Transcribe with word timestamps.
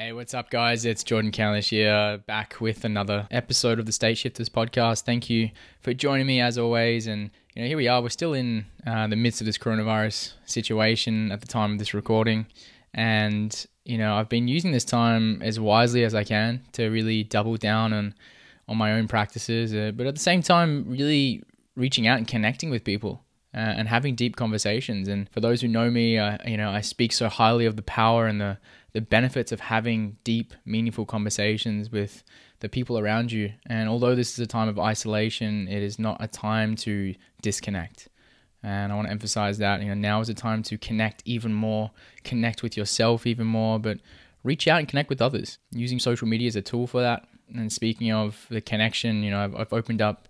Hey, 0.00 0.12
what's 0.12 0.32
up, 0.32 0.48
guys? 0.48 0.84
It's 0.84 1.02
Jordan 1.02 1.32
Calish 1.32 1.70
here, 1.70 2.18
back 2.18 2.60
with 2.60 2.84
another 2.84 3.26
episode 3.32 3.80
of 3.80 3.86
the 3.86 3.90
State 3.90 4.16
Shifters 4.16 4.48
podcast. 4.48 5.02
Thank 5.02 5.28
you 5.28 5.50
for 5.80 5.92
joining 5.92 6.24
me 6.24 6.40
as 6.40 6.56
always. 6.56 7.08
And 7.08 7.32
you 7.52 7.62
know, 7.62 7.66
here 7.68 7.76
we 7.76 7.88
are. 7.88 8.00
We're 8.00 8.10
still 8.10 8.32
in 8.32 8.66
uh, 8.86 9.08
the 9.08 9.16
midst 9.16 9.40
of 9.40 9.46
this 9.46 9.58
coronavirus 9.58 10.34
situation 10.44 11.32
at 11.32 11.40
the 11.40 11.48
time 11.48 11.72
of 11.72 11.78
this 11.80 11.94
recording, 11.94 12.46
and 12.94 13.66
you 13.84 13.98
know, 13.98 14.14
I've 14.14 14.28
been 14.28 14.46
using 14.46 14.70
this 14.70 14.84
time 14.84 15.42
as 15.42 15.58
wisely 15.58 16.04
as 16.04 16.14
I 16.14 16.22
can 16.22 16.62
to 16.74 16.86
really 16.90 17.24
double 17.24 17.56
down 17.56 17.92
on 17.92 18.14
on 18.68 18.76
my 18.76 18.92
own 18.92 19.08
practices, 19.08 19.74
uh, 19.74 19.90
but 19.96 20.06
at 20.06 20.14
the 20.14 20.20
same 20.20 20.42
time, 20.42 20.84
really 20.88 21.42
reaching 21.74 22.06
out 22.06 22.18
and 22.18 22.28
connecting 22.28 22.70
with 22.70 22.84
people. 22.84 23.24
Uh, 23.54 23.60
and 23.60 23.88
having 23.88 24.14
deep 24.14 24.36
conversations. 24.36 25.08
And 25.08 25.26
for 25.30 25.40
those 25.40 25.62
who 25.62 25.68
know 25.68 25.90
me, 25.90 26.18
uh, 26.18 26.36
you 26.46 26.58
know, 26.58 26.70
I 26.70 26.82
speak 26.82 27.12
so 27.12 27.30
highly 27.30 27.64
of 27.64 27.76
the 27.76 27.82
power 27.82 28.26
and 28.26 28.38
the 28.38 28.58
the 28.92 29.00
benefits 29.00 29.52
of 29.52 29.60
having 29.60 30.16
deep, 30.24 30.54
meaningful 30.64 31.04
conversations 31.04 31.90
with 31.90 32.24
the 32.60 32.68
people 32.68 32.98
around 32.98 33.30
you. 33.30 33.52
And 33.66 33.88
although 33.88 34.14
this 34.14 34.32
is 34.32 34.38
a 34.38 34.46
time 34.46 34.68
of 34.68 34.78
isolation, 34.78 35.68
it 35.68 35.82
is 35.82 35.98
not 35.98 36.16
a 36.20 36.26
time 36.26 36.74
to 36.76 37.14
disconnect. 37.42 38.08
And 38.62 38.92
I 38.92 38.96
want 38.96 39.06
to 39.06 39.12
emphasize 39.12 39.58
that 39.58 39.80
you 39.82 39.88
know 39.88 39.94
now 39.94 40.20
is 40.20 40.28
a 40.28 40.34
time 40.34 40.62
to 40.64 40.78
connect 40.78 41.22
even 41.24 41.54
more, 41.54 41.90
connect 42.24 42.62
with 42.62 42.76
yourself 42.76 43.26
even 43.26 43.46
more, 43.46 43.78
but 43.78 43.98
reach 44.42 44.66
out 44.66 44.80
and 44.80 44.88
connect 44.88 45.10
with 45.10 45.22
others. 45.22 45.58
Using 45.70 45.98
social 45.98 46.26
media 46.26 46.48
as 46.48 46.56
a 46.56 46.62
tool 46.62 46.86
for 46.86 47.00
that. 47.00 47.26
And 47.54 47.72
speaking 47.72 48.12
of 48.12 48.46
the 48.50 48.60
connection, 48.60 49.22
you 49.22 49.30
know, 49.30 49.42
I've, 49.44 49.54
I've 49.54 49.72
opened 49.72 50.02
up 50.02 50.28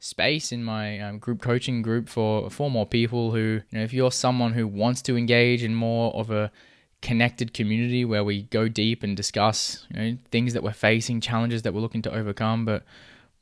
space 0.00 0.50
in 0.50 0.64
my 0.64 0.98
um, 0.98 1.18
group 1.18 1.40
coaching 1.40 1.80
group 1.80 2.08
for 2.08 2.50
four 2.50 2.70
more 2.70 2.86
people 2.86 3.30
who, 3.30 3.60
you 3.70 3.78
know, 3.78 3.84
if 3.84 3.92
you're 3.92 4.10
someone 4.10 4.52
who 4.52 4.66
wants 4.66 5.00
to 5.02 5.16
engage 5.16 5.62
in 5.62 5.74
more 5.74 6.12
of 6.14 6.30
a 6.30 6.50
connected 7.02 7.52
community 7.52 8.04
where 8.04 8.24
we 8.24 8.44
go 8.44 8.68
deep 8.68 9.02
and 9.02 9.16
discuss 9.16 9.86
you 9.90 10.00
know, 10.00 10.18
things 10.30 10.54
that 10.54 10.62
we're 10.62 10.72
facing, 10.72 11.20
challenges 11.20 11.62
that 11.62 11.74
we're 11.74 11.80
looking 11.80 12.02
to 12.02 12.14
overcome, 12.14 12.64
but 12.64 12.84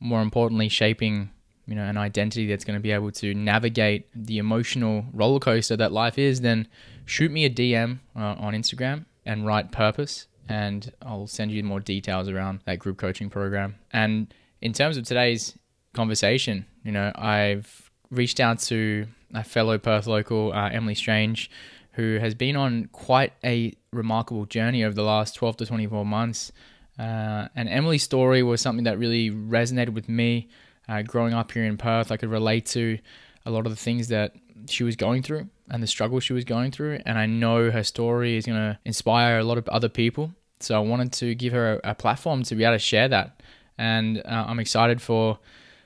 more 0.01 0.23
importantly, 0.23 0.69
shaping 0.69 1.31
you 1.67 1.77
know 1.77 1.85
an 1.85 1.97
identity 1.97 2.49
that's 2.49 2.65
going 2.65 2.77
to 2.77 2.83
be 2.83 2.91
able 2.91 3.13
to 3.13 3.33
navigate 3.33 4.09
the 4.15 4.39
emotional 4.39 5.05
roller 5.13 5.39
coaster 5.39 5.77
that 5.77 5.93
life 5.93 6.19
is, 6.19 6.41
then 6.41 6.67
shoot 7.05 7.31
me 7.31 7.45
a 7.45 7.51
DM 7.51 8.01
uh, 8.17 8.35
on 8.39 8.55
Instagram 8.55 9.05
and 9.25 9.47
write 9.47 9.71
purpose, 9.71 10.27
and 10.49 10.93
I'll 11.03 11.27
send 11.27 11.53
you 11.53 11.63
more 11.63 11.81
details 11.81 12.29
around 12.29 12.61
that 12.65 12.79
group 12.79 12.99
coaching 12.99 13.31
program. 13.31 13.77
And 13.93 14.33
in 14.61 14.73
terms 14.73 14.97
of 14.97 15.05
today's 15.05 15.57
conversation, 15.93 16.67
you 16.83 16.93
know, 16.93 17.13
I've 17.15 17.91
reached 18.11 18.41
out 18.41 18.59
to 18.61 19.07
a 19.33 19.45
fellow 19.45 19.79
Perth 19.79 20.07
local, 20.07 20.53
uh, 20.53 20.71
Emily 20.71 20.95
Strange, 20.95 21.51
who 21.93 22.19
has 22.21 22.35
been 22.35 22.57
on 22.57 22.89
quite 22.93 23.33
a 23.45 23.75
remarkable 23.93 24.47
journey 24.47 24.85
over 24.85 24.95
the 24.95 25.03
last 25.03 25.35
12 25.35 25.59
to 25.59 25.67
24 25.67 26.05
months. 26.07 26.53
Uh, 26.99 27.49
and 27.57 27.69
Emily's 27.69 28.03
story 28.03 28.43
was 28.43 28.61
something 28.61 28.85
that 28.85 28.99
really 28.99 29.31
resonated 29.31 29.91
with 29.91 30.09
me. 30.09 30.49
Uh, 30.89 31.03
growing 31.03 31.35
up 31.35 31.53
here 31.53 31.65
in 31.65 31.77
Perth, 31.77 32.11
I 32.11 32.17
could 32.17 32.31
relate 32.31 32.67
to 32.67 32.99
a 33.47 33.51
lot 33.51 33.67
of 33.67 33.73
the 33.73 33.77
things 33.77 34.09
that 34.09 34.35
she 34.69 34.85
was 34.85 34.97
going 34.97 35.23
through 35.23 35.49
and 35.71 35.83
the 35.83 35.87
struggle 35.87 36.21
she 36.21 36.33
was 36.33 36.45
going 36.45 36.71
through. 36.73 37.01
And 37.07 37.19
I 37.19 37.27
know 37.27 37.71
her 37.71 37.85
story 37.85 38.37
is 38.37 38.47
going 38.47 38.59
to 38.59 38.79
inspire 38.85 39.39
a 39.39 39.45
lot 39.45 39.59
of 39.59 39.69
other 39.69 39.89
people. 39.89 40.33
So 40.61 40.77
I 40.77 40.81
wanted 40.81 41.13
to 41.15 41.35
give 41.35 41.53
her 41.53 41.81
a, 41.85 41.91
a 41.91 41.95
platform 41.95 42.43
to 42.45 42.55
be 42.55 42.65
able 42.65 42.75
to 42.75 42.79
share 42.79 43.09
that. 43.09 43.41
And 43.79 44.19
uh, 44.19 44.45
I'm 44.49 44.61
excited 44.61 45.01
for 45.01 45.39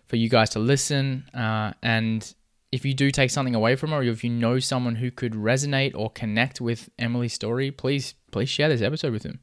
for 0.06 0.16
you 0.16 0.28
guys 0.28 0.50
to 0.50 0.58
listen 0.58 1.24
uh, 1.32 1.72
and 1.82 2.34
if 2.74 2.84
you 2.84 2.92
do 2.92 3.12
take 3.12 3.30
something 3.30 3.54
away 3.54 3.76
from 3.76 3.90
her, 3.90 3.98
or 3.98 4.02
if 4.02 4.24
you 4.24 4.30
know 4.30 4.58
someone 4.58 4.96
who 4.96 5.08
could 5.08 5.32
resonate 5.34 5.94
or 5.94 6.10
connect 6.10 6.60
with 6.60 6.90
Emily's 6.98 7.32
story, 7.32 7.70
please 7.70 8.14
please 8.32 8.48
share 8.48 8.68
this 8.68 8.82
episode 8.82 9.12
with 9.12 9.22
them, 9.22 9.38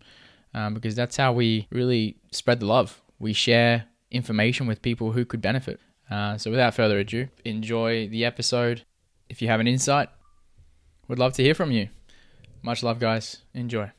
um, 0.54 0.74
because 0.74 0.96
that's 0.96 1.16
how 1.16 1.32
we 1.32 1.66
really 1.72 2.18
spread 2.34 2.60
the 2.60 2.66
love. 2.66 3.02
We 3.20 3.32
share 3.32 3.86
information 4.12 4.68
with 4.68 4.82
people 4.82 5.14
who 5.14 5.24
could 5.24 5.42
benefit. 5.42 5.80
Uh, 6.10 6.38
so 6.38 6.52
without 6.52 6.74
further 6.74 7.00
ado, 7.00 7.30
enjoy 7.46 8.10
the 8.10 8.26
episode. 8.26 8.84
If 9.30 9.42
you 9.42 9.48
have 9.48 9.62
an 9.62 9.68
insight, 9.68 10.10
would 11.08 11.18
love 11.18 11.32
to 11.36 11.44
hear 11.44 11.56
from 11.56 11.72
you. 11.72 11.88
Much 12.62 12.84
love, 12.84 13.00
guys. 13.00 13.38
Enjoy. 13.54 13.92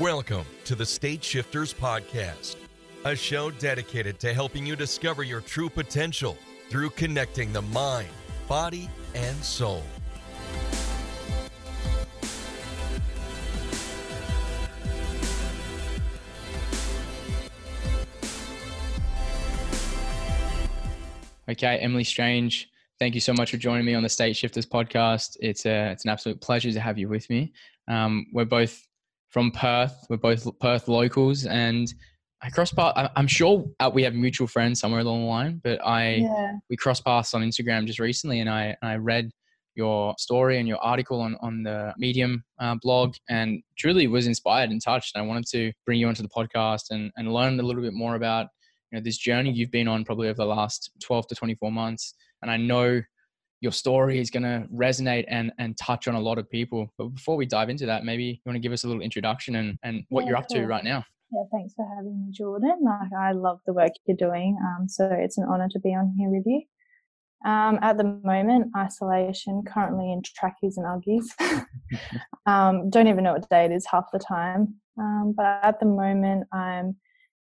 Welcome 0.00 0.46
to 0.64 0.74
the 0.74 0.86
State 0.86 1.22
Shifters 1.22 1.74
Podcast 1.74 2.56
a 3.04 3.16
show 3.16 3.50
dedicated 3.50 4.18
to 4.20 4.34
helping 4.34 4.66
you 4.66 4.76
discover 4.76 5.22
your 5.22 5.40
true 5.40 5.70
potential 5.70 6.36
through 6.68 6.90
connecting 6.90 7.52
the 7.52 7.62
mind, 7.62 8.08
body, 8.46 8.90
and 9.14 9.36
soul. 9.42 9.82
Okay, 21.48 21.78
Emily 21.78 22.04
Strange, 22.04 22.68
thank 23.00 23.14
you 23.14 23.20
so 23.20 23.32
much 23.32 23.50
for 23.50 23.56
joining 23.56 23.84
me 23.84 23.94
on 23.94 24.04
the 24.04 24.08
State 24.08 24.36
Shifters 24.36 24.66
podcast. 24.66 25.36
It's 25.40 25.66
a, 25.66 25.90
it's 25.90 26.04
an 26.04 26.10
absolute 26.10 26.40
pleasure 26.40 26.70
to 26.70 26.78
have 26.78 26.96
you 26.96 27.08
with 27.08 27.28
me. 27.28 27.52
Um, 27.88 28.26
we're 28.32 28.44
both 28.44 28.86
from 29.30 29.50
Perth. 29.50 30.06
We're 30.08 30.18
both 30.18 30.46
Perth 30.60 30.86
locals, 30.86 31.46
and 31.46 31.92
I 32.42 32.50
cross 32.50 32.72
paths. 32.72 33.10
I'm 33.16 33.26
sure 33.26 33.66
uh, 33.80 33.90
we 33.92 34.02
have 34.02 34.14
mutual 34.14 34.46
friends 34.46 34.80
somewhere 34.80 35.00
along 35.00 35.22
the 35.22 35.26
line, 35.26 35.60
but 35.62 35.84
I 35.84 36.14
yeah. 36.14 36.52
we 36.70 36.76
cross 36.76 37.00
paths 37.00 37.34
on 37.34 37.42
Instagram 37.42 37.86
just 37.86 37.98
recently, 37.98 38.40
and 38.40 38.48
I 38.48 38.76
I 38.82 38.96
read 38.96 39.30
your 39.74 40.14
story 40.18 40.58
and 40.58 40.66
your 40.66 40.78
article 40.78 41.20
on 41.20 41.36
on 41.42 41.62
the 41.62 41.92
Medium 41.98 42.42
uh, 42.58 42.76
blog, 42.80 43.14
and 43.28 43.62
truly 43.78 44.06
was 44.06 44.26
inspired 44.26 44.70
and 44.70 44.82
touched. 44.82 45.14
And 45.14 45.24
I 45.24 45.26
wanted 45.26 45.46
to 45.48 45.72
bring 45.84 46.00
you 46.00 46.08
onto 46.08 46.22
the 46.22 46.28
podcast 46.28 46.84
and 46.90 47.10
and 47.16 47.32
learn 47.32 47.60
a 47.60 47.62
little 47.62 47.82
bit 47.82 47.92
more 47.92 48.14
about 48.14 48.46
you 48.90 48.98
know 48.98 49.02
this 49.02 49.18
journey 49.18 49.52
you've 49.52 49.70
been 49.70 49.88
on 49.88 50.04
probably 50.04 50.28
over 50.28 50.36
the 50.36 50.46
last 50.46 50.90
12 51.02 51.28
to 51.28 51.34
24 51.34 51.70
months. 51.70 52.14
And 52.42 52.50
I 52.50 52.56
know 52.56 53.02
your 53.60 53.72
story 53.72 54.18
is 54.18 54.30
going 54.30 54.44
to 54.44 54.66
resonate 54.74 55.26
and 55.28 55.52
and 55.58 55.76
touch 55.76 56.08
on 56.08 56.14
a 56.14 56.20
lot 56.20 56.38
of 56.38 56.48
people. 56.48 56.90
But 56.96 57.08
before 57.08 57.36
we 57.36 57.44
dive 57.44 57.68
into 57.68 57.84
that, 57.84 58.04
maybe 58.04 58.24
you 58.24 58.38
want 58.46 58.56
to 58.56 58.60
give 58.60 58.72
us 58.72 58.84
a 58.84 58.86
little 58.86 59.02
introduction 59.02 59.56
and 59.56 59.78
and 59.82 60.04
what 60.08 60.22
yeah, 60.22 60.28
you're 60.28 60.38
up 60.38 60.46
cool. 60.50 60.62
to 60.62 60.66
right 60.66 60.84
now. 60.84 61.04
Yeah, 61.32 61.44
thanks 61.52 61.74
for 61.74 61.86
having 61.86 62.26
me, 62.26 62.32
Jordan. 62.32 62.78
Like, 62.82 63.12
I 63.16 63.32
love 63.32 63.60
the 63.64 63.72
work 63.72 63.92
you're 64.04 64.16
doing. 64.16 64.58
Um, 64.60 64.88
so 64.88 65.08
it's 65.08 65.38
an 65.38 65.46
honor 65.48 65.68
to 65.70 65.78
be 65.78 65.90
on 65.90 66.12
here 66.18 66.28
with 66.28 66.44
you. 66.44 66.62
Um, 67.48 67.78
at 67.82 67.96
the 67.96 68.20
moment, 68.24 68.72
isolation, 68.76 69.62
currently 69.64 70.12
in 70.12 70.22
trackies 70.22 70.76
and 70.76 70.86
Uggies. 70.86 71.26
um, 72.46 72.90
don't 72.90 73.06
even 73.06 73.24
know 73.24 73.34
what 73.34 73.48
day 73.48 73.64
it 73.64 73.70
is 73.70 73.86
half 73.86 74.06
the 74.12 74.18
time. 74.18 74.74
Um, 74.98 75.32
but 75.36 75.60
at 75.62 75.78
the 75.78 75.86
moment, 75.86 76.48
I'm 76.52 76.96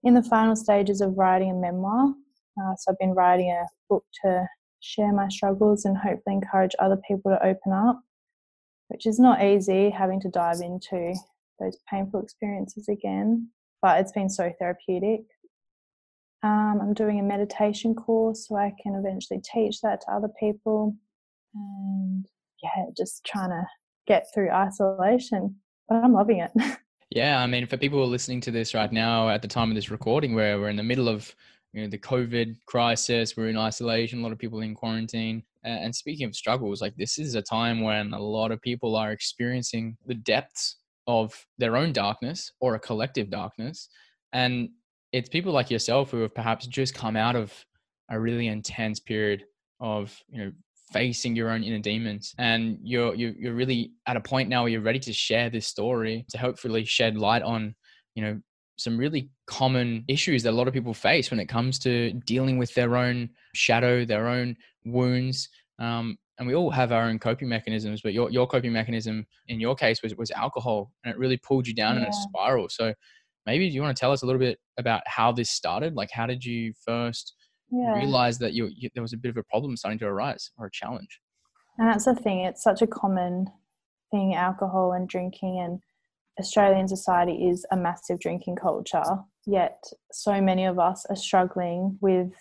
in 0.03 0.15
the 0.15 0.23
final 0.23 0.57
stages 0.57 1.01
of 1.01 1.17
writing 1.17 1.51
a 1.53 1.55
memoir. 1.55 2.13
Uh, 2.61 2.75
so 2.77 2.91
I've 2.91 2.99
been 2.99 3.15
writing 3.15 3.51
a 3.51 3.67
book 3.89 4.05
to 4.25 4.47
share 4.81 5.13
my 5.13 5.29
struggles 5.29 5.85
and 5.85 5.97
hopefully 5.97 6.35
encourage 6.35 6.75
other 6.81 6.99
people 7.07 7.31
to 7.31 7.47
open 7.47 7.73
up, 7.73 8.01
which 8.89 9.07
is 9.07 9.21
not 9.21 9.45
easy 9.45 9.91
having 9.91 10.21
to 10.23 10.29
dive 10.29 10.61
into 10.61 11.15
those 11.61 11.79
painful 11.89 12.21
experiences 12.21 12.89
again 12.89 13.49
but 13.83 14.01
it's 14.01 14.13
been 14.13 14.29
so 14.29 14.53
therapeutic. 14.59 15.23
Um, 16.43 16.79
I'm 16.81 16.95
doing 16.95 17.19
a 17.19 17.23
meditation 17.23 17.95
course 17.95 18.49
so 18.49 18.57
I 18.57 18.73
can 18.83 18.95
eventually 18.95 19.41
teach 19.41 19.81
that 19.81 20.03
to 20.03 20.11
other 20.13 20.29
people. 20.39 20.95
And 21.55 22.27
yeah, 22.63 22.87
just 22.97 23.25
trying 23.25 23.51
to 23.51 23.65
get 24.07 24.27
through 24.33 24.51
isolation, 24.51 25.57
but 25.89 25.97
I'm 25.97 26.13
loving 26.13 26.41
it. 26.41 26.51
Yeah, 27.11 27.41
I 27.41 27.47
mean, 27.47 27.67
for 27.67 27.77
people 27.77 27.99
who 27.99 28.05
are 28.05 28.09
listening 28.09 28.41
to 28.43 28.51
this 28.51 28.75
right 28.75 28.91
now 28.91 29.29
at 29.29 29.41
the 29.41 29.49
time 29.49 29.71
of 29.71 29.77
this 29.77 29.91
recording, 29.91 30.35
where 30.35 30.59
we're 30.59 30.69
in 30.69 30.77
the 30.77 30.83
middle 30.83 31.09
of 31.09 31.33
you 31.73 31.83
know 31.83 31.89
the 31.89 31.99
COVID 31.99 32.57
crisis, 32.67 33.37
we're 33.37 33.49
in 33.49 33.57
isolation, 33.57 34.19
a 34.19 34.23
lot 34.23 34.33
of 34.33 34.39
people 34.39 34.61
in 34.61 34.75
quarantine. 34.75 35.43
And 35.63 35.95
speaking 35.95 36.27
of 36.27 36.35
struggles, 36.35 36.81
like 36.81 36.97
this 36.97 37.19
is 37.19 37.35
a 37.35 37.43
time 37.43 37.81
when 37.81 38.13
a 38.13 38.21
lot 38.21 38.51
of 38.51 38.61
people 38.61 38.97
are 38.97 39.13
experiencing 39.13 39.97
the 40.07 40.15
depths 40.15 40.77
of 41.07 41.47
their 41.59 41.77
own 41.77 41.93
darkness 41.93 42.53
or 42.61 42.75
a 42.75 42.81
collective 42.81 43.31
darkness. 43.31 43.89
And 44.33 44.71
it's 45.13 45.29
people 45.29 45.53
like 45.53 45.71
yourself 45.71 46.11
who 46.11 46.23
have 46.23 46.35
perhaps 46.35 46.67
just 46.67 46.95
come 46.95 47.17
out 47.17 47.37
of 47.37 47.53
a 48.11 48.19
really 48.19 48.49
intense 48.49 49.01
period 49.01 49.45
of, 49.81 50.17
you 50.29 50.45
know, 50.45 50.53
facing 50.93 51.35
your 51.35 51.51
own 51.51 51.65
inner 51.65 51.81
demons 51.81 52.33
and 52.39 52.79
you're, 52.81 53.13
you're 53.15 53.55
really 53.55 53.93
at 54.07 54.17
a 54.17 54.21
point 54.21 54.49
now 54.49 54.63
where 54.63 54.71
you're 54.71 54.81
ready 54.81 55.01
to 55.01 55.13
share 55.13 55.51
this 55.51 55.67
story 55.67 56.25
to 56.31 56.39
hopefully 56.39 56.85
shed 56.85 57.17
light 57.17 57.43
on 57.43 57.75
you 58.15 58.23
know 58.23 58.41
some 58.79 58.99
really 58.99 59.31
common 59.47 60.05
issues 60.09 60.43
that 60.43 60.51
a 60.51 60.59
lot 60.59 60.69
of 60.69 60.75
people 60.75 60.93
face 60.93 61.31
when 61.31 61.41
it 61.41 61.49
comes 61.49 61.79
to 61.79 62.13
dealing 62.27 62.59
with 62.59 62.75
their 62.75 62.97
own 62.97 63.29
shadow 63.55 64.05
their 64.05 64.29
own 64.29 64.57
wounds 64.85 65.49
um, 65.79 66.17
and 66.39 66.47
we 66.47 66.55
all 66.55 66.71
have 66.71 66.93
our 66.93 67.05
own 67.05 67.19
coping 67.19 67.49
mechanisms 67.49 68.01
but 68.03 68.13
your, 68.13 68.31
your 68.31 68.47
coping 68.47 68.73
mechanism 68.73 69.27
in 69.49 69.61
your 69.61 69.75
case 69.75 70.03
was, 70.03 70.15
was 70.17 70.31
alcohol 70.33 70.93
and 71.05 71.13
it 71.13 71.19
really 71.19 71.37
pulled 71.39 71.67
you 71.67 71.75
down 71.75 71.97
yeah. 71.97 72.03
in 72.03 72.09
a 72.09 72.13
spiral 72.13 72.69
so 72.69 72.93
maybe 73.47 73.69
do 73.69 73.75
you 73.75 73.83
want 73.83 73.97
to 73.97 74.01
tell 74.01 74.13
us 74.13 74.23
a 74.23 74.27
little 74.27 74.41
bit 74.41 74.59
about 74.79 75.03
how 75.07 75.33
this 75.33 75.51
started 75.51 75.95
like 75.95 76.11
how 76.11 76.27
did 76.27 76.45
you 76.45 76.73
first 76.85 77.35
yeah. 77.71 77.95
realize 77.95 78.39
that 78.39 78.53
you, 78.53 78.71
you, 78.77 78.89
there 78.95 79.03
was 79.03 79.13
a 79.13 79.17
bit 79.17 79.31
of 79.31 79.37
a 79.37 79.43
problem 79.45 79.77
starting 79.77 79.99
to 79.99 80.07
arise 80.07 80.51
or 80.59 80.67
a 80.67 80.71
challenge 80.71 81.21
and 81.79 81.89
that's 81.89 82.05
the 82.05 82.15
thing 82.15 82.41
it's 82.41 82.63
such 82.63 82.83
a 82.83 82.87
common 82.87 83.47
thing, 84.11 84.35
alcohol 84.35 84.93
and 84.93 85.09
drinking, 85.09 85.61
and 85.61 85.81
Australian 86.39 86.89
society 86.89 87.49
is 87.49 87.65
a 87.71 87.77
massive 87.77 88.21
drinking 88.21 88.57
culture. 88.57 89.03
Yet, 89.47 89.83
so 90.13 90.41
many 90.41 90.65
of 90.65 90.79
us 90.79 91.07
are 91.09 91.17
struggling 91.17 91.99
with 92.01 92.33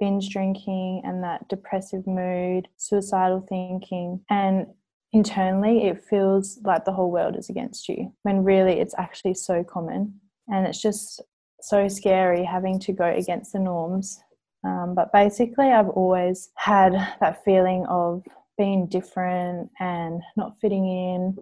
binge 0.00 0.30
drinking 0.30 1.02
and 1.04 1.22
that 1.22 1.46
depressive 1.48 2.06
mood, 2.06 2.66
suicidal 2.76 3.46
thinking, 3.48 4.20
and 4.30 4.66
internally 5.12 5.84
it 5.84 6.02
feels 6.04 6.58
like 6.64 6.84
the 6.84 6.92
whole 6.92 7.10
world 7.10 7.36
is 7.36 7.50
against 7.50 7.88
you 7.88 8.12
when 8.22 8.44
really 8.44 8.80
it's 8.80 8.94
actually 8.98 9.34
so 9.34 9.62
common. 9.62 10.20
And 10.48 10.66
it's 10.66 10.80
just 10.80 11.20
so 11.60 11.88
scary 11.88 12.44
having 12.44 12.78
to 12.80 12.92
go 12.92 13.04
against 13.04 13.52
the 13.52 13.58
norms. 13.58 14.20
Um, 14.62 14.94
but 14.94 15.10
basically 15.10 15.68
i've 15.68 15.88
always 15.88 16.50
had 16.54 16.92
that 17.20 17.42
feeling 17.46 17.86
of 17.88 18.22
being 18.58 18.86
different 18.86 19.70
and 19.80 20.20
not 20.36 20.60
fitting 20.60 20.86
in. 20.86 21.36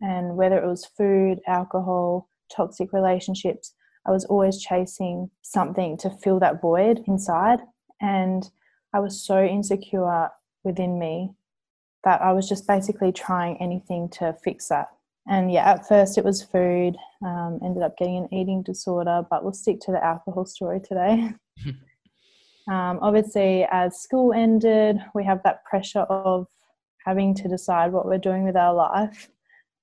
And 0.00 0.36
whether 0.36 0.58
it 0.58 0.66
was 0.66 0.86
food 0.86 1.40
alcohol 1.46 2.28
toxic 2.54 2.92
relationships 2.92 3.74
i 4.06 4.10
was 4.10 4.24
always 4.26 4.60
chasing 4.60 5.30
something 5.42 5.96
to 5.96 6.10
fill 6.22 6.38
that 6.38 6.60
void 6.60 7.00
inside 7.06 7.60
and 8.02 8.50
i 8.92 9.00
was 9.00 9.24
so 9.24 9.42
insecure 9.42 10.28
within 10.64 10.98
me 10.98 11.30
that 12.04 12.20
I 12.20 12.32
was 12.32 12.48
just 12.48 12.66
basically 12.66 13.12
trying 13.12 13.56
anything 13.60 14.08
to 14.10 14.36
fix 14.42 14.68
that. 14.68 14.88
And 15.28 15.52
yeah, 15.52 15.70
at 15.70 15.86
first 15.86 16.18
it 16.18 16.24
was 16.24 16.42
food, 16.42 16.96
um, 17.24 17.60
ended 17.62 17.82
up 17.82 17.96
getting 17.96 18.16
an 18.16 18.34
eating 18.34 18.62
disorder, 18.62 19.24
but 19.30 19.44
we'll 19.44 19.52
stick 19.52 19.78
to 19.82 19.92
the 19.92 20.04
alcohol 20.04 20.44
story 20.44 20.80
today. 20.80 21.32
um, 22.68 22.98
obviously, 23.00 23.66
as 23.70 24.00
school 24.00 24.32
ended, 24.32 24.98
we 25.14 25.24
have 25.24 25.42
that 25.44 25.64
pressure 25.64 26.00
of 26.00 26.48
having 27.06 27.34
to 27.36 27.48
decide 27.48 27.92
what 27.92 28.06
we're 28.06 28.18
doing 28.18 28.44
with 28.44 28.56
our 28.56 28.74
life. 28.74 29.28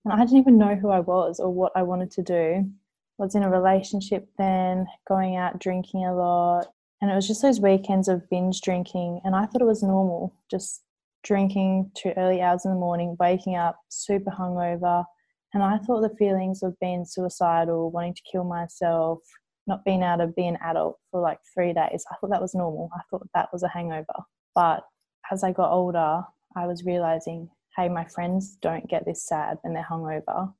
And 0.03 0.13
I 0.13 0.25
didn't 0.25 0.39
even 0.39 0.57
know 0.57 0.75
who 0.75 0.89
I 0.89 0.99
was 0.99 1.39
or 1.39 1.53
what 1.53 1.71
I 1.75 1.83
wanted 1.83 2.11
to 2.11 2.23
do. 2.23 2.65
I 2.65 3.23
was 3.23 3.35
in 3.35 3.43
a 3.43 3.49
relationship 3.49 4.27
then, 4.37 4.87
going 5.07 5.37
out 5.37 5.59
drinking 5.59 6.05
a 6.05 6.13
lot. 6.13 6.67
And 7.01 7.09
it 7.09 7.15
was 7.15 7.27
just 7.27 7.41
those 7.41 7.61
weekends 7.61 8.07
of 8.07 8.29
binge 8.29 8.61
drinking. 8.61 9.21
And 9.23 9.35
I 9.35 9.45
thought 9.45 9.61
it 9.61 9.65
was 9.65 9.83
normal, 9.83 10.35
just 10.51 10.83
drinking 11.23 11.91
to 11.97 12.17
early 12.17 12.41
hours 12.41 12.65
in 12.65 12.71
the 12.71 12.77
morning, 12.77 13.15
waking 13.19 13.55
up 13.55 13.77
super 13.89 14.31
hungover. 14.31 15.05
And 15.53 15.63
I 15.63 15.77
thought 15.77 16.01
the 16.01 16.15
feelings 16.17 16.61
of 16.61 16.79
being 16.79 17.05
suicidal, 17.05 17.91
wanting 17.91 18.15
to 18.15 18.21
kill 18.31 18.43
myself, 18.43 19.19
not 19.65 19.85
being 19.85 20.03
able 20.03 20.27
to 20.27 20.27
be 20.27 20.47
an 20.47 20.57
adult 20.61 20.97
for 21.11 21.21
like 21.21 21.39
three 21.53 21.73
days, 21.73 22.05
I 22.11 22.15
thought 22.15 22.31
that 22.31 22.41
was 22.41 22.55
normal. 22.55 22.89
I 22.93 23.01
thought 23.09 23.27
that 23.33 23.49
was 23.53 23.63
a 23.63 23.69
hangover. 23.69 24.05
But 24.53 24.83
as 25.31 25.43
I 25.43 25.51
got 25.51 25.71
older, 25.71 26.23
I 26.55 26.67
was 26.67 26.83
realizing 26.83 27.49
hey, 27.77 27.87
my 27.87 28.03
friends 28.03 28.57
don't 28.61 28.89
get 28.89 29.05
this 29.05 29.25
sad 29.25 29.57
when 29.61 29.73
they're 29.73 29.87
hungover. 29.89 30.53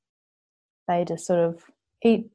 They 0.87 1.03
just 1.03 1.25
sort 1.25 1.39
of 1.39 1.63
eat 2.01 2.29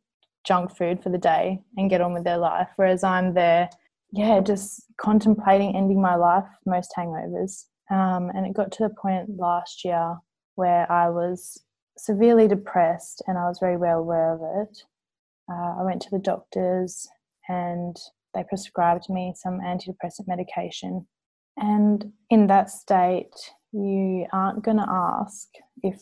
junk 0.44 0.76
food 0.76 1.02
for 1.02 1.08
the 1.08 1.16
day 1.16 1.62
and 1.78 1.88
get 1.88 2.02
on 2.02 2.12
with 2.12 2.24
their 2.24 2.36
life. 2.36 2.68
Whereas 2.76 3.02
I'm 3.02 3.32
there, 3.32 3.70
yeah, 4.14 4.40
just 4.40 4.84
contemplating 4.96 5.74
ending 5.74 6.00
my 6.00 6.14
life 6.14 6.44
most 6.66 6.92
hangovers. 6.96 7.64
Um, 7.90 8.30
and 8.34 8.46
it 8.46 8.54
got 8.54 8.70
to 8.72 8.84
the 8.84 8.94
point 8.94 9.28
last 9.36 9.84
year 9.84 10.16
where 10.54 10.90
I 10.90 11.10
was 11.10 11.60
severely 11.98 12.46
depressed 12.46 13.22
and 13.26 13.36
I 13.36 13.48
was 13.48 13.58
very 13.58 13.76
well 13.76 13.98
aware 13.98 14.34
of 14.34 14.40
it. 14.62 14.78
Uh, 15.50 15.80
I 15.80 15.82
went 15.82 16.00
to 16.02 16.10
the 16.10 16.20
doctors 16.20 17.08
and 17.48 17.96
they 18.34 18.44
prescribed 18.44 19.10
me 19.10 19.34
some 19.36 19.60
antidepressant 19.60 20.28
medication. 20.28 21.06
And 21.56 22.12
in 22.30 22.46
that 22.46 22.70
state, 22.70 23.34
you 23.72 24.26
aren't 24.32 24.64
going 24.64 24.76
to 24.76 24.88
ask 24.88 25.48
if 25.82 26.00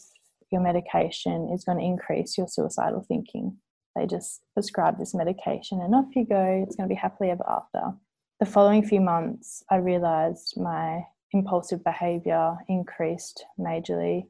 your 0.51 0.61
medication 0.61 1.51
is 1.53 1.65
going 1.65 1.79
to 1.79 1.85
increase 1.85 2.37
your 2.37 2.47
suicidal 2.47 3.05
thinking. 3.09 3.57
They 3.95 4.07
just 4.07 4.43
prescribe 4.55 4.99
this 4.99 5.15
medication 5.15 5.81
and 5.81 5.95
off 5.95 6.17
you 6.17 6.25
go. 6.25 6.65
It's 6.67 6.77
going 6.77 6.89
to 6.89 6.95
be 6.95 6.99
happily 6.99 7.31
ever 7.31 7.45
after. 7.49 7.93
The 8.41 8.47
following 8.47 8.85
few 8.85 9.01
months, 9.01 9.63
I 9.71 9.77
realized 9.77 10.55
my 10.57 11.03
impulsive 11.33 11.85
behavior 11.85 12.57
increased 12.69 13.45
majorly. 13.59 14.27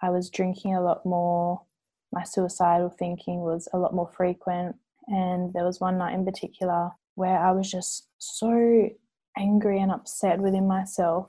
I 0.00 0.10
was 0.10 0.30
drinking 0.30 0.74
a 0.74 0.80
lot 0.80 1.04
more. 1.04 1.62
My 2.12 2.22
suicidal 2.22 2.90
thinking 2.90 3.40
was 3.40 3.68
a 3.72 3.78
lot 3.78 3.94
more 3.94 4.10
frequent. 4.16 4.76
And 5.08 5.52
there 5.52 5.64
was 5.64 5.80
one 5.80 5.98
night 5.98 6.14
in 6.14 6.24
particular 6.24 6.90
where 7.14 7.38
I 7.38 7.52
was 7.52 7.70
just 7.70 8.08
so 8.18 8.88
angry 9.36 9.80
and 9.80 9.90
upset 9.90 10.38
within 10.38 10.66
myself. 10.68 11.28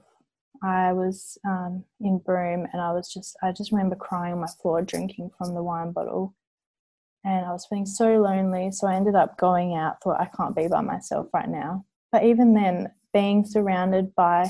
I 0.61 0.93
was 0.93 1.37
um, 1.45 1.85
in 2.01 2.19
Broome 2.19 2.67
and 2.71 2.81
I 2.81 2.91
was 2.91 3.11
just, 3.11 3.37
I 3.41 3.51
just 3.51 3.71
remember 3.71 3.95
crying 3.95 4.33
on 4.33 4.41
my 4.41 4.47
floor 4.61 4.81
drinking 4.81 5.31
from 5.37 5.53
the 5.53 5.63
wine 5.63 5.91
bottle. 5.91 6.35
And 7.23 7.45
I 7.45 7.51
was 7.51 7.65
feeling 7.65 7.85
so 7.85 8.21
lonely. 8.21 8.71
So 8.71 8.87
I 8.87 8.95
ended 8.95 9.15
up 9.15 9.37
going 9.37 9.75
out, 9.75 10.01
thought 10.01 10.21
I 10.21 10.29
can't 10.35 10.55
be 10.55 10.67
by 10.67 10.81
myself 10.81 11.27
right 11.33 11.49
now. 11.49 11.85
But 12.11 12.23
even 12.23 12.53
then, 12.53 12.91
being 13.13 13.45
surrounded 13.45 14.15
by 14.15 14.49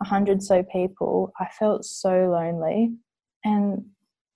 a 0.00 0.04
hundred 0.04 0.42
so 0.42 0.62
people, 0.62 1.32
I 1.38 1.46
felt 1.58 1.84
so 1.84 2.30
lonely. 2.30 2.94
And 3.44 3.86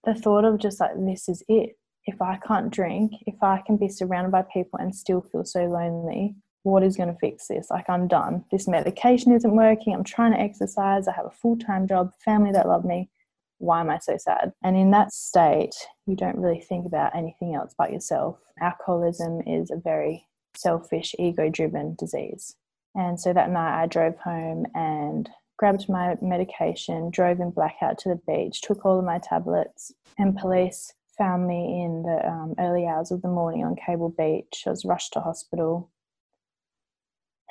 the 0.05 0.15
thought 0.15 0.45
of 0.45 0.59
just 0.59 0.81
like, 0.81 0.93
this 0.97 1.29
is 1.29 1.43
it. 1.49 1.77
If 2.07 2.21
I 2.21 2.39
can't 2.47 2.71
drink, 2.71 3.13
if 3.27 3.43
I 3.43 3.63
can 3.67 3.77
be 3.77 3.89
surrounded 3.89 4.31
by 4.31 4.43
people 4.43 4.79
and 4.79 4.95
still 4.95 5.23
feel 5.23 5.45
so 5.45 5.65
lonely, 5.65 6.35
what 6.63 6.83
is 6.83 6.97
going 6.97 7.13
to 7.13 7.19
fix 7.19 7.49
this? 7.49 7.69
Like, 7.71 7.89
I'm 7.89 8.09
done. 8.09 8.45
This 8.51 8.69
medication 8.69 9.33
isn't 9.33 9.57
working. 9.57 9.95
I'm 9.95 10.05
trying 10.05 10.33
to 10.33 10.41
exercise. 10.41 11.09
I 11.09 11.13
have 11.13 11.27
a 11.27 11.31
full 11.31 11.59
time 11.59 11.87
job, 11.87 12.13
family 12.23 12.53
that 12.53 12.69
love 12.69 12.85
me. 12.85 13.11
Why 13.59 13.81
am 13.81 13.91
I 13.91 13.99
so 13.99 14.17
sad? 14.17 14.53
And 14.63 14.77
in 14.77 14.91
that 14.91 15.13
state, 15.13 15.75
you 16.07 16.17
don't 16.17 16.39
really 16.39 16.61
think 16.61 16.87
about 16.87 17.15
anything 17.15 17.55
else 17.55 17.75
but 17.77 17.93
yourself. 17.93 18.39
Alcoholism 18.61 19.41
is 19.47 19.71
a 19.71 19.77
very 19.77 20.27
selfish, 20.57 21.15
ego 21.19 21.49
driven 21.49 21.95
disease. 21.95 22.57
And 22.95 23.19
so 23.19 23.33
that 23.33 23.51
night 23.51 23.83
I 23.83 23.87
drove 23.87 24.17
home 24.19 24.67
and 24.75 25.29
grabbed 25.57 25.89
my 25.89 26.17
medication, 26.21 27.11
drove 27.11 27.41
in 27.41 27.51
blackout 27.51 27.99
to 27.99 28.09
the 28.09 28.21
beach, 28.27 28.61
took 28.61 28.85
all 28.85 28.99
of 28.99 29.05
my 29.05 29.19
tablets, 29.19 29.93
and 30.19 30.37
police 30.37 30.93
found 31.17 31.47
me 31.47 31.83
in 31.83 32.03
the 32.03 32.29
um, 32.29 32.55
early 32.59 32.87
hours 32.87 33.11
of 33.11 33.23
the 33.23 33.29
morning 33.29 33.65
on 33.65 33.77
Cable 33.77 34.11
Beach. 34.11 34.65
I 34.67 34.71
was 34.71 34.85
rushed 34.85 35.13
to 35.15 35.21
hospital, 35.21 35.91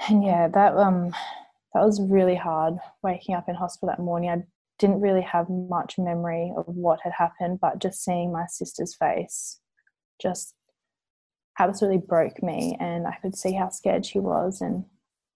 and 0.07 0.23
yeah, 0.23 0.47
that 0.49 0.75
um, 0.75 1.11
that 1.73 1.85
was 1.85 2.01
really 2.01 2.35
hard. 2.35 2.75
Waking 3.01 3.35
up 3.35 3.47
in 3.47 3.55
hospital 3.55 3.89
that 3.89 4.03
morning, 4.03 4.29
I 4.29 4.43
didn't 4.83 4.99
really 4.99 5.21
have 5.21 5.49
much 5.49 5.97
memory 5.97 6.51
of 6.57 6.65
what 6.67 6.99
had 7.01 7.13
happened, 7.13 7.57
but 7.61 7.79
just 7.79 8.03
seeing 8.03 8.33
my 8.33 8.45
sister's 8.49 8.93
face 8.93 9.61
just 10.21 10.55
absolutely 11.57 11.99
broke 12.05 12.43
me, 12.43 12.75
and 12.81 13.07
I 13.07 13.15
could 13.21 13.33
see 13.33 13.53
how 13.53 13.69
scared 13.69 14.05
she 14.05 14.19
was, 14.19 14.59
and 14.59 14.83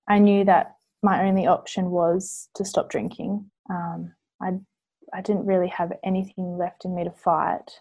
I 0.06 0.20
knew 0.20 0.44
that 0.44 0.76
my 1.02 1.26
only 1.26 1.48
option 1.48 1.92
was 1.92 2.50
to 2.56 2.66
stop 2.66 2.90
drinking. 2.90 3.50
Um, 3.70 4.14
I 4.42 4.60
I 5.14 5.22
didn't 5.22 5.46
really 5.46 5.70
have 5.70 5.94
anything 6.04 6.58
left 6.58 6.84
in 6.84 6.94
me 6.94 7.06
to 7.06 7.12
fight, 7.12 7.72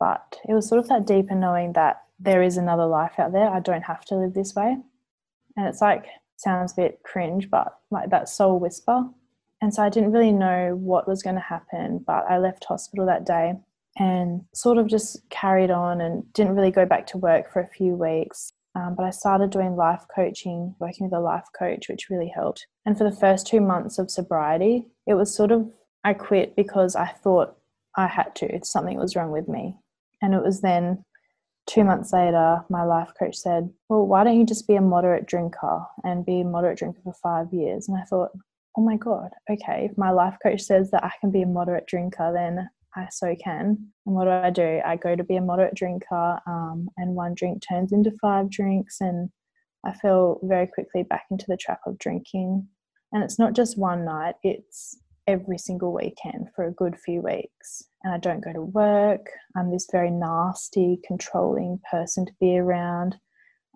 but 0.00 0.40
it 0.48 0.52
was 0.52 0.68
sort 0.68 0.80
of 0.80 0.88
that 0.88 1.06
deeper 1.06 1.36
knowing 1.36 1.74
that 1.74 2.02
there 2.18 2.42
is 2.42 2.56
another 2.56 2.86
life 2.86 3.20
out 3.20 3.30
there. 3.32 3.48
I 3.48 3.60
don't 3.60 3.82
have 3.82 4.04
to 4.06 4.16
live 4.16 4.34
this 4.34 4.56
way, 4.56 4.78
and 5.56 5.68
it's 5.68 5.80
like 5.80 6.06
sounds 6.38 6.72
a 6.72 6.76
bit 6.76 7.02
cringe, 7.04 7.48
but 7.50 7.78
like 7.92 8.10
that 8.10 8.28
soul 8.28 8.58
whisper. 8.58 9.04
And 9.64 9.72
so 9.72 9.82
I 9.82 9.88
didn't 9.88 10.12
really 10.12 10.30
know 10.30 10.76
what 10.78 11.08
was 11.08 11.22
going 11.22 11.36
to 11.36 11.40
happen, 11.40 12.04
but 12.06 12.26
I 12.28 12.36
left 12.36 12.66
hospital 12.66 13.06
that 13.06 13.24
day 13.24 13.54
and 13.96 14.42
sort 14.52 14.76
of 14.76 14.88
just 14.88 15.26
carried 15.30 15.70
on 15.70 16.02
and 16.02 16.30
didn't 16.34 16.54
really 16.54 16.70
go 16.70 16.84
back 16.84 17.06
to 17.06 17.16
work 17.16 17.50
for 17.50 17.60
a 17.60 17.68
few 17.68 17.94
weeks. 17.94 18.52
Um, 18.74 18.94
but 18.94 19.06
I 19.06 19.10
started 19.10 19.48
doing 19.48 19.74
life 19.74 20.04
coaching, 20.14 20.74
working 20.80 21.06
with 21.06 21.14
a 21.14 21.18
life 21.18 21.46
coach, 21.58 21.88
which 21.88 22.10
really 22.10 22.28
helped. 22.28 22.66
And 22.84 22.98
for 22.98 23.04
the 23.04 23.16
first 23.16 23.46
two 23.46 23.62
months 23.62 23.98
of 23.98 24.10
sobriety, 24.10 24.88
it 25.06 25.14
was 25.14 25.34
sort 25.34 25.50
of, 25.50 25.66
I 26.04 26.12
quit 26.12 26.56
because 26.56 26.94
I 26.94 27.06
thought 27.06 27.56
I 27.96 28.06
had 28.06 28.34
to, 28.36 28.60
something 28.64 28.98
was 28.98 29.16
wrong 29.16 29.30
with 29.30 29.48
me. 29.48 29.78
And 30.20 30.34
it 30.34 30.42
was 30.42 30.60
then 30.60 31.02
two 31.66 31.84
months 31.84 32.12
later, 32.12 32.62
my 32.68 32.84
life 32.84 33.12
coach 33.18 33.36
said, 33.36 33.70
Well, 33.88 34.06
why 34.06 34.24
don't 34.24 34.38
you 34.38 34.44
just 34.44 34.68
be 34.68 34.74
a 34.74 34.82
moderate 34.82 35.24
drinker 35.24 35.86
and 36.02 36.26
be 36.26 36.42
a 36.42 36.44
moderate 36.44 36.76
drinker 36.76 37.00
for 37.02 37.14
five 37.14 37.54
years? 37.54 37.88
And 37.88 37.96
I 37.96 38.02
thought, 38.02 38.32
Oh 38.76 38.82
my 38.82 38.96
God, 38.96 39.30
okay, 39.50 39.88
if 39.90 39.96
my 39.96 40.10
life 40.10 40.36
coach 40.42 40.60
says 40.62 40.90
that 40.90 41.04
I 41.04 41.12
can 41.20 41.30
be 41.30 41.42
a 41.42 41.46
moderate 41.46 41.86
drinker, 41.86 42.32
then 42.34 42.68
I 42.96 43.08
so 43.10 43.34
can. 43.42 43.88
And 44.06 44.14
what 44.14 44.24
do 44.24 44.30
I 44.30 44.50
do? 44.50 44.80
I 44.84 44.96
go 44.96 45.14
to 45.14 45.24
be 45.24 45.36
a 45.36 45.40
moderate 45.40 45.74
drinker, 45.74 46.40
um, 46.46 46.88
and 46.96 47.14
one 47.14 47.34
drink 47.34 47.62
turns 47.68 47.92
into 47.92 48.10
five 48.20 48.50
drinks, 48.50 49.00
and 49.00 49.30
I 49.84 49.92
fell 49.92 50.40
very 50.42 50.66
quickly 50.66 51.02
back 51.04 51.24
into 51.30 51.44
the 51.48 51.56
trap 51.56 51.80
of 51.86 51.98
drinking. 51.98 52.66
And 53.12 53.22
it's 53.22 53.38
not 53.38 53.52
just 53.52 53.78
one 53.78 54.04
night, 54.04 54.34
it's 54.42 54.98
every 55.26 55.58
single 55.58 55.92
weekend 55.92 56.48
for 56.54 56.66
a 56.66 56.72
good 56.72 56.96
few 56.98 57.20
weeks. 57.20 57.82
And 58.02 58.12
I 58.12 58.18
don't 58.18 58.44
go 58.44 58.52
to 58.52 58.62
work. 58.62 59.26
I'm 59.56 59.70
this 59.70 59.86
very 59.90 60.10
nasty, 60.10 61.00
controlling 61.06 61.80
person 61.90 62.26
to 62.26 62.32
be 62.40 62.58
around. 62.58 63.16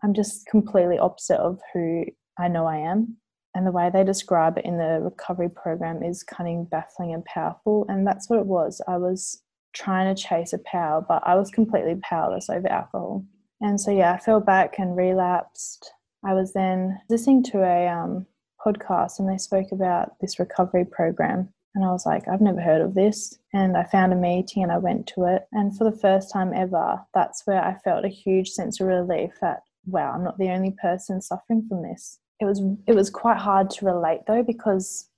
I'm 0.03 0.15
just 0.15 0.47
completely 0.47 0.99
opposite 0.99 1.39
of 1.39 1.61
who 1.73 2.05
I 2.39 2.49
know 2.49 2.67
I 2.67 2.77
am. 2.79 3.17
And 3.59 3.67
the 3.67 3.73
way 3.73 3.91
they 3.93 4.05
describe 4.05 4.57
it 4.57 4.65
in 4.65 4.79
the 4.79 5.01
recovery 5.03 5.49
program 5.49 6.01
is 6.01 6.23
cunning, 6.23 6.65
baffling, 6.67 7.13
and 7.13 7.25
powerful. 7.25 7.87
And 7.89 8.07
that's 8.07 8.31
what 8.31 8.39
it 8.39 8.47
was. 8.47 8.81
I 8.87 8.99
was 8.99 9.43
trying 9.73 10.15
to 10.15 10.23
chase 10.23 10.53
a 10.53 10.59
power, 10.59 11.05
but 11.07 11.25
I 11.27 11.35
was 11.35 11.51
completely 11.51 11.97
powerless 11.97 12.49
over 12.49 12.69
alcohol. 12.69 13.25
And 13.61 13.81
so, 13.81 13.91
yeah, 13.91 14.13
I 14.13 14.19
fell 14.19 14.39
back 14.39 14.79
and 14.79 14.97
relapsed. 14.97 15.91
I 16.25 16.35
was 16.35 16.53
then 16.53 17.01
listening 17.11 17.43
to 17.51 17.65
a 17.65 17.89
um, 17.89 18.27
podcast 18.65 19.19
and 19.19 19.29
they 19.29 19.39
spoke 19.39 19.73
about 19.73 20.13
this 20.21 20.39
recovery 20.39 20.85
program. 20.85 21.49
And 21.75 21.85
I 21.85 21.91
was 21.91 22.07
like, 22.07 22.29
I've 22.29 22.41
never 22.41 22.61
heard 22.61 22.81
of 22.81 22.95
this. 22.95 23.41
And 23.53 23.77
I 23.77 23.83
found 23.83 24.13
a 24.13 24.17
meeting 24.17 24.63
and 24.63 24.71
I 24.71 24.79
went 24.79 25.09
to 25.09 25.25
it. 25.25 25.49
And 25.51 25.77
for 25.77 25.83
the 25.83 25.99
first 25.99 26.33
time 26.33 26.53
ever, 26.55 27.01
that's 27.13 27.45
where 27.45 27.65
I 27.65 27.75
felt 27.75 28.05
a 28.05 28.09
huge 28.09 28.51
sense 28.51 28.81
of 28.81 28.87
relief 28.87 29.33
that, 29.41 29.65
wow, 29.85 30.13
I'm 30.13 30.23
not 30.23 30.39
the 30.39 30.51
only 30.51 30.77
person 30.81 31.21
suffering 31.21 31.67
from 31.69 31.83
this. 31.83 32.21
It 32.41 32.45
was 32.45 32.63
it 32.87 32.95
was 32.95 33.11
quite 33.11 33.39
hard 33.39 33.71
to 33.71 33.87
relate 33.87 34.21
though 34.27 34.43
because 34.43 35.09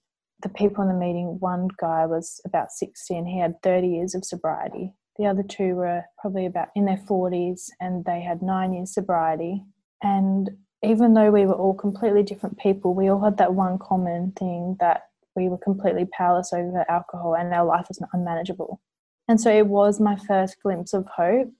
the 0.42 0.48
people 0.48 0.82
in 0.82 0.88
the 0.88 0.94
meeting, 0.94 1.38
one 1.40 1.68
guy 1.78 2.06
was 2.06 2.40
about 2.44 2.72
60 2.72 3.14
and 3.16 3.28
he 3.28 3.38
had 3.38 3.62
30 3.62 3.88
years 3.88 4.14
of 4.14 4.24
sobriety. 4.24 4.94
The 5.18 5.26
other 5.26 5.42
two 5.42 5.74
were 5.74 6.04
probably 6.18 6.46
about 6.46 6.68
in 6.74 6.86
their 6.86 7.02
40s 7.08 7.68
and 7.80 8.04
they 8.04 8.20
had 8.20 8.42
nine 8.42 8.72
years 8.72 8.94
sobriety. 8.94 9.62
And 10.02 10.50
even 10.82 11.12
though 11.12 11.30
we 11.30 11.44
were 11.44 11.54
all 11.54 11.74
completely 11.74 12.22
different 12.22 12.58
people, 12.58 12.94
we 12.94 13.08
all 13.08 13.20
had 13.20 13.36
that 13.36 13.54
one 13.54 13.78
common 13.78 14.32
thing 14.32 14.76
that 14.80 15.08
we 15.36 15.48
were 15.48 15.58
completely 15.58 16.06
powerless 16.06 16.52
over 16.52 16.90
alcohol 16.90 17.34
and 17.34 17.52
our 17.52 17.66
life 17.66 17.86
was 17.88 18.02
unmanageable. 18.12 18.80
And 19.28 19.40
so 19.40 19.50
it 19.50 19.66
was 19.66 20.00
my 20.00 20.16
first 20.16 20.56
glimpse 20.62 20.94
of 20.94 21.06
hope. 21.06 21.52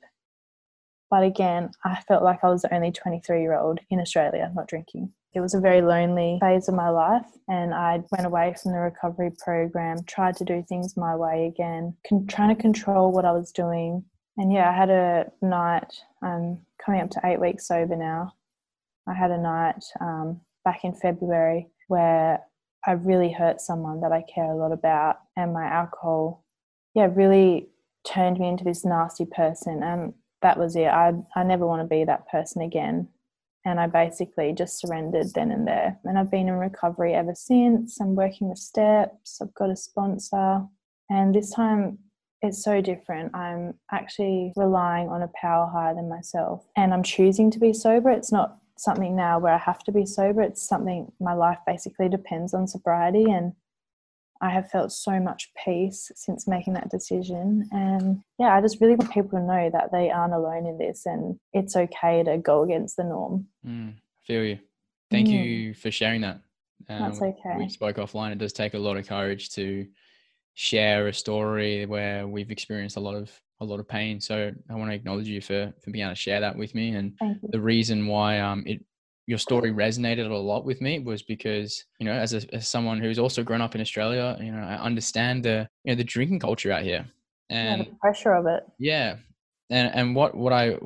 But 1.11 1.25
again, 1.25 1.71
I 1.85 2.00
felt 2.09 2.23
like 2.23 2.43
I 2.43 2.49
was 2.49 2.62
the 2.62 2.75
only 2.75 2.93
23 2.93 3.43
year 3.43 3.59
old 3.59 3.81
in 3.90 4.00
Australia 4.00 4.50
not 4.55 4.69
drinking. 4.69 5.12
It 5.32 5.40
was 5.40 5.54
a 5.54 5.60
very 5.60 5.80
lonely 5.80 6.38
phase 6.40 6.68
of 6.68 6.75
my 6.75 6.88
life, 6.88 7.26
and 7.46 7.72
I 7.72 8.02
went 8.10 8.26
away 8.26 8.54
from 8.60 8.72
the 8.72 8.78
recovery 8.78 9.30
program, 9.38 9.99
tried 10.04 10.37
to 10.37 10.44
do 10.44 10.64
things 10.68 10.96
my 10.96 11.14
way 11.14 11.46
again, 11.46 11.96
con- 12.08 12.26
trying 12.26 12.54
to 12.54 12.60
control 12.60 13.12
what 13.12 13.25
I 13.25 13.32
was 13.32 13.52
doing. 13.52 14.04
And 14.37 14.52
yeah, 14.52 14.68
I 14.68 14.72
had 14.72 14.90
a 14.90 15.30
night, 15.40 15.92
I'm 16.22 16.58
coming 16.84 17.00
up 17.00 17.10
to 17.10 17.20
eight 17.25 17.40
weeks 17.40 17.68
sober 17.68 17.94
now. 17.94 18.32
I 19.06 19.14
had 19.14 19.30
a 19.30 19.38
night 19.38 19.84
um, 20.00 20.40
back 20.64 20.84
in 20.84 20.94
February 20.94 21.68
where 21.88 22.40
I 22.87 22.92
really 22.92 23.30
hurt 23.30 23.60
someone 23.60 24.00
that 24.00 24.12
I 24.12 24.25
care 24.34 24.50
a 24.50 24.56
lot 24.56 24.72
about, 24.72 25.16
and 25.37 25.52
my 25.52 25.64
alcohol, 25.64 26.44
yeah, 26.94 27.08
really 27.12 27.68
turned 28.04 28.38
me 28.38 28.49
into 28.49 28.64
this 28.64 28.84
nasty 28.84 29.26
person. 29.26 29.82
And 29.82 30.14
that 30.42 30.58
was 30.58 30.75
it. 30.75 30.87
I 30.87 31.12
I 31.37 31.44
never 31.44 31.66
want 31.66 31.82
to 31.82 31.87
be 31.87 32.04
that 32.04 32.28
person 32.28 32.62
again. 32.62 33.08
And 33.64 33.79
I 33.79 33.87
basically 33.87 34.52
just 34.52 34.81
surrendered 34.81 35.35
then 35.35 35.50
and 35.50 35.67
there. 35.67 35.99
And 36.05 36.19
I've 36.19 36.31
been 36.31 36.49
in 36.49 36.55
recovery 36.55 37.14
ever 37.14 37.35
since. 37.35 38.00
I'm 38.00 38.14
working 38.14 38.49
with 38.49 38.59
steps. 38.59 39.40
I've 39.43 39.55
got 39.55 39.71
a 39.71 39.76
sponsor, 39.76 40.62
and 41.11 41.35
this 41.35 41.52
time 41.52 41.99
it's 42.43 42.64
so 42.64 42.81
different. 42.81 43.37
I'm 43.37 43.75
actually 43.90 44.55
relying 44.57 45.11
on 45.11 45.21
a 45.23 45.31
power 45.35 45.67
higher 45.67 45.95
than 45.95 46.09
myself, 46.09 46.67
and 46.75 46.95
I'm 46.95 47.02
choosing 47.02 47.50
to 47.50 47.59
be 47.59 47.75
sober. 47.75 48.11
It's 48.11 48.33
not 48.33 48.57
something 48.79 49.14
now 49.14 49.38
where 49.38 49.52
I 49.52 49.59
have 49.59 49.85
to 49.85 49.93
be 49.93 50.07
sober. 50.07 50.40
It's 50.40 50.67
something 50.67 51.12
my 51.21 51.35
life 51.35 51.59
basically 51.67 52.09
depends 52.09 52.55
on 52.55 52.67
sobriety. 52.67 53.31
And 53.31 53.52
I 54.40 54.50
have 54.50 54.70
felt 54.70 54.92
so 54.92 55.20
much 55.20 55.50
peace 55.64 56.11
since 56.14 56.49
making 56.49 56.73
that 56.75 56.90
decision. 56.90 57.68
And 57.73 58.23
yeah, 58.38 58.54
I 58.56 58.61
just 58.61 58.80
really 58.80 58.94
want 58.94 59.12
people 59.12 59.38
to 59.38 59.44
know 59.44 59.70
that 59.73 59.92
they 59.92 60.11
aren't 60.11 60.35
alone 60.35 60.66
in 60.66 60.78
this 60.78 61.04
and 61.06 61.38
it's 61.52 61.76
okay 61.76 62.23
to 62.23 62.38
go 62.38 62.62
against 62.62 62.97
the 62.97 63.04
norm. 63.04 63.47
Mm, 63.66 63.94
feel 64.26 64.42
you. 64.42 64.59
Thank 65.11 65.28
mm. 65.28 65.44
you 65.44 65.75
for 65.75 65.90
sharing 65.90 66.23
that. 66.23 66.40
Um, 66.88 67.02
That's 67.02 67.20
okay. 67.20 67.56
We 67.59 67.68
spoke 67.68 67.97
offline. 67.97 68.32
It 68.32 68.38
does 68.38 68.52
take 68.52 68.75
a 68.75 68.78
lot 68.78 68.97
of 68.97 69.06
courage 69.06 69.50
to 69.50 69.87
share 70.54 71.09
a 71.09 71.12
story 71.12 71.87
where 71.87 72.26
we've 72.26 72.50
experienced 72.50 72.97
a 72.97 73.00
lot 73.00 73.14
of 73.14 73.30
a 73.61 73.64
lot 73.64 73.78
of 73.78 73.87
pain. 73.87 74.20
So 74.20 74.52
I 74.70 74.75
want 74.75 74.90
to 74.90 74.94
acknowledge 74.94 75.28
you 75.28 75.40
for 75.40 75.73
for 75.82 75.90
being 75.90 76.04
able 76.04 76.12
to 76.12 76.20
share 76.20 76.40
that 76.40 76.56
with 76.56 76.75
me. 76.75 76.94
And 76.94 77.12
the 77.42 77.61
reason 77.61 78.06
why 78.06 78.40
um 78.40 78.64
it 78.66 78.85
your 79.30 79.38
story 79.38 79.70
resonated 79.70 80.28
a 80.28 80.34
lot 80.34 80.64
with 80.64 80.80
me 80.80 80.99
was 80.99 81.22
because 81.22 81.84
you 82.00 82.04
know 82.06 82.12
as, 82.12 82.34
a, 82.34 82.42
as 82.52 82.66
someone 82.66 82.99
who's 82.99 83.16
also 83.16 83.44
grown 83.44 83.60
up 83.60 83.76
in 83.76 83.80
Australia, 83.80 84.37
you 84.40 84.50
know 84.50 84.60
I 84.60 84.75
understand 84.75 85.44
the 85.44 85.68
you 85.84 85.92
know 85.92 85.96
the 85.96 86.02
drinking 86.02 86.40
culture 86.40 86.72
out 86.72 86.82
here 86.82 87.06
and 87.49 87.78
yeah, 87.78 87.84
the 87.84 87.96
pressure 88.00 88.32
of 88.32 88.46
it. 88.46 88.64
Yeah, 88.80 89.16
and 89.70 89.94
and 89.94 90.16
what 90.16 90.37
what 90.37 90.52
I 90.52 90.76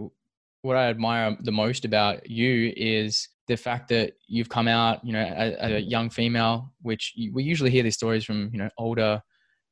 what 0.61 0.77
I 0.77 0.91
admire 0.91 1.35
the 1.41 1.53
most 1.53 1.87
about 1.87 2.29
you 2.29 2.75
is 2.77 3.29
the 3.49 3.57
fact 3.57 3.89
that 3.89 4.13
you've 4.27 4.49
come 4.51 4.69
out, 4.69 5.03
you 5.05 5.13
know, 5.13 5.21
as, 5.21 5.55
as 5.55 5.73
a 5.73 5.81
young 5.81 6.11
female, 6.11 6.71
which 6.83 7.13
you, 7.17 7.33
we 7.33 7.45
usually 7.45 7.71
hear 7.71 7.83
these 7.83 7.95
stories 7.95 8.27
from 8.27 8.51
you 8.53 8.59
know 8.59 8.69
older 8.77 9.23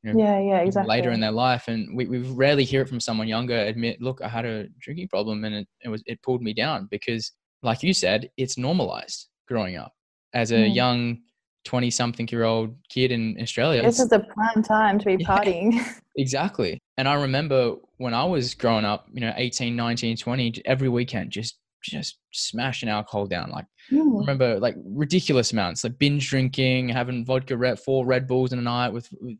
you 0.03 0.13
know, 0.13 0.19
yeah, 0.19 0.41
yeah, 0.41 0.59
exactly. 0.61 0.89
later 0.89 1.11
in 1.11 1.21
their 1.21 1.31
life. 1.31 1.69
And 1.69 1.95
we, 1.97 2.07
we 2.07 2.19
rarely 2.19 2.65
hear 2.65 2.81
it 2.83 2.89
from 2.89 2.99
someone 3.01 3.29
younger 3.29 3.57
admit, 3.57 4.03
look, 4.03 4.21
I 4.21 4.29
had 4.29 4.45
a 4.45 4.67
drinking 4.81 5.09
problem 5.09 5.45
and 5.45 5.55
it, 5.55 5.69
it 5.85 5.89
was, 5.89 6.03
it 6.07 6.21
pulled 6.23 6.43
me 6.43 6.53
down 6.53 6.89
because 6.91 7.31
like 7.63 7.83
you 7.83 7.95
said, 7.95 8.31
it's 8.37 8.59
normalized 8.59 9.29
growing 9.49 9.77
up 9.77 9.93
as 10.35 10.53
a 10.53 10.57
mm. 10.57 10.75
young 10.75 11.19
20 11.65 11.91
something 11.91 12.29
year 12.31 12.45
old 12.45 12.75
kid 12.89 13.13
in 13.13 13.37
Australia. 13.41 13.83
This 13.83 14.01
is 14.01 14.09
the 14.09 14.21
prime 14.21 14.63
time 14.63 14.99
to 14.99 15.05
be 15.05 15.17
yeah, 15.19 15.27
partying. 15.27 16.01
exactly. 16.17 16.79
And 16.97 17.09
I 17.09 17.15
remember 17.15 17.77
when 17.99 18.15
I 18.15 18.25
was 18.25 18.55
growing 18.55 18.85
up, 18.85 19.07
you 19.13 19.21
know, 19.21 19.33
18, 19.37 19.77
19, 19.77 20.17
20, 20.17 20.63
every 20.65 20.89
weekend, 20.89 21.31
just 21.31 21.59
just 21.83 22.19
smashing 22.33 22.89
alcohol 22.89 23.27
down. 23.27 23.51
Like 23.51 23.67
mm. 23.91 24.21
remember 24.21 24.59
like 24.61 24.77
ridiculous 24.85 25.53
amounts, 25.53 25.85
like 25.85 25.99
binge 25.99 26.29
drinking, 26.29 26.89
having 26.89 27.25
vodka 27.25 27.57
red 27.57 27.81
four 27.81 28.07
Red 28.07 28.27
Bulls 28.27 28.53
in 28.53 28.59
a 28.59 28.63
night 28.63 28.91
with, 28.91 29.09
with 29.21 29.37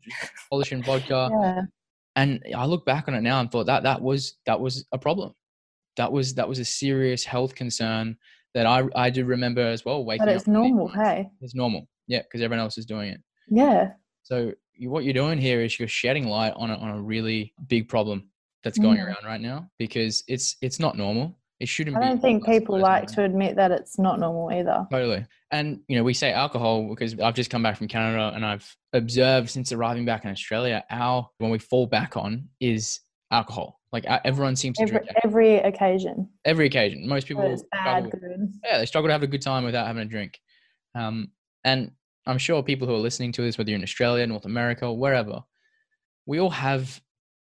polishing 0.49 0.83
vodka. 0.83 1.29
Yeah. 1.31 1.61
And 2.15 2.43
I 2.55 2.65
look 2.65 2.85
back 2.85 3.07
on 3.07 3.15
it 3.15 3.21
now 3.21 3.39
and 3.39 3.51
thought 3.51 3.65
that 3.67 3.83
that 3.83 4.01
was 4.01 4.37
that 4.45 4.59
was 4.59 4.85
a 4.91 4.97
problem. 4.97 5.33
That 5.97 6.11
was 6.11 6.35
that 6.35 6.47
was 6.47 6.59
a 6.59 6.65
serious 6.65 7.23
health 7.23 7.55
concern 7.55 8.17
that 8.53 8.65
I 8.65 8.83
I 8.95 9.09
do 9.09 9.25
remember 9.25 9.61
as 9.61 9.85
well. 9.85 10.03
Waking 10.03 10.25
but 10.25 10.35
it's 10.35 10.47
normal, 10.47 10.87
hey. 10.89 11.29
It's 11.41 11.55
normal, 11.55 11.87
yeah, 12.07 12.21
because 12.21 12.41
everyone 12.41 12.63
else 12.63 12.77
is 12.77 12.85
doing 12.85 13.09
it. 13.09 13.21
Yeah. 13.49 13.91
So 14.23 14.53
you, 14.73 14.89
what 14.89 15.03
you're 15.03 15.13
doing 15.13 15.37
here 15.37 15.61
is 15.61 15.77
you're 15.77 15.87
shedding 15.87 16.27
light 16.27 16.53
on 16.55 16.71
a, 16.71 16.75
on 16.75 16.89
a 16.89 17.01
really 17.01 17.53
big 17.67 17.87
problem 17.89 18.29
that's 18.63 18.79
going 18.79 18.97
mm. 18.97 19.05
around 19.05 19.25
right 19.25 19.41
now 19.41 19.69
because 19.77 20.23
it's 20.27 20.55
it's 20.61 20.79
not 20.79 20.97
normal 20.97 21.35
it 21.63 21.69
shouldn't. 21.69 21.95
I 21.95 22.01
don't 22.01 22.21
think 22.21 22.45
people 22.45 22.77
like 22.77 23.07
to 23.13 23.23
admit 23.23 23.55
that 23.55 23.71
it's 23.71 23.97
not 23.97 24.19
normal 24.19 24.51
either. 24.51 24.85
Totally. 24.91 25.25
And 25.49 25.79
you 25.87 25.95
know, 25.95 26.03
we 26.03 26.13
say 26.13 26.33
alcohol 26.33 26.89
because 26.89 27.17
I've 27.19 27.35
just 27.35 27.49
come 27.49 27.63
back 27.63 27.77
from 27.77 27.87
Canada 27.87 28.33
and 28.35 28.45
I've 28.45 28.75
observed 28.91 29.49
since 29.49 29.71
arriving 29.71 30.03
back 30.03 30.25
in 30.25 30.31
Australia, 30.31 30.83
our 30.89 31.29
when 31.37 31.51
we 31.51 31.59
fall 31.59 31.87
back 31.87 32.17
on 32.17 32.49
is 32.59 32.99
alcohol. 33.31 33.79
Like 33.93 34.05
everyone 34.25 34.55
seems 34.55 34.77
to 34.77 34.83
every, 34.83 34.97
drink 34.97 35.09
every 35.23 35.57
occasion. 35.57 36.27
Every 36.45 36.65
occasion. 36.65 37.07
Most 37.07 37.27
people. 37.27 37.43
Bad, 37.71 38.09
good. 38.09 38.51
Yeah, 38.65 38.79
they 38.79 38.87
struggle 38.87 39.07
to 39.07 39.13
have 39.13 39.21
a 39.21 39.27
good 39.27 39.43
time 39.43 39.63
without 39.63 39.85
having 39.85 40.01
a 40.01 40.05
drink. 40.05 40.39
Um, 40.95 41.29
and 41.63 41.91
I'm 42.25 42.39
sure 42.39 42.63
people 42.63 42.87
who 42.87 42.95
are 42.95 42.99
listening 42.99 43.31
to 43.33 43.43
this, 43.43 43.57
whether 43.57 43.69
you're 43.69 43.77
in 43.77 43.83
Australia, 43.83 44.25
North 44.25 44.45
America, 44.45 44.87
or 44.87 44.97
wherever, 44.97 45.43
we 46.25 46.39
all 46.39 46.49
have 46.49 46.99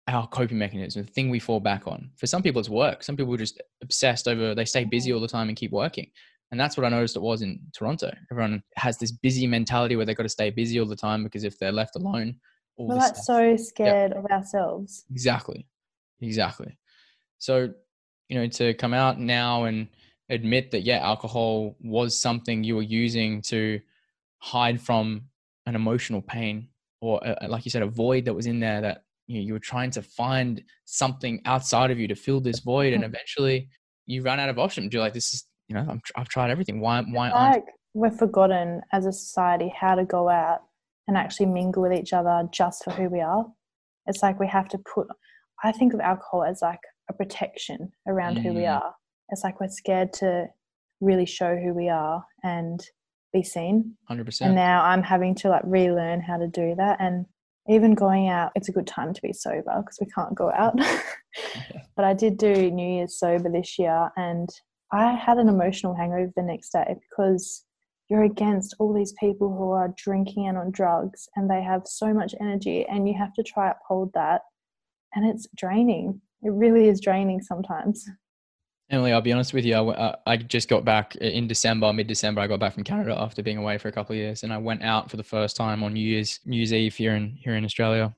our 0.08 0.26
coping 0.28 0.58
mechanism, 0.58 1.04
the 1.04 1.12
thing 1.12 1.28
we 1.28 1.38
fall 1.38 1.60
back 1.60 1.86
on. 1.86 2.10
For 2.16 2.26
some 2.26 2.42
people, 2.42 2.58
it's 2.58 2.70
work. 2.70 3.02
Some 3.02 3.16
people 3.16 3.34
are 3.34 3.38
just 3.38 3.60
obsessed 3.82 4.26
over, 4.26 4.54
they 4.54 4.64
stay 4.64 4.84
busy 4.84 5.12
all 5.12 5.20
the 5.20 5.28
time 5.28 5.48
and 5.48 5.56
keep 5.56 5.72
working. 5.72 6.10
And 6.50 6.58
that's 6.58 6.76
what 6.76 6.84
I 6.84 6.88
noticed 6.88 7.16
it 7.16 7.22
was 7.22 7.42
in 7.42 7.60
Toronto. 7.72 8.10
Everyone 8.32 8.62
has 8.76 8.98
this 8.98 9.12
busy 9.12 9.46
mentality 9.46 9.94
where 9.94 10.04
they've 10.04 10.16
got 10.16 10.24
to 10.24 10.28
stay 10.28 10.50
busy 10.50 10.80
all 10.80 10.86
the 10.86 10.96
time 10.96 11.22
because 11.22 11.44
if 11.44 11.58
they're 11.58 11.70
left 11.70 11.94
alone, 11.96 12.36
all 12.76 12.88
we're 12.88 12.96
like 12.96 13.14
so 13.14 13.56
scared 13.56 14.12
of 14.12 14.24
ourselves. 14.26 15.04
Exactly. 15.10 15.66
Exactly. 16.20 16.76
So, 17.38 17.72
you 18.28 18.38
know, 18.38 18.46
to 18.46 18.74
come 18.74 18.94
out 18.94 19.18
now 19.18 19.64
and 19.64 19.88
admit 20.28 20.70
that, 20.70 20.82
yeah, 20.82 20.98
alcohol 20.98 21.76
was 21.80 22.16
something 22.18 22.62
you 22.62 22.76
were 22.76 22.82
using 22.82 23.42
to 23.42 23.80
hide 24.38 24.80
from 24.80 25.22
an 25.66 25.74
emotional 25.74 26.22
pain 26.22 26.68
or, 27.00 27.20
a, 27.22 27.48
like 27.48 27.64
you 27.64 27.70
said, 27.70 27.82
a 27.82 27.86
void 27.86 28.26
that 28.26 28.34
was 28.34 28.46
in 28.46 28.60
there 28.60 28.80
that 28.80 29.04
you 29.30 29.36
know, 29.36 29.46
you 29.46 29.52
were 29.52 29.60
trying 29.60 29.92
to 29.92 30.02
find 30.02 30.62
something 30.86 31.40
outside 31.44 31.92
of 31.92 32.00
you 32.00 32.08
to 32.08 32.16
fill 32.16 32.40
this 32.40 32.58
void 32.58 32.92
and 32.92 33.04
mm. 33.04 33.06
eventually 33.06 33.68
you 34.06 34.22
run 34.22 34.40
out 34.40 34.48
of 34.48 34.58
options 34.58 34.92
you're 34.92 35.02
like 35.02 35.12
this 35.12 35.32
is 35.32 35.46
you 35.68 35.74
know 35.74 35.86
i 36.16 36.18
have 36.18 36.28
tried 36.28 36.50
everything 36.50 36.80
why 36.80 37.00
why 37.02 37.30
like 37.30 37.64
we've 37.94 38.18
forgotten 38.18 38.80
as 38.92 39.06
a 39.06 39.12
society 39.12 39.72
how 39.78 39.94
to 39.94 40.04
go 40.04 40.28
out 40.28 40.62
and 41.06 41.16
actually 41.16 41.46
mingle 41.46 41.82
with 41.82 41.92
each 41.92 42.12
other 42.12 42.42
just 42.50 42.82
for 42.82 42.90
who 42.90 43.08
we 43.08 43.20
are 43.20 43.46
it's 44.06 44.20
like 44.20 44.40
we 44.40 44.48
have 44.48 44.68
to 44.68 44.78
put 44.78 45.06
i 45.64 45.72
think 45.72 45.92
of 45.92 46.00
alcohol 46.00 46.44
as 46.44 46.60
like 46.62 46.80
a 47.08 47.12
protection 47.12 47.90
around 48.06 48.36
mm. 48.36 48.42
who 48.42 48.52
we 48.52 48.62
mm. 48.62 48.80
are 48.80 48.94
it's 49.30 49.44
like 49.44 49.60
we're 49.60 49.68
scared 49.68 50.12
to 50.12 50.46
really 51.00 51.26
show 51.26 51.56
who 51.56 51.72
we 51.72 51.88
are 51.88 52.24
and 52.42 52.80
be 53.32 53.42
seen 53.42 53.94
100% 54.10 54.40
and 54.42 54.54
now 54.54 54.82
i'm 54.84 55.02
having 55.02 55.34
to 55.34 55.48
like 55.48 55.62
relearn 55.64 56.20
how 56.20 56.36
to 56.36 56.48
do 56.48 56.74
that 56.76 56.96
and 57.00 57.26
even 57.68 57.94
going 57.94 58.28
out, 58.28 58.52
it's 58.54 58.68
a 58.68 58.72
good 58.72 58.86
time 58.86 59.14
to 59.14 59.22
be 59.22 59.32
sober 59.32 59.72
because 59.80 59.98
we 60.00 60.06
can't 60.06 60.34
go 60.34 60.50
out. 60.52 60.76
but 61.96 62.04
I 62.04 62.14
did 62.14 62.36
do 62.36 62.70
New 62.70 62.96
Year's 62.96 63.18
sober 63.18 63.50
this 63.50 63.78
year 63.78 64.10
and 64.16 64.48
I 64.92 65.12
had 65.12 65.38
an 65.38 65.48
emotional 65.48 65.94
hangover 65.94 66.32
the 66.34 66.42
next 66.42 66.70
day 66.70 66.96
because 67.08 67.64
you're 68.08 68.24
against 68.24 68.74
all 68.80 68.92
these 68.92 69.14
people 69.20 69.56
who 69.56 69.70
are 69.70 69.94
drinking 69.96 70.48
and 70.48 70.58
on 70.58 70.72
drugs 70.72 71.28
and 71.36 71.48
they 71.48 71.62
have 71.62 71.82
so 71.86 72.12
much 72.12 72.34
energy 72.40 72.84
and 72.86 73.06
you 73.06 73.14
have 73.16 73.32
to 73.34 73.44
try 73.44 73.70
uphold 73.70 74.10
that 74.14 74.40
and 75.14 75.26
it's 75.26 75.46
draining 75.56 76.20
it 76.42 76.50
really 76.52 76.88
is 76.88 77.00
draining 77.00 77.40
sometimes 77.40 78.08
Emily, 78.90 79.12
I'll 79.12 79.20
be 79.20 79.32
honest 79.32 79.54
with 79.54 79.64
you. 79.64 79.74
I, 79.74 79.94
uh, 79.94 80.16
I 80.26 80.36
just 80.36 80.68
got 80.68 80.84
back 80.84 81.16
uh, 81.20 81.24
in 81.24 81.46
December, 81.46 81.92
mid 81.92 82.08
December. 82.08 82.40
I 82.40 82.48
got 82.48 82.58
back 82.58 82.74
from 82.74 82.82
Canada 82.82 83.16
after 83.16 83.40
being 83.40 83.56
away 83.56 83.78
for 83.78 83.86
a 83.86 83.92
couple 83.92 84.14
of 84.14 84.18
years, 84.18 84.42
and 84.42 84.52
I 84.52 84.58
went 84.58 84.82
out 84.82 85.08
for 85.08 85.16
the 85.16 85.22
first 85.22 85.54
time 85.54 85.84
on 85.84 85.94
New 85.94 86.04
Year's 86.04 86.40
New 86.44 86.56
Year's 86.56 86.72
Eve 86.72 86.96
here 86.96 87.14
in 87.14 87.36
here 87.40 87.54
in 87.54 87.64
Australia, 87.64 88.12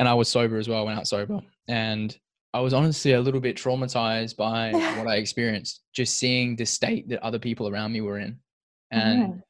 and 0.00 0.08
I 0.08 0.14
was 0.14 0.28
sober 0.28 0.58
as 0.58 0.68
well. 0.68 0.80
I 0.80 0.82
went 0.82 0.98
out 0.98 1.06
sober, 1.06 1.40
and 1.68 2.18
I 2.52 2.58
was 2.58 2.74
honestly 2.74 3.12
a 3.12 3.20
little 3.20 3.40
bit 3.40 3.56
traumatized 3.56 4.36
by 4.36 4.72
what 4.98 5.06
I 5.06 5.16
experienced, 5.16 5.82
just 5.94 6.18
seeing 6.18 6.56
the 6.56 6.66
state 6.66 7.08
that 7.10 7.22
other 7.22 7.38
people 7.38 7.68
around 7.68 7.92
me 7.92 8.00
were 8.00 8.18
in, 8.18 8.36
and 8.90 9.42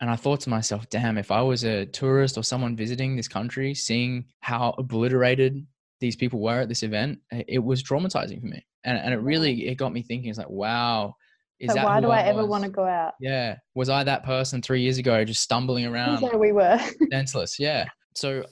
and 0.00 0.08
I 0.08 0.16
thought 0.16 0.40
to 0.40 0.50
myself, 0.50 0.88
damn, 0.90 1.18
if 1.18 1.32
I 1.32 1.42
was 1.42 1.64
a 1.64 1.86
tourist 1.86 2.38
or 2.38 2.44
someone 2.44 2.76
visiting 2.76 3.16
this 3.16 3.28
country, 3.28 3.74
seeing 3.74 4.26
how 4.40 4.76
obliterated 4.78 5.66
these 6.00 6.16
people 6.16 6.40
were 6.40 6.60
at 6.60 6.68
this 6.68 6.82
event, 6.82 7.18
it 7.30 7.62
was 7.62 7.82
traumatizing 7.82 8.40
for 8.40 8.46
me 8.46 8.64
and 8.84 8.98
and 8.98 9.14
it 9.14 9.18
really 9.18 9.68
it 9.68 9.76
got 9.76 9.92
me 9.92 10.02
thinking. 10.02 10.30
It's 10.30 10.38
like, 10.38 10.50
wow, 10.50 11.14
is 11.58 11.74
that 11.74 11.84
why 11.84 12.00
do 12.00 12.10
I, 12.10 12.20
I 12.20 12.22
ever 12.22 12.44
want 12.44 12.64
to 12.64 12.70
go 12.70 12.84
out? 12.84 13.14
Yeah, 13.20 13.56
was 13.74 13.88
I 13.88 14.04
that 14.04 14.24
person 14.24 14.62
three 14.62 14.82
years 14.82 14.98
ago, 14.98 15.24
just 15.24 15.42
stumbling 15.42 15.86
around? 15.92 16.22
Yeah, 16.22 16.36
we 16.36 16.52
were 16.52 16.80
senseless. 17.10 17.58
Yeah. 17.58 17.86
So 18.14 18.44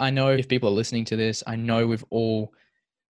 I 0.00 0.10
know 0.10 0.28
if 0.28 0.48
people 0.48 0.68
are 0.68 0.72
listening 0.72 1.04
to 1.06 1.16
this, 1.16 1.42
I 1.46 1.56
know 1.56 1.86
we've 1.86 2.04
all 2.10 2.52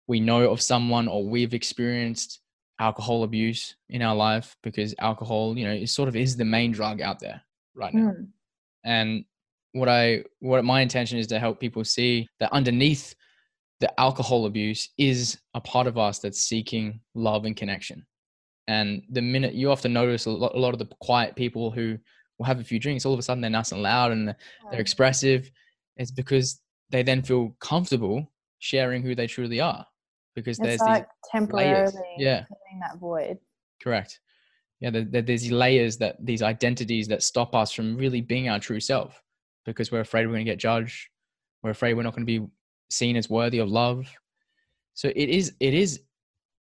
we 0.09 0.21
know 0.21 0.51
of 0.51 0.61
someone 0.61 1.09
or 1.09 1.25
we've 1.25 1.55
experienced 1.55 2.41
alcohol 2.79 3.25
abuse 3.25 3.75
in 3.89 4.03
our 4.03 4.15
life 4.15 4.57
because 4.63 4.95
alcohol, 5.01 5.57
you 5.57 5.65
know, 5.65 5.73
it 5.73 5.89
sort 5.89 6.09
of 6.09 6.17
is 6.17 6.37
the 6.37 6.45
main 6.45 6.71
drug 6.73 7.01
out 7.01 7.19
there 7.19 7.41
right 7.75 7.93
now. 7.93 8.11
Mm. 8.11 8.29
And 8.85 9.25
what 9.73 9.89
I 9.89 10.25
what 10.41 10.65
my 10.65 10.81
intention 10.81 11.19
is 11.19 11.27
to 11.29 11.39
help 11.39 11.61
people 11.61 11.85
see 11.85 12.29
that 12.41 12.53
underneath 12.53 13.15
the 13.81 14.01
alcohol 14.01 14.47
abuse 14.47 14.91
is 14.99 15.39
a 15.55 15.61
part 15.61 15.87
of 15.87 15.99
us 15.99 16.19
that's 16.19 16.43
seeking 16.43 17.01
love 17.15 17.45
and 17.45 17.57
connection. 17.57 18.07
And 18.69 19.03
the 19.11 19.23
minute 19.23 19.55
you 19.55 19.71
often 19.71 19.93
notice 19.93 20.27
a 20.27 20.31
lot, 20.31 20.55
a 20.55 20.59
lot 20.59 20.73
of 20.73 20.79
the 20.79 20.89
quiet 21.01 21.37
people 21.37 21.71
who 21.71 21.99
will 22.39 22.47
have 22.47 22.61
a 22.61 22.65
few 22.65 22.79
drinks, 22.79 23.05
all 23.05 23.13
of 23.13 23.19
a 23.19 23.23
sudden 23.23 23.41
they're 23.41 23.51
nice 23.51 23.73
and 23.73 23.83
loud 23.83 24.13
and 24.13 24.35
they're 24.71 24.81
expressive. 24.81 25.51
It's 25.97 26.11
because 26.11 26.61
they 26.91 27.03
then 27.03 27.23
feel 27.23 27.55
comfortable 27.61 28.33
sharing 28.59 29.03
who 29.03 29.15
they 29.15 29.27
truly 29.27 29.61
are. 29.61 29.87
Because 30.35 30.59
it's 30.59 30.67
there's 30.67 30.81
like 30.81 31.05
these 31.05 31.31
temporarily 31.33 31.93
layers. 31.93 31.95
yeah. 32.19 32.45
filling 32.45 32.81
that 32.81 32.99
void. 32.99 33.39
Correct. 33.83 34.21
Yeah, 34.81 34.91
there, 34.91 35.05
there's 35.05 35.43
these 35.43 35.53
layers 35.53 35.97
that 35.99 36.17
these 36.25 36.43
identities 36.43 37.09
that 37.09 37.23
stop 37.23 37.55
us 37.55 37.73
from 37.73 37.97
really 37.97 38.21
being 38.21 38.49
our 38.49 38.59
true 38.59 38.81
self 38.81 39.23
because 39.65 39.91
we're 39.91 40.01
afraid 40.01 40.27
we're 40.27 40.35
going 40.35 40.45
to 40.45 40.51
get 40.51 40.59
judged. 40.59 41.09
We're 41.63 41.71
afraid 41.71 41.95
we're 41.95 42.03
not 42.03 42.15
going 42.15 42.27
to 42.27 42.41
be 42.41 42.47
seen 42.91 43.17
as 43.17 43.29
worthy 43.29 43.59
of 43.59 43.69
love. 43.69 44.07
So 44.95 45.09
it 45.15 45.29
is 45.29 45.55
it 45.61 45.75
is 45.75 46.01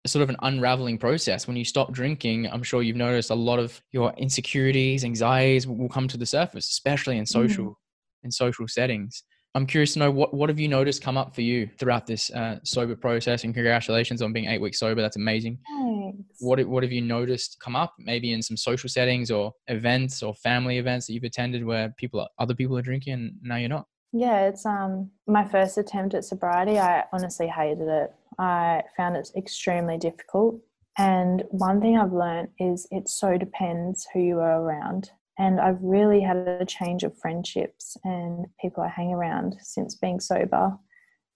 sort 0.05 0.23
of 0.23 0.29
an 0.29 0.35
unraveling 0.41 0.97
process. 0.97 1.47
When 1.47 1.55
you 1.55 1.63
stop 1.63 1.93
drinking, 1.93 2.47
I'm 2.51 2.63
sure 2.63 2.81
you've 2.81 2.97
noticed 2.97 3.29
a 3.29 3.35
lot 3.35 3.59
of 3.59 3.81
your 3.91 4.13
insecurities, 4.17 5.03
anxieties 5.05 5.65
will 5.65 5.89
come 5.89 6.07
to 6.09 6.17
the 6.17 6.25
surface, 6.25 6.69
especially 6.69 7.17
in 7.17 7.25
social 7.25 7.65
mm. 7.65 7.75
in 8.23 8.31
social 8.31 8.67
settings. 8.67 9.23
I'm 9.55 9.67
curious 9.67 9.93
to 9.93 9.99
know 9.99 10.09
what 10.09 10.33
what 10.33 10.49
have 10.49 10.59
you 10.59 10.67
noticed 10.67 11.03
come 11.03 11.15
up 11.15 11.35
for 11.35 11.41
you 11.41 11.69
throughout 11.77 12.07
this 12.07 12.31
uh, 12.31 12.57
sober 12.63 12.95
process? 12.95 13.43
And 13.43 13.53
congratulations 13.53 14.21
on 14.21 14.33
being 14.33 14.47
eight 14.47 14.59
weeks 14.59 14.79
sober. 14.79 15.01
That's 15.01 15.15
amazing. 15.15 15.59
Thanks. 15.67 16.17
What 16.39 16.65
what 16.67 16.83
have 16.83 16.91
you 16.91 17.01
noticed 17.01 17.59
come 17.59 17.75
up? 17.75 17.93
Maybe 17.99 18.33
in 18.33 18.41
some 18.41 18.57
social 18.57 18.89
settings 18.89 19.29
or 19.29 19.53
events 19.67 20.23
or 20.23 20.33
family 20.35 20.79
events 20.79 21.05
that 21.05 21.13
you've 21.13 21.23
attended 21.23 21.63
where 21.63 21.93
people 21.97 22.27
other 22.39 22.55
people 22.55 22.77
are 22.77 22.81
drinking 22.81 23.13
and 23.13 23.33
now 23.43 23.57
you're 23.57 23.69
not. 23.69 23.85
Yeah, 24.13 24.45
it's 24.47 24.65
um 24.65 25.09
my 25.27 25.43
first 25.43 25.77
attempt 25.77 26.13
at 26.13 26.23
sobriety. 26.23 26.79
I 26.79 27.03
honestly 27.11 27.47
hated 27.47 27.87
it. 27.87 28.13
I 28.37 28.83
found 28.95 29.17
it 29.17 29.31
extremely 29.35 29.97
difficult. 29.97 30.61
And 30.97 31.43
one 31.49 31.81
thing 31.81 31.97
I've 31.97 32.13
learned 32.13 32.49
is 32.59 32.87
it 32.91 33.09
so 33.09 33.37
depends 33.37 34.07
who 34.13 34.19
you 34.19 34.39
are 34.39 34.61
around. 34.61 35.09
And 35.39 35.59
I've 35.59 35.81
really 35.81 36.21
had 36.21 36.37
a 36.37 36.65
change 36.65 37.03
of 37.03 37.17
friendships 37.17 37.97
and 38.03 38.45
people 38.61 38.83
I 38.83 38.89
hang 38.89 39.11
around 39.11 39.55
since 39.61 39.95
being 39.95 40.19
sober. 40.19 40.77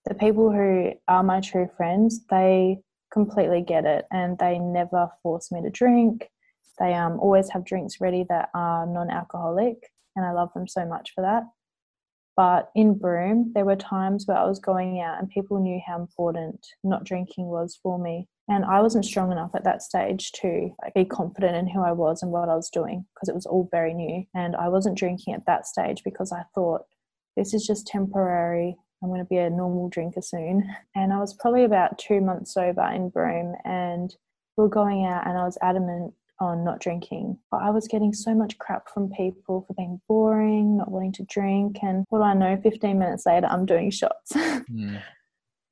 The 0.06 0.14
people 0.14 0.52
who 0.52 0.92
are 1.08 1.24
my 1.24 1.42
true 1.42 1.68
friends, 1.76 2.22
they 2.30 2.78
completely 3.12 3.62
get 3.62 3.86
it 3.86 4.06
and 4.12 4.38
they 4.38 4.60
never 4.60 5.10
force 5.24 5.52
me 5.52 5.64
to 5.64 5.72
drink. 5.72 6.30
They 6.78 6.94
um, 6.94 7.20
always 7.20 7.50
have 7.50 7.66
drinks 7.66 8.00
ready 8.00 8.24
that 8.30 8.50
are 8.54 8.86
non 8.86 9.10
alcoholic, 9.10 9.78
and 10.16 10.24
I 10.24 10.32
love 10.32 10.54
them 10.54 10.68
so 10.68 10.86
much 10.86 11.12
for 11.16 11.22
that. 11.22 11.44
But 12.38 12.70
in 12.76 12.94
Broome, 12.94 13.52
there 13.56 13.66
were 13.66 13.76
times 13.76 14.28
where 14.28 14.38
I 14.38 14.46
was 14.46 14.60
going 14.60 15.02
out 15.02 15.18
and 15.18 15.28
people 15.28 15.60
knew 15.60 15.82
how 15.86 16.00
important 16.00 16.68
not 16.84 17.04
drinking 17.04 17.48
was 17.48 17.80
for 17.82 17.98
me. 17.98 18.28
And 18.48 18.64
I 18.64 18.80
wasn't 18.80 19.06
strong 19.06 19.32
enough 19.32 19.56
at 19.56 19.64
that 19.64 19.82
stage 19.82 20.32
to 20.34 20.70
be 20.94 21.04
confident 21.04 21.58
in 21.58 21.68
who 21.68 21.82
I 21.82 21.92
was 21.92 22.22
and 22.22 22.32
what 22.32 22.48
I 22.48 22.56
was 22.56 22.70
doing 22.70 23.06
because 23.14 23.28
it 23.28 23.36
was 23.36 23.48
all 23.48 23.68
very 23.72 23.94
new. 23.94 24.24
And 24.36 24.56
I 24.56 24.70
wasn't 24.70 25.00
drinking 25.00 25.34
at 25.34 25.48
that 25.48 25.66
stage 25.66 26.04
because 26.06 26.32
I 26.32 26.44
thought 26.54 26.84
this 27.36 27.56
is 27.56 27.66
just 27.66 27.88
temporary. 27.88 28.78
I'm 29.02 29.10
going 29.10 29.20
to 29.20 29.26
be 29.26 29.38
a 29.38 29.50
normal 29.50 29.90
drinker 29.90 30.22
soon. 30.22 30.64
And 30.96 31.12
I 31.12 31.18
was 31.18 31.34
probably 31.34 31.64
about 31.64 31.98
two 31.98 32.22
months 32.22 32.54
sober 32.54 32.88
in 32.94 33.10
Broome 33.10 33.56
and 33.66 34.16
we 34.56 34.64
were 34.64 34.70
going 34.70 35.06
out 35.06 35.28
and 35.28 35.38
I 35.38 35.44
was 35.44 35.58
adamant 35.62 36.14
on 36.40 36.64
not 36.64 36.80
drinking. 36.80 37.38
But 37.52 37.62
I 37.62 37.70
was 37.70 37.88
getting 37.88 38.14
so 38.14 38.34
much 38.34 38.58
crap 38.58 38.90
from 38.90 39.10
people 39.10 39.66
for 39.68 39.74
being 39.74 40.02
boring, 40.08 40.78
not 40.78 40.92
wanting 40.92 41.14
to 41.14 41.24
drink. 41.24 41.80
And 41.82 42.06
what 42.10 42.20
do 42.20 42.24
I 42.24 42.34
know? 42.34 42.60
15 42.62 42.98
minutes 42.98 43.26
later, 43.26 43.48
I'm 43.48 43.66
doing 43.66 43.90
shots. 43.90 44.32
mm. 44.34 45.02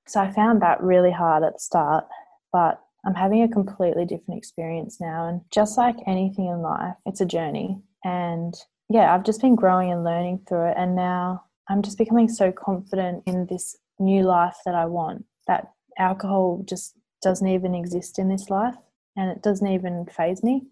So 0.08 0.21
I 0.21 0.32
found 0.32 0.62
that 0.62 0.82
really 0.82 1.12
hard 1.12 1.43
at 1.43 1.54
the 1.54 1.60
start. 1.60 2.06
But 2.51 2.82
I'm 3.06 3.15
having 3.15 3.43
a 3.43 3.49
completely 3.49 4.06
different 4.06 4.38
experience 4.38 4.99
now. 4.99 5.28
And 5.28 5.41
just 5.51 5.78
like 5.78 5.97
anything 6.08 6.45
in 6.47 6.62
life, 6.62 6.95
it's 7.06 7.21
a 7.21 7.25
journey. 7.25 7.82
And 8.04 8.54
yeah, 8.89 9.13
I've 9.13 9.23
just 9.23 9.41
been 9.41 9.56
growing 9.56 9.91
and 9.91 10.04
learning 10.04 10.41
through 10.47 10.69
it. 10.69 10.75
And 10.78 10.95
now 10.95 11.43
I'm 11.69 11.82
just 11.82 11.97
becoming 11.97 12.30
so 12.30 12.51
confident 12.51 13.23
in 13.25 13.45
this 13.47 13.78
new 13.99 14.23
life 14.23 14.58
that 14.65 14.75
I 14.75 14.86
want 14.86 15.25
that 15.47 15.71
alcohol 15.97 16.63
just 16.65 16.95
doesn't 17.21 17.47
even 17.47 17.73
exist 17.73 18.19
in 18.19 18.30
this 18.30 18.49
life 18.49 18.75
and 19.15 19.30
it 19.30 19.41
doesn't 19.41 19.67
even 19.67 20.06
phase 20.06 20.43
me. 20.43 20.63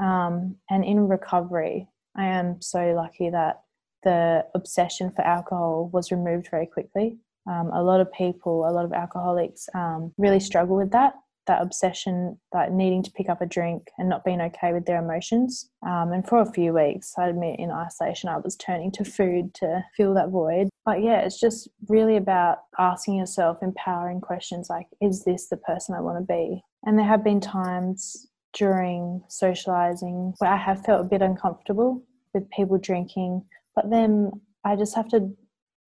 Um, 0.00 0.56
and 0.70 0.84
in 0.84 1.08
recovery, 1.08 1.88
I 2.16 2.26
am 2.26 2.60
so 2.60 2.92
lucky 2.94 3.30
that 3.30 3.62
the 4.04 4.46
obsession 4.54 5.10
for 5.10 5.22
alcohol 5.22 5.90
was 5.92 6.12
removed 6.12 6.48
very 6.50 6.66
quickly. 6.66 7.18
Um, 7.48 7.70
a 7.72 7.82
lot 7.82 8.00
of 8.00 8.12
people, 8.12 8.68
a 8.68 8.70
lot 8.70 8.84
of 8.84 8.92
alcoholics 8.92 9.68
um, 9.74 10.12
really 10.18 10.40
struggle 10.40 10.76
with 10.76 10.92
that 10.92 11.14
that 11.48 11.62
obsession, 11.62 12.38
that 12.52 12.72
needing 12.72 13.02
to 13.02 13.10
pick 13.10 13.28
up 13.28 13.40
a 13.40 13.46
drink 13.46 13.88
and 13.98 14.08
not 14.08 14.24
being 14.24 14.40
okay 14.40 14.72
with 14.72 14.86
their 14.86 15.02
emotions. 15.02 15.68
Um, 15.84 16.12
and 16.12 16.24
for 16.24 16.40
a 16.40 16.52
few 16.52 16.74
weeks, 16.74 17.14
I 17.18 17.28
admit 17.28 17.58
in 17.58 17.72
isolation, 17.72 18.28
I 18.28 18.38
was 18.38 18.54
turning 18.54 18.92
to 18.92 19.04
food 19.04 19.52
to 19.54 19.82
fill 19.96 20.14
that 20.14 20.28
void. 20.28 20.68
But 20.84 21.02
yeah, 21.02 21.20
it's 21.20 21.40
just 21.40 21.68
really 21.88 22.16
about 22.16 22.58
asking 22.78 23.16
yourself 23.16 23.58
empowering 23.62 24.20
questions 24.20 24.68
like, 24.70 24.86
is 25.00 25.24
this 25.24 25.48
the 25.48 25.56
person 25.56 25.96
I 25.96 26.00
want 26.00 26.18
to 26.18 26.32
be? 26.32 26.62
And 26.84 26.98
there 26.98 27.06
have 27.06 27.24
been 27.24 27.40
times 27.40 28.28
during 28.52 29.22
socializing 29.28 30.34
where 30.38 30.50
I 30.50 30.56
have 30.56 30.84
felt 30.84 31.00
a 31.00 31.08
bit 31.08 31.22
uncomfortable 31.22 32.02
with 32.34 32.50
people 32.50 32.78
drinking, 32.78 33.44
but 33.74 33.90
then 33.90 34.30
I 34.64 34.76
just 34.76 34.94
have 34.94 35.08
to 35.08 35.30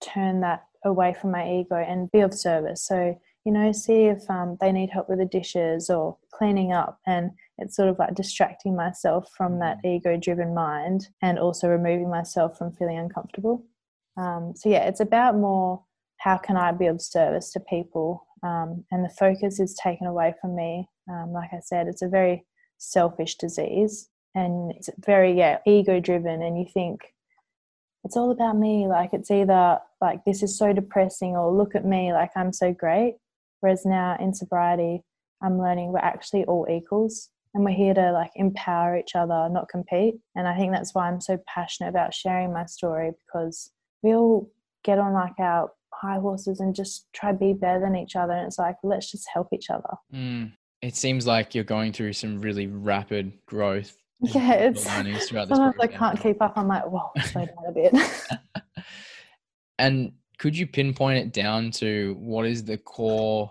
turn 0.03 0.41
that 0.41 0.65
away 0.85 1.15
from 1.21 1.31
my 1.31 1.51
ego 1.51 1.77
and 1.77 2.11
be 2.11 2.21
of 2.21 2.35
service. 2.35 2.87
So 2.87 3.19
you 3.45 3.53
know, 3.53 3.73
see 3.73 4.05
if 4.05 4.29
um, 4.29 4.59
they 4.61 4.71
need 4.71 4.91
help 4.91 5.09
with 5.09 5.19
the 5.19 5.25
dishes 5.25 5.89
or 5.89 6.17
cleaning 6.33 6.73
up. 6.73 6.99
And 7.07 7.31
it's 7.59 7.75
sort 7.75 7.89
of 7.89 7.99
like 7.99 8.15
distracting 8.15 8.77
myself 8.77 9.31
from 9.37 9.59
that 9.61 9.79
mm. 9.85 9.97
ego 9.97 10.17
driven 10.17 10.55
mind 10.55 11.09
and 11.23 11.39
also 11.39 11.69
removing 11.69 12.11
myself 12.11 12.59
from 12.59 12.73
feeling 12.73 12.99
uncomfortable. 12.99 13.65
Um, 14.17 14.53
so, 14.55 14.69
yeah, 14.69 14.87
it's 14.87 15.01
about 15.01 15.37
more 15.37 15.83
how 16.19 16.37
can 16.37 16.57
I 16.57 16.73
be 16.73 16.87
of 16.87 17.01
service 17.01 17.51
to 17.53 17.61
people? 17.61 18.27
Um, 18.43 18.85
and 18.91 19.05
the 19.05 19.15
focus 19.19 19.61
is 19.61 19.75
taken 19.75 20.07
away 20.07 20.35
from 20.41 20.57
me. 20.57 20.89
Um, 21.11 21.33
like 21.33 21.51
I 21.53 21.61
said, 21.61 21.87
it's 21.87 22.03
a 22.03 22.09
very 22.09 22.45
selfish 22.79 23.37
disease 23.37 24.09
and 24.35 24.73
it's 24.73 24.89
very, 25.05 25.37
yeah, 25.37 25.59
ego 25.67 26.01
driven. 26.01 26.43
And 26.43 26.59
you 26.59 26.67
think, 26.73 27.01
it's 28.05 28.17
all 28.17 28.31
about 28.31 28.57
me 28.57 28.89
like 28.89 29.11
it's 29.13 29.31
either 29.31 29.79
like 30.01 30.25
this 30.25 30.43
is 30.43 30.57
so 30.57 30.73
depressing 30.73 31.37
or 31.37 31.53
look 31.53 31.75
at 31.75 31.85
me 31.85 32.15
like 32.15 32.31
i'm 32.35 32.51
so 32.51 32.73
great 32.73 33.17
Whereas 33.61 33.85
now 33.85 34.17
in 34.19 34.35
sobriety, 34.35 35.03
I'm 35.43 35.59
learning 35.59 35.93
we're 35.93 36.01
actually 36.01 36.45
all 36.45 36.67
equals 36.69 37.29
and 37.55 37.65
we're 37.65 37.71
here 37.71 37.95
to 37.95 38.13
like 38.13 38.31
empower 38.37 38.97
each 38.97 39.15
other, 39.15 39.49
not 39.51 39.69
compete. 39.69 40.15
And 40.35 40.49
I 40.49 40.57
think 40.57 40.73
that's 40.73 40.95
why 40.95 41.09
I'm 41.09 41.21
so 41.21 41.39
passionate 41.47 41.91
about 41.91 42.15
sharing 42.15 42.53
my 42.53 42.67
story 42.67 43.13
because 43.27 43.71
we 44.03 44.15
all 44.15 44.51
get 44.85 44.99
on 44.99 45.13
like 45.13 45.39
our 45.39 45.71
high 45.93 46.19
horses 46.19 46.61
and 46.61 46.75
just 46.75 47.07
try 47.13 47.33
to 47.33 47.39
be 47.39 47.53
better 47.53 47.81
than 47.81 47.97
each 47.97 48.17
other. 48.17 48.33
And 48.33 48.47
it's 48.47 48.59
like, 48.59 48.77
let's 48.83 49.11
just 49.11 49.29
help 49.33 49.49
each 49.53 49.71
other. 49.71 49.97
Mm. 50.15 50.53
It 50.83 50.97
seems 50.97 51.27
like 51.27 51.55
you're 51.55 51.65
going 51.65 51.93
through 51.93 52.15
some 52.15 52.41
really 52.41 52.67
rapid 52.67 53.33
growth 53.47 53.97
Yeah, 54.21 54.53
it's 54.53 54.87
learnings 54.87 55.29
throughout 55.29 55.49
this 55.49 55.57
sometimes 55.57 55.81
I 55.81 55.87
can't 55.87 56.21
keep 56.21 56.43
up. 56.43 56.53
I'm 56.57 56.69
like, 56.69 56.85
whoa, 56.85 57.11
slow 57.25 57.47
down 57.47 57.57
a 57.67 57.73
bit. 57.73 57.95
And 59.79 60.13
could 60.39 60.55
you 60.55 60.67
pinpoint 60.67 61.17
it 61.17 61.33
down 61.33 61.71
to 61.71 62.15
what 62.19 62.45
is 62.45 62.63
the 62.63 62.77
core 62.77 63.51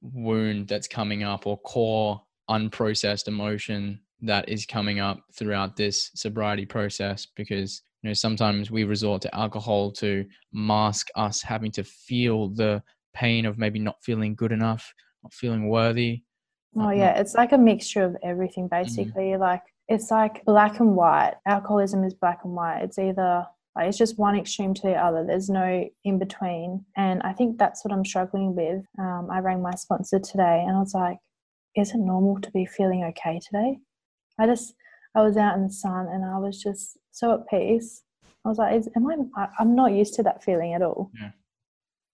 wound 0.00 0.66
that's 0.66 0.88
coming 0.88 1.22
up 1.22 1.46
or 1.46 1.56
core 1.58 2.20
unprocessed 2.50 3.28
emotion 3.28 4.00
that 4.22 4.48
is 4.48 4.66
coming 4.66 4.98
up 4.98 5.22
throughout 5.32 5.76
this 5.76 6.10
sobriety 6.16 6.66
process? 6.66 7.28
Because 7.36 7.82
you 8.02 8.10
know 8.10 8.14
sometimes 8.14 8.70
we 8.70 8.84
resort 8.84 9.22
to 9.22 9.34
alcohol 9.34 9.92
to 9.92 10.24
mask 10.52 11.08
us 11.14 11.42
having 11.42 11.70
to 11.72 11.84
feel 11.84 12.48
the 12.48 12.82
pain 13.14 13.46
of 13.46 13.58
maybe 13.58 13.78
not 13.78 14.02
feeling 14.02 14.34
good 14.34 14.52
enough, 14.52 14.92
not 15.22 15.32
feeling 15.32 15.68
worthy. 15.68 16.22
Oh 16.76 16.90
yeah, 16.90 17.18
it's 17.18 17.34
like 17.34 17.52
a 17.52 17.58
mixture 17.58 18.02
of 18.02 18.16
everything 18.22 18.68
basically. 18.68 19.36
Like 19.36 19.62
it's 19.88 20.10
like 20.10 20.44
black 20.44 20.80
and 20.80 20.96
white. 20.96 21.34
Alcoholism 21.46 22.02
is 22.04 22.14
black 22.14 22.40
and 22.44 22.54
white. 22.54 22.80
It's 22.82 22.98
either 22.98 23.46
like 23.76 23.88
it's 23.88 23.98
just 23.98 24.18
one 24.18 24.36
extreme 24.36 24.74
to 24.74 24.82
the 24.82 24.94
other. 24.94 25.24
There's 25.24 25.50
no 25.50 25.88
in 26.04 26.18
between. 26.18 26.84
And 26.96 27.22
I 27.22 27.32
think 27.32 27.58
that's 27.58 27.84
what 27.84 27.92
I'm 27.92 28.04
struggling 28.04 28.54
with. 28.54 28.84
Um, 28.98 29.28
I 29.30 29.40
rang 29.40 29.62
my 29.62 29.74
sponsor 29.74 30.18
today 30.18 30.64
and 30.66 30.76
I 30.76 30.80
was 30.80 30.94
like, 30.94 31.18
is 31.76 31.90
it 31.90 31.98
normal 31.98 32.40
to 32.40 32.50
be 32.50 32.66
feeling 32.66 33.04
okay 33.04 33.38
today? 33.44 33.78
I 34.38 34.46
just 34.46 34.74
I 35.14 35.22
was 35.22 35.36
out 35.36 35.56
in 35.56 35.64
the 35.64 35.72
sun 35.72 36.08
and 36.08 36.24
I 36.24 36.38
was 36.38 36.60
just 36.60 36.96
so 37.12 37.34
at 37.34 37.48
peace. 37.48 38.02
I 38.44 38.48
was 38.48 38.58
like, 38.58 38.74
is, 38.74 38.88
am 38.96 39.30
I? 39.36 39.48
I'm 39.60 39.76
not 39.76 39.92
used 39.92 40.14
to 40.14 40.22
that 40.24 40.42
feeling 40.42 40.74
at 40.74 40.82
all. 40.82 41.12
Yeah. 41.14 41.30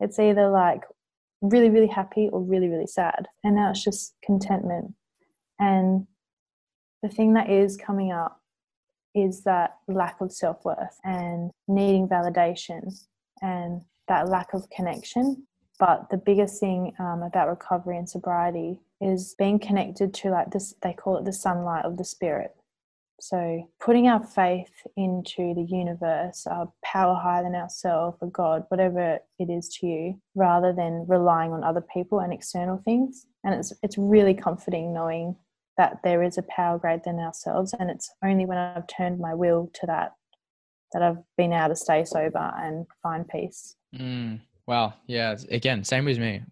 It's 0.01 0.19
either 0.19 0.49
like 0.49 0.83
really, 1.41 1.71
really 1.71 1.87
happy 1.87 2.29
or 2.31 2.43
really, 2.43 2.69
really 2.69 2.87
sad. 2.87 3.27
And 3.43 3.57
now 3.57 3.71
it's 3.71 3.83
just 3.83 4.15
contentment. 4.23 4.95
And 5.59 6.07
the 7.03 7.09
thing 7.09 7.35
that 7.35 7.49
is 7.49 7.77
coming 7.77 8.13
up 8.13 8.41
is 9.15 9.43
that 9.45 9.77
lack 9.89 10.21
of 10.21 10.33
self 10.33 10.65
worth 10.65 10.99
and 11.05 11.51
needing 11.67 12.09
validation 12.09 12.93
and 13.41 13.83
that 14.09 14.29
lack 14.29 14.53
of 14.53 14.69
connection. 14.71 15.45
But 15.79 16.11
the 16.11 16.17
biggest 16.17 16.59
thing 16.61 16.93
um, 16.99 17.23
about 17.23 17.49
recovery 17.49 17.97
and 17.97 18.09
sobriety 18.09 18.81
is 19.01 19.35
being 19.39 19.59
connected 19.61 20.13
to 20.13 20.31
like 20.31 20.51
this, 20.51 20.75
they 20.83 20.93
call 20.93 21.17
it 21.19 21.25
the 21.25 21.33
sunlight 21.33 21.85
of 21.85 21.97
the 21.97 22.05
spirit. 22.05 22.57
So, 23.21 23.69
putting 23.81 24.07
our 24.09 24.23
faith 24.23 24.71
into 24.97 25.55
the 25.55 25.67
universe, 25.69 26.47
our 26.47 26.73
power 26.85 27.15
higher 27.15 27.43
than 27.43 27.55
ourselves, 27.55 28.17
or 28.21 28.31
God, 28.31 28.65
whatever 28.69 29.19
it 29.39 29.51
is 29.51 29.69
to 29.81 29.87
you, 29.87 30.21
rather 30.35 30.73
than 30.73 31.05
relying 31.09 31.53
on 31.53 31.65
other 31.65 31.81
people 31.93 32.21
and 32.21 32.33
external 32.33 32.81
things. 32.85 33.27
And 33.45 33.55
it's 33.55 33.73
it's 33.83 33.99
really 33.99 34.35
comforting 34.35 34.93
knowing 34.95 35.37
that 35.77 35.99
there 36.05 36.23
is 36.23 36.39
a 36.39 36.43
power 36.43 36.79
greater 36.79 37.03
than 37.05 37.19
ourselves. 37.19 37.75
And 37.79 37.91
it's 37.91 38.11
only 38.25 38.47
when 38.47 38.59
I've 38.59 38.87
turned 38.87 39.19
my 39.21 39.35
will 39.35 39.71
to 39.75 39.87
that 39.87 40.13
that 40.93 41.03
I've 41.03 41.19
been 41.37 41.53
able 41.53 41.69
to 41.69 41.77
stay 41.77 42.05
sober 42.05 42.53
and 42.57 42.87
find 43.03 43.29
peace. 43.29 43.77
Mm, 43.95 44.41
wow. 44.67 44.95
Yeah. 45.07 45.37
Again, 45.51 45.85
same 45.85 46.05
with 46.05 46.19
me. 46.19 46.43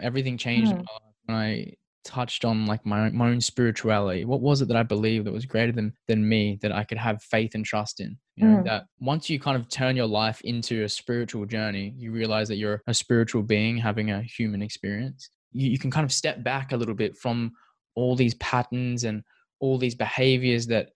Everything 0.00 0.38
changed 0.38 0.72
Mm. 0.72 0.84
when 1.26 1.36
I 1.36 1.74
touched 2.04 2.44
on 2.44 2.66
like 2.66 2.84
my 2.84 3.10
my 3.10 3.28
own 3.30 3.40
spirituality. 3.40 4.24
What 4.24 4.40
was 4.40 4.60
it 4.62 4.68
that 4.68 4.76
I 4.76 4.82
believed 4.82 5.26
that 5.26 5.32
was 5.32 5.46
greater 5.46 5.72
than 5.72 5.92
than 6.08 6.28
me 6.28 6.58
that 6.62 6.72
I 6.72 6.84
could 6.84 6.98
have 6.98 7.22
faith 7.22 7.54
and 7.54 7.64
trust 7.64 8.00
in? 8.00 8.18
You 8.36 8.46
know, 8.46 8.56
Mm. 8.60 8.64
that 8.64 8.84
once 9.00 9.28
you 9.30 9.38
kind 9.38 9.56
of 9.56 9.68
turn 9.68 9.96
your 9.96 10.06
life 10.06 10.40
into 10.42 10.84
a 10.84 10.88
spiritual 10.88 11.46
journey, 11.46 11.94
you 11.96 12.12
realize 12.12 12.48
that 12.48 12.56
you're 12.56 12.82
a 12.86 12.94
spiritual 12.94 13.42
being 13.42 13.76
having 13.76 14.10
a 14.10 14.22
human 14.22 14.62
experience. 14.62 15.30
You, 15.52 15.70
you 15.70 15.78
can 15.78 15.90
kind 15.90 16.04
of 16.04 16.12
step 16.12 16.42
back 16.42 16.72
a 16.72 16.76
little 16.76 16.94
bit 16.94 17.16
from 17.16 17.52
all 17.94 18.16
these 18.16 18.34
patterns 18.34 19.04
and 19.04 19.22
all 19.60 19.78
these 19.78 19.94
behaviors 19.94 20.66
that 20.68 20.90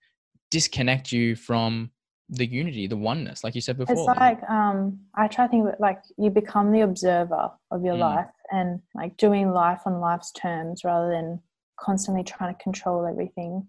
disconnect 0.51 1.11
you 1.11 1.35
from 1.35 1.91
the 2.29 2.45
unity, 2.45 2.87
the 2.87 2.97
oneness, 2.97 3.43
like 3.43 3.55
you 3.55 3.61
said 3.61 3.77
before. 3.77 3.95
It's 3.95 4.19
like 4.19 4.41
um, 4.49 4.99
I 5.15 5.27
try 5.27 5.45
to 5.45 5.49
think 5.51 5.65
of 5.67 5.73
it 5.73 5.79
like 5.79 6.01
you 6.17 6.29
become 6.29 6.71
the 6.71 6.81
observer 6.81 7.51
of 7.71 7.83
your 7.85 7.95
Mm. 7.95 7.99
life 7.99 8.25
and 8.51 8.81
like 8.95 9.17
doing 9.17 9.51
life 9.51 9.81
on 9.85 9.99
life's 9.99 10.31
terms 10.31 10.83
rather 10.83 11.09
than 11.09 11.41
constantly 11.79 12.23
trying 12.23 12.53
to 12.55 12.63
control 12.63 13.05
everything. 13.05 13.67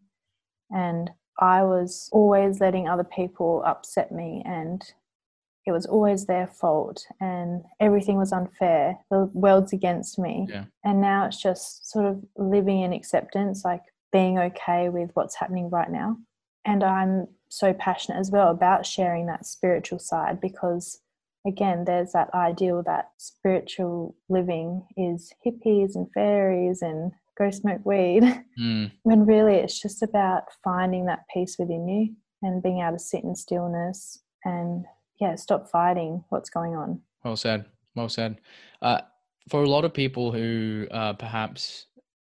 And 0.71 1.11
I 1.39 1.63
was 1.63 2.09
always 2.13 2.61
letting 2.61 2.89
other 2.89 3.05
people 3.05 3.63
upset 3.65 4.11
me, 4.11 4.43
and 4.45 4.83
it 5.67 5.73
was 5.73 5.87
always 5.87 6.27
their 6.27 6.47
fault, 6.47 7.07
and 7.21 7.65
everything 7.81 8.17
was 8.17 8.33
unfair. 8.33 8.99
The 9.11 9.31
world's 9.33 9.73
against 9.73 10.19
me. 10.19 10.47
Yeah. 10.49 10.65
And 10.85 11.01
now 11.01 11.27
it's 11.27 11.41
just 11.41 11.91
sort 11.91 12.07
of 12.07 12.25
living 12.37 12.81
in 12.81 12.93
acceptance, 12.93 13.65
like 13.65 13.83
being 14.11 14.39
okay 14.39 14.89
with 14.89 15.11
what's 15.15 15.37
happening 15.37 15.71
right 15.71 15.91
now. 15.91 16.17
And 16.65 16.83
I'm 16.83 17.29
so 17.49 17.73
passionate 17.73 18.19
as 18.19 18.31
well 18.31 18.51
about 18.51 18.85
sharing 18.85 19.27
that 19.27 19.47
spiritual 19.47 19.99
side 19.99 20.41
because 20.41 21.01
again 21.47 21.85
there's 21.85 22.13
that 22.13 22.29
ideal 22.35 22.83
that 22.85 23.11
spiritual 23.19 24.15
living 24.29 24.87
is 24.97 25.33
hippies 25.47 25.95
and 25.95 26.07
fairies 26.13 26.83
and 26.83 27.13
go 27.37 27.51
smoke 27.51 27.85
weed 27.85 28.23
Mm, 28.61 28.91
when 29.05 29.25
really 29.25 29.55
it's 29.55 29.81
just 29.81 30.03
about 30.03 30.43
finding 30.65 31.07
that 31.07 31.21
peace 31.33 31.57
within 31.61 31.87
you 31.87 32.17
and 32.43 32.61
being 32.61 32.81
able 32.81 32.97
to 32.97 32.99
sit 32.99 33.23
in 33.23 33.37
stillness 33.37 34.19
and 34.45 34.85
yeah 35.21 35.37
stop 35.37 35.71
fighting 35.71 36.25
what's 36.31 36.51
going 36.51 36.75
on 36.75 37.01
Well 37.25 37.37
said. 37.37 37.67
Well 37.95 38.09
said. 38.09 38.41
Uh, 38.83 39.01
for 39.49 39.63
a 39.63 39.69
lot 39.69 39.85
of 39.85 39.95
people 39.95 40.33
who 40.33 40.87
are 40.91 41.15
perhaps 41.15 41.87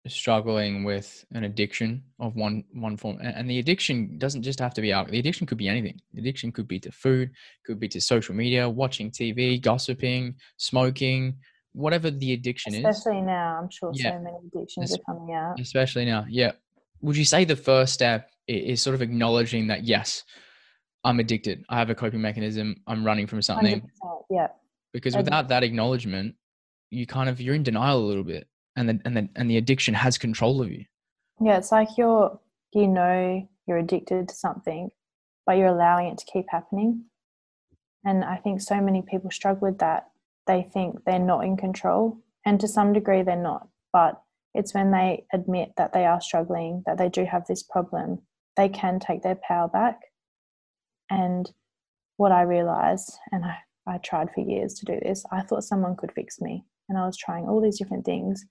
struggling 0.08 0.84
with 0.84 1.26
an 1.34 1.44
addiction 1.44 2.04
of 2.20 2.36
one 2.36 2.64
one 2.74 2.96
form, 2.98 3.18
and, 3.22 3.50
the 3.50 3.60
addiction 3.60 4.18
doesn't 4.18 4.44
just 4.44 4.60
have 4.60 4.74
to 4.76 4.82
be 4.82 4.92
alcohol. 4.92 5.12
The 5.12 5.20
addiction 5.20 5.46
could 5.46 5.58
be 5.58 5.68
anything. 5.68 6.00
The 6.14 6.20
addiction 6.22 6.52
could 6.52 6.68
be 6.68 6.80
to 6.80 6.92
food, 6.92 7.32
could 7.66 7.80
be 7.80 7.88
to 7.90 8.00
social 8.02 8.34
media, 8.36 8.70
watching 8.70 9.12
TV, 9.12 9.62
gossiping, 9.62 10.36
smoking, 10.58 11.36
whatever 11.74 12.10
the 12.12 12.34
addiction 12.34 12.74
is. 12.74 12.84
especially 12.84 13.22
now 13.22 13.60
i'm 13.62 13.70
sure 13.70 13.92
Yeah. 13.94 14.12
so 14.18 14.20
many 14.24 14.38
addictions 14.48 14.92
Es- 14.92 14.98
are 14.98 15.04
coming 15.14 15.36
out 15.36 15.60
Especially 15.60 16.06
now, 16.06 16.26
yeah. 16.30 16.54
Would 17.02 17.16
you 17.16 17.26
say 17.26 17.46
the 17.46 17.56
first 17.56 17.94
step 17.94 18.30
is 18.48 18.82
sort 18.82 18.96
of 18.96 19.02
acknowledging 19.02 19.68
that 19.68 19.84
yes, 19.84 20.24
I'm 21.04 21.20
addicted. 21.20 21.64
I 21.70 21.78
have 21.78 21.90
a 21.90 21.96
coping 21.96 22.22
mechanism. 22.22 22.76
I'm 22.88 23.06
running 23.06 23.28
from 23.28 23.42
something. 23.42 23.82
yeah 24.32 24.48
because 24.92 25.16
without 25.16 25.50
that 25.50 25.62
acknowledgement 25.64 26.34
you 26.90 27.06
kind 27.06 27.30
of 27.30 27.40
you're 27.40 27.54
in 27.54 27.62
denial 27.62 28.00
a 28.00 28.08
little 28.12 28.24
bit 28.24 28.48
and 28.76 28.88
then 28.88 29.02
and 29.06 29.16
then 29.16 29.30
and 29.36 29.50
the 29.50 29.58
addiction 29.58 29.94
has 29.94 30.18
control 30.18 30.62
of 30.62 30.72
you 30.72 30.86
Yeah, 31.42 31.58
it's 31.58 31.72
like 31.72 31.98
you're 31.98 32.40
you 32.74 32.88
know 32.88 33.48
you're 33.66 33.78
addicted 33.78 34.30
to 34.30 34.36
something, 34.36 34.90
but 35.46 35.58
you're 35.58 35.68
allowing 35.68 36.08
it 36.08 36.18
to 36.18 36.26
keep 36.26 36.46
happening. 36.50 37.06
And 38.06 38.24
I 38.24 38.38
think 38.38 38.62
so 38.62 38.82
many 38.82 39.02
people 39.02 39.32
struggle 39.32 39.70
with 39.70 39.80
that. 39.80 40.10
They 40.48 40.68
think 40.74 41.04
they're 41.06 41.20
not 41.20 41.46
in 41.46 41.58
control, 41.58 42.18
and 42.46 42.60
to 42.60 42.68
some 42.68 42.94
degree 42.94 43.22
they're 43.22 43.36
not. 43.36 43.68
But 43.94 44.22
it's 44.54 44.74
when 44.74 44.92
they 44.92 45.26
admit 45.32 45.74
that 45.78 45.94
they 45.94 46.06
are 46.06 46.22
struggling, 46.22 46.84
that 46.86 46.98
they 46.98 47.10
do 47.10 47.26
have 47.26 47.46
this 47.48 47.64
problem, 47.64 48.22
they 48.58 48.70
can 48.70 49.00
take 49.00 49.22
their 49.22 49.40
power 49.48 49.68
back. 49.68 50.00
And 51.10 51.50
what 52.18 52.32
I 52.32 52.42
realized, 52.42 53.14
and 53.32 53.46
I, 53.46 53.58
I 53.88 53.98
tried 54.00 54.30
for 54.34 54.42
years 54.42 54.74
to 54.76 54.86
do 54.86 55.00
this, 55.02 55.24
I 55.32 55.42
thought 55.42 55.64
someone 55.64 55.96
could 55.96 56.12
fix 56.12 56.42
me. 56.42 56.66
And 56.88 56.98
I 56.98 57.06
was 57.06 57.18
trying 57.18 57.46
all 57.46 57.62
these 57.62 57.78
different 57.78 58.06
things. 58.06 58.46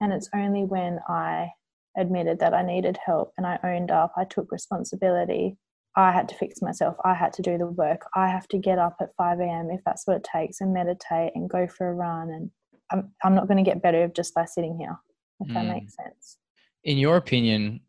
And 0.00 0.12
it's 0.12 0.28
only 0.34 0.64
when 0.64 0.98
I 1.08 1.50
admitted 1.96 2.38
that 2.40 2.52
I 2.54 2.62
needed 2.62 2.98
help 3.04 3.32
and 3.38 3.46
I 3.46 3.58
owned 3.64 3.90
up, 3.90 4.12
I 4.16 4.24
took 4.24 4.52
responsibility. 4.52 5.56
I 5.96 6.12
had 6.12 6.28
to 6.28 6.34
fix 6.34 6.60
myself. 6.60 6.96
I 7.04 7.14
had 7.14 7.32
to 7.34 7.42
do 7.42 7.56
the 7.56 7.66
work. 7.66 8.02
I 8.14 8.28
have 8.28 8.46
to 8.48 8.58
get 8.58 8.78
up 8.78 8.96
at 9.00 9.14
5 9.16 9.40
a.m. 9.40 9.70
if 9.70 9.80
that's 9.86 10.06
what 10.06 10.18
it 10.18 10.28
takes 10.30 10.60
and 10.60 10.74
meditate 10.74 11.32
and 11.34 11.48
go 11.48 11.66
for 11.66 11.88
a 11.88 11.94
run. 11.94 12.28
And 12.30 12.50
I'm, 12.90 13.12
I'm 13.24 13.34
not 13.34 13.48
going 13.48 13.56
to 13.64 13.68
get 13.68 13.82
better 13.82 14.06
just 14.08 14.34
by 14.34 14.44
sitting 14.44 14.76
here, 14.78 14.96
if 15.40 15.48
that 15.54 15.64
Mm. 15.64 15.68
makes 15.74 15.94
sense. 15.96 16.36
in 16.84 16.98
your 16.98 17.16
opinion 17.16 17.80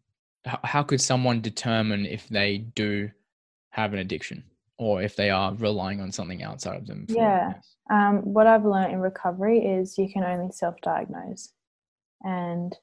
how, 0.46 0.60
how 0.64 0.84
could 0.84 1.02
someone 1.02 1.42
determine 1.42 2.06
if 2.06 2.28
they 2.30 2.60
do 2.60 3.12
have 3.72 3.92
an 3.94 4.00
addiction 4.00 4.44
or 4.80 5.02
if 5.02 5.16
they 5.18 5.30
are 5.30 5.54
relying 5.56 6.00
on 6.00 6.12
something 6.12 6.42
outside 6.42 6.78
of 6.78 6.88
them 6.88 7.06
Yeah. 7.10 7.54
Um, 7.92 8.20
what 8.20 8.48
I've 8.48 8.66
learned 8.66 8.94
in 8.94 9.00
recovery 9.00 9.60
is 9.60 9.98
you 9.98 10.10
can 10.10 10.24
only 10.24 10.52
self 10.52 10.76
diagnose. 10.82 11.52
And 12.24 12.76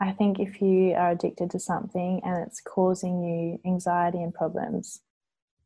I 0.00 0.12
think 0.12 0.38
if 0.38 0.60
you 0.60 0.92
are 0.92 1.10
addicted 1.10 1.50
to 1.50 1.58
something 1.58 2.20
and 2.24 2.46
it's 2.46 2.60
causing 2.60 3.22
you 3.22 3.60
anxiety 3.70 4.22
and 4.22 4.32
problems, 4.32 5.00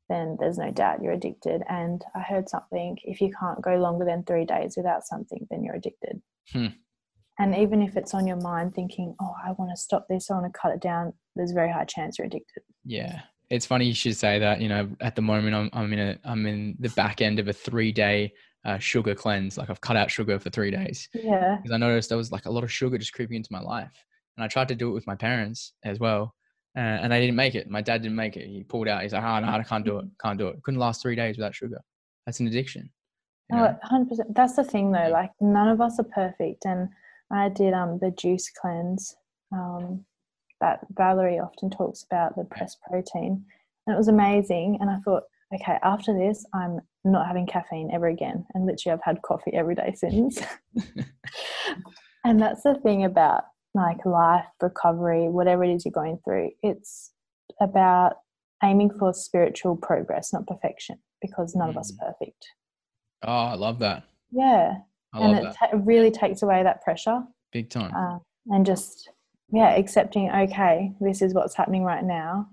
then 0.09 0.37
there's 0.39 0.59
no 0.59 0.71
doubt 0.71 1.03
you're 1.03 1.13
addicted. 1.13 1.63
And 1.69 2.03
I 2.15 2.21
heard 2.21 2.49
something 2.49 2.99
if 3.05 3.21
you 3.21 3.31
can't 3.39 3.63
go 3.63 3.77
longer 3.77 4.05
than 4.05 4.25
three 4.25 4.45
days 4.45 4.75
without 4.77 5.07
something, 5.07 5.47
then 5.51 5.63
you're 5.63 5.77
addicted. 5.77 6.21
Hmm. 6.53 6.67
And 7.39 7.57
even 7.57 7.83
if 7.83 7.97
it's 7.97 8.15
on 8.15 8.27
your 8.27 8.37
mind 8.37 8.75
thinking, 8.75 9.15
oh, 9.21 9.35
I 9.45 9.53
want 9.53 9.71
to 9.71 9.77
stop 9.77 10.07
this, 10.09 10.31
I 10.31 10.35
want 10.35 10.53
to 10.53 10.59
cut 10.59 10.73
it 10.73 10.81
down, 10.81 11.15
there's 11.37 11.51
a 11.51 11.55
very 11.55 11.73
high 11.73 11.85
chance 11.85 12.19
you're 12.19 12.27
addicted. 12.27 12.63
yeah 12.85 13.23
it's 13.51 13.67
funny 13.67 13.87
you 13.87 13.95
should 13.95 14.17
say 14.17 14.39
that 14.39 14.61
you 14.61 14.69
know 14.69 14.89
at 15.01 15.15
the 15.15 15.23
moment 15.23 15.55
i'm, 15.55 15.71
I'm 15.73 15.93
in 15.93 15.99
a 15.99 16.19
i'm 16.25 16.47
in 16.47 16.77
the 16.81 16.89
back 16.91 17.21
end 17.21 17.39
of 17.39 17.49
a 17.49 17.53
three 17.53 17.93
day 17.93 18.33
uh, 18.65 18.79
sugar 18.79 19.15
cleanse 19.15 19.59
like 19.59 19.69
i've 19.71 19.81
cut 19.81 19.97
out 19.97 20.11
sugar 20.11 20.39
for 20.39 20.51
three 20.51 20.71
days 20.71 21.09
Yeah. 21.15 21.57
because 21.63 21.73
I 21.75 21.77
noticed 21.79 22.09
there 22.09 22.19
was 22.19 22.33
like 22.33 22.47
a 22.47 22.51
lot 22.51 22.65
of 22.65 22.73
sugar 22.73 22.97
just 22.99 23.13
creeping 23.13 23.37
into 23.37 23.53
my 23.53 23.61
life. 23.61 23.93
And 24.37 24.45
I 24.45 24.49
tried 24.49 24.69
to 24.69 24.75
do 24.75 24.89
it 24.91 24.95
with 24.95 25.07
my 25.07 25.15
parents 25.15 25.75
as 25.85 26.01
well. 26.01 26.35
uh, 26.77 26.81
and 26.81 27.15
I 27.15 27.21
didn't 27.21 27.37
make 27.37 27.55
it. 27.55 27.71
My 27.71 27.81
dad 27.83 28.03
didn't 28.03 28.17
make 28.17 28.37
it. 28.37 28.47
He 28.49 28.65
pulled 28.65 28.89
out. 28.89 29.03
He's 29.03 29.13
like, 29.13 29.23
"Oh 29.23 29.39
no, 29.41 29.49
I 29.49 29.63
can't 29.63 29.85
do 29.85 29.99
it. 29.99 30.07
Can't 30.21 30.39
do 30.39 30.49
it." 30.49 30.61
Couldn't 30.65 30.81
last 30.81 31.01
three 31.03 31.15
days 31.15 31.37
without 31.37 31.55
sugar. 31.55 31.81
That's 32.27 32.41
an 32.41 32.49
addiction. 32.49 32.91
you 33.51 33.57
know? 33.59 33.79
Oh, 33.93 33.97
100%. 33.97 34.35
That's 34.35 34.57
the 34.57 34.65
thing 34.65 34.91
though, 34.91 35.09
like 35.21 35.31
none 35.41 35.69
of 35.69 35.81
us 35.81 36.01
are 36.01 36.11
perfect. 36.23 36.65
And 36.65 36.89
I 37.31 37.49
did 37.51 37.75
um 37.75 37.99
the 38.01 38.11
juice 38.11 38.51
cleanse 38.51 39.15
um 39.53 40.05
that 40.61 40.81
Valerie 40.97 41.39
often 41.39 41.71
talks 41.71 42.03
about, 42.05 42.35
the 42.37 42.45
pressed 42.45 42.79
protein. 42.89 43.45
And 43.87 43.95
it 43.95 43.99
was 43.99 44.09
amazing. 44.09 44.79
And 44.81 44.89
I 44.91 44.97
thought, 45.05 45.25
okay, 45.55 45.79
after 45.83 46.17
this, 46.17 46.45
I'm 46.55 46.81
not 47.05 47.27
having 47.27 47.47
caffeine 47.47 47.91
ever 47.93 48.07
again. 48.07 48.45
And 48.55 48.67
literally, 48.67 48.95
I've 48.95 49.05
had 49.05 49.23
coffee 49.23 49.53
every 49.55 49.75
day 49.75 49.95
since. 49.97 50.41
and 52.25 52.41
that's 52.41 52.63
the 52.63 52.75
thing 52.83 53.05
about 53.05 53.45
like 53.75 54.05
life, 54.07 54.45
recovery, 54.63 55.29
whatever 55.29 55.65
it 55.65 55.75
is 55.75 55.85
you're 55.85 55.93
going 55.93 56.19
through. 56.25 56.51
It's 56.63 57.13
about 57.61 58.15
aiming 58.63 58.91
for 58.99 59.13
spiritual 59.13 59.77
progress, 59.77 60.33
not 60.33 60.47
perfection, 60.47 60.99
because 61.21 61.55
none 61.57 61.71
of 61.71 61.77
us 61.77 61.93
are 61.93 62.13
perfect. 62.13 62.47
Oh, 63.25 63.33
I 63.33 63.55
love 63.55 63.81
that. 63.81 64.05
Yeah. 64.31 64.75
I 65.15 65.21
and 65.21 65.39
it 65.39 65.55
ta- 65.59 65.79
really 65.85 66.11
takes 66.11 66.43
away 66.43 66.63
that 66.63 66.83
pressure 66.83 67.23
Big 67.53 67.71
time. 67.71 67.95
uh, 67.95 68.19
and 68.49 68.67
just 68.67 69.11
yeah 69.53 69.77
accepting 69.77 70.31
okay 70.31 70.93
this 71.01 71.23
is 71.23 71.35
what's 71.35 71.55
happening 71.55 71.85
right 71.85 72.05
now 72.05 72.49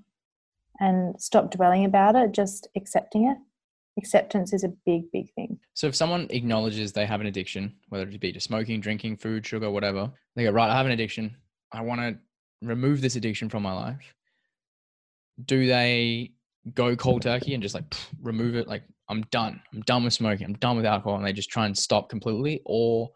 and 0.81 1.15
stop 1.21 1.51
dwelling 1.51 1.85
about 1.85 2.15
it 2.15 2.33
just 2.33 2.67
accepting 2.75 3.29
it 3.29 3.37
acceptance 3.97 4.51
is 4.53 4.63
a 4.63 4.73
big 4.85 5.03
big 5.11 5.31
thing 5.33 5.57
So 5.73 5.87
if 5.87 5.95
someone 5.95 6.27
acknowledges 6.29 6.91
they 6.91 7.05
have 7.05 7.21
an 7.21 7.27
addiction, 7.27 7.75
whether 7.89 8.07
it 8.07 8.19
be 8.19 8.31
to 8.33 8.39
smoking, 8.39 8.81
drinking, 8.81 9.17
food, 9.17 9.45
sugar, 9.45 9.69
whatever, 9.69 10.11
they 10.35 10.43
go, 10.43 10.51
right, 10.51 10.69
I 10.69 10.77
have 10.77 10.85
an 10.85 10.91
addiction. 10.91 11.35
I 11.71 11.81
want 11.81 12.01
to 12.01 12.17
remove 12.61 13.01
this 13.01 13.15
addiction 13.15 13.49
from 13.49 13.63
my 13.63 13.73
life. 13.73 14.13
Do 15.45 15.65
they 15.65 16.33
go 16.73 16.95
cold 16.95 17.23
turkey 17.23 17.53
and 17.53 17.63
just 17.63 17.75
like 17.75 17.89
pff, 17.89 18.07
remove 18.21 18.55
it? 18.55 18.67
Like, 18.67 18.83
I'm 19.09 19.23
done. 19.31 19.61
I'm 19.73 19.81
done 19.81 20.03
with 20.03 20.13
smoking. 20.13 20.45
I'm 20.45 20.53
done 20.53 20.77
with 20.77 20.85
alcohol. 20.85 21.17
And 21.17 21.25
they 21.25 21.33
just 21.33 21.49
try 21.49 21.65
and 21.65 21.77
stop 21.77 22.09
completely? 22.09 22.61
Or 22.65 23.09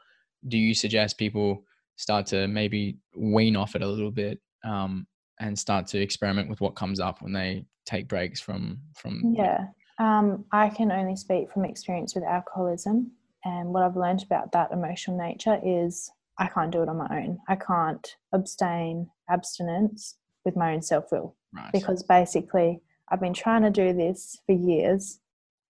do 0.48 0.58
you 0.58 0.74
suggest 0.74 1.18
people 1.18 1.64
start 1.98 2.26
to 2.28 2.48
maybe 2.48 2.98
wean 3.16 3.56
off 3.56 3.76
it 3.76 3.82
a 3.82 3.88
little 3.88 4.12
bit 4.12 4.40
um, 4.64 5.08
and 5.40 5.58
start 5.58 5.88
to 5.88 6.02
experiment 6.02 6.50
with 6.50 6.62
what 6.62 6.76
comes 6.76 7.00
up 7.00 7.22
when 7.22 7.34
they 7.34 7.66
take 7.86 8.08
breaks 8.08 8.40
from, 8.40 8.80
from 8.96 9.34
yeah 9.36 9.66
um, 10.00 10.44
i 10.52 10.70
can 10.70 10.92
only 10.92 11.16
speak 11.16 11.52
from 11.52 11.66
experience 11.66 12.16
with 12.16 12.24
alcoholism 12.24 13.12
and 13.44 13.70
what 13.70 13.84
i've 13.84 13.96
learned 13.96 14.24
about 14.24 14.52
that 14.52 14.72
emotional 14.72 15.18
nature 15.18 15.60
is 15.64 16.10
i 16.40 16.48
can't 16.48 16.72
do 16.72 16.82
it 16.82 16.90
on 16.90 16.98
my 16.98 17.08
own 17.12 17.38
i 17.48 17.56
can't 17.56 18.16
abstain 18.34 19.08
abstinence 19.30 20.16
with 20.44 20.56
my 20.56 20.74
own 20.74 20.82
self-will 20.82 21.36
right? 21.54 21.72
because 21.72 22.04
basically 22.04 22.82
I've 23.10 23.22
been 23.22 23.34
trying 23.34 23.62
to 23.62 23.70
do 23.70 23.94
this 23.94 24.40
for 24.46 24.54
years 24.54 25.20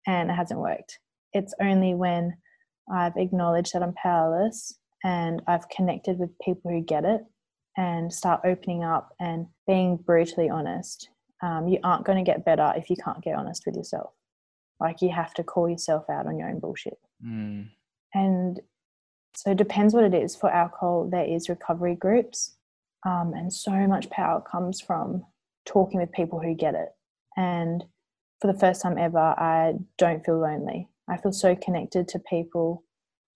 and 0.06 0.30
it 0.30 0.34
hasn't 0.34 0.60
worked. 0.60 0.98
It's 1.32 1.54
only 1.60 1.94
when 1.94 2.36
I've 2.92 3.16
acknowledged 3.16 3.72
that 3.72 3.82
I'm 3.82 3.94
powerless 3.94 4.76
and 5.04 5.42
I've 5.46 5.68
connected 5.68 6.18
with 6.18 6.30
people 6.44 6.70
who 6.70 6.80
get 6.80 7.04
it 7.04 7.22
and 7.80 8.12
start 8.12 8.42
opening 8.44 8.84
up 8.84 9.14
and 9.18 9.46
being 9.66 9.96
brutally 9.96 10.50
honest. 10.50 11.08
Um, 11.42 11.66
you 11.66 11.78
aren't 11.82 12.04
going 12.04 12.22
to 12.22 12.30
get 12.30 12.44
better 12.44 12.74
if 12.76 12.90
you 12.90 12.96
can't 13.02 13.22
get 13.22 13.34
honest 13.36 13.64
with 13.64 13.74
yourself. 13.74 14.10
Like 14.78 15.00
you 15.00 15.08
have 15.08 15.32
to 15.34 15.42
call 15.42 15.66
yourself 15.66 16.04
out 16.10 16.26
on 16.26 16.38
your 16.38 16.50
own 16.50 16.58
bullshit. 16.58 16.98
Mm, 17.24 17.70
And 18.12 18.60
so 19.34 19.52
it 19.52 19.56
depends 19.56 19.94
what 19.94 20.04
it 20.04 20.12
is. 20.12 20.36
For 20.36 20.50
alcohol, 20.50 21.08
there 21.10 21.24
is 21.24 21.48
recovery 21.48 21.94
groups, 21.94 22.56
um, 23.06 23.32
and 23.34 23.50
so 23.50 23.72
much 23.86 24.10
power 24.10 24.42
comes 24.42 24.82
from 24.82 25.24
talking 25.64 26.00
with 26.00 26.12
people 26.12 26.38
who 26.38 26.52
get 26.54 26.74
it. 26.74 26.90
And 27.38 27.82
for 28.42 28.52
the 28.52 28.58
first 28.58 28.82
time 28.82 28.98
ever, 28.98 29.18
I 29.18 29.74
don't 29.96 30.22
feel 30.22 30.38
lonely. 30.38 30.88
I 31.08 31.16
feel 31.16 31.32
so 31.32 31.56
connected 31.56 32.08
to 32.08 32.18
people, 32.18 32.84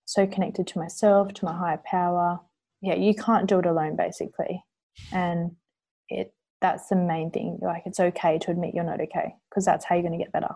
so 0.04 0.26
connected 0.26 0.66
to 0.66 0.78
myself, 0.78 1.32
to 1.34 1.46
my 1.46 1.56
higher 1.56 1.80
power. 1.86 2.40
Yeah, 2.84 2.96
you 2.96 3.14
can't 3.14 3.48
do 3.48 3.58
it 3.58 3.66
alone, 3.66 3.96
basically. 3.96 4.62
And 5.10 5.52
it 6.08 6.34
that's 6.60 6.88
the 6.88 6.96
main 6.96 7.30
thing. 7.30 7.58
Like 7.60 7.82
it's 7.86 7.98
okay 7.98 8.38
to 8.38 8.50
admit 8.50 8.74
you're 8.74 8.84
not 8.84 9.00
okay 9.00 9.34
because 9.50 9.64
that's 9.64 9.84
how 9.84 9.94
you're 9.94 10.02
going 10.02 10.18
to 10.18 10.22
get 10.22 10.32
better. 10.32 10.54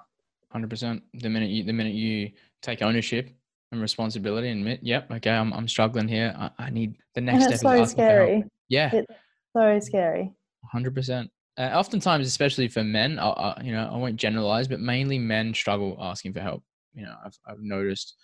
Hundred 0.50 0.70
percent. 0.70 1.02
The 1.14 1.28
minute 1.28 1.50
you, 1.50 1.64
the 1.64 1.72
minute 1.72 1.94
you 1.94 2.30
take 2.62 2.82
ownership 2.82 3.30
and 3.72 3.80
responsibility 3.80 4.48
and 4.48 4.60
admit, 4.60 4.80
yep, 4.82 5.10
okay, 5.10 5.30
I'm, 5.30 5.52
I'm 5.52 5.68
struggling 5.68 6.08
here. 6.08 6.34
I, 6.38 6.50
I 6.58 6.70
need 6.70 6.96
the 7.14 7.20
next 7.20 7.44
and 7.46 7.54
step. 7.54 7.58
so 7.60 7.70
is 7.72 7.80
asking 7.80 7.96
for 7.96 8.02
help." 8.02 8.28
scary. 8.28 8.44
Yeah, 8.68 8.90
It's 8.94 9.12
so 9.56 9.80
scary. 9.80 10.32
hundred 10.70 10.94
percent. 10.94 11.30
Uh, 11.58 11.70
oftentimes, 11.74 12.26
especially 12.26 12.68
for 12.68 12.84
men, 12.84 13.18
I, 13.18 13.28
I, 13.28 13.62
you 13.62 13.72
know, 13.72 13.90
I 13.92 13.96
won't 13.96 14.16
generalize, 14.16 14.68
but 14.68 14.80
mainly 14.80 15.18
men 15.18 15.52
struggle 15.54 15.96
asking 16.00 16.34
for 16.34 16.40
help. 16.40 16.62
You 16.94 17.04
know, 17.04 17.14
I've, 17.24 17.38
I've 17.46 17.60
noticed 17.60 18.14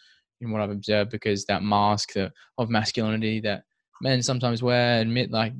in 0.41 0.51
what 0.51 0.61
I've 0.61 0.71
observed 0.71 1.11
because 1.11 1.45
that 1.47 1.63
mask 1.63 2.13
that, 2.15 2.33
of 2.59 2.71
masculinity 2.71 3.41
that 3.41 3.65
men 4.05 4.23
sometimes 4.23 4.63
wear, 4.63 5.01
admit 5.01 5.31
like 5.33 5.55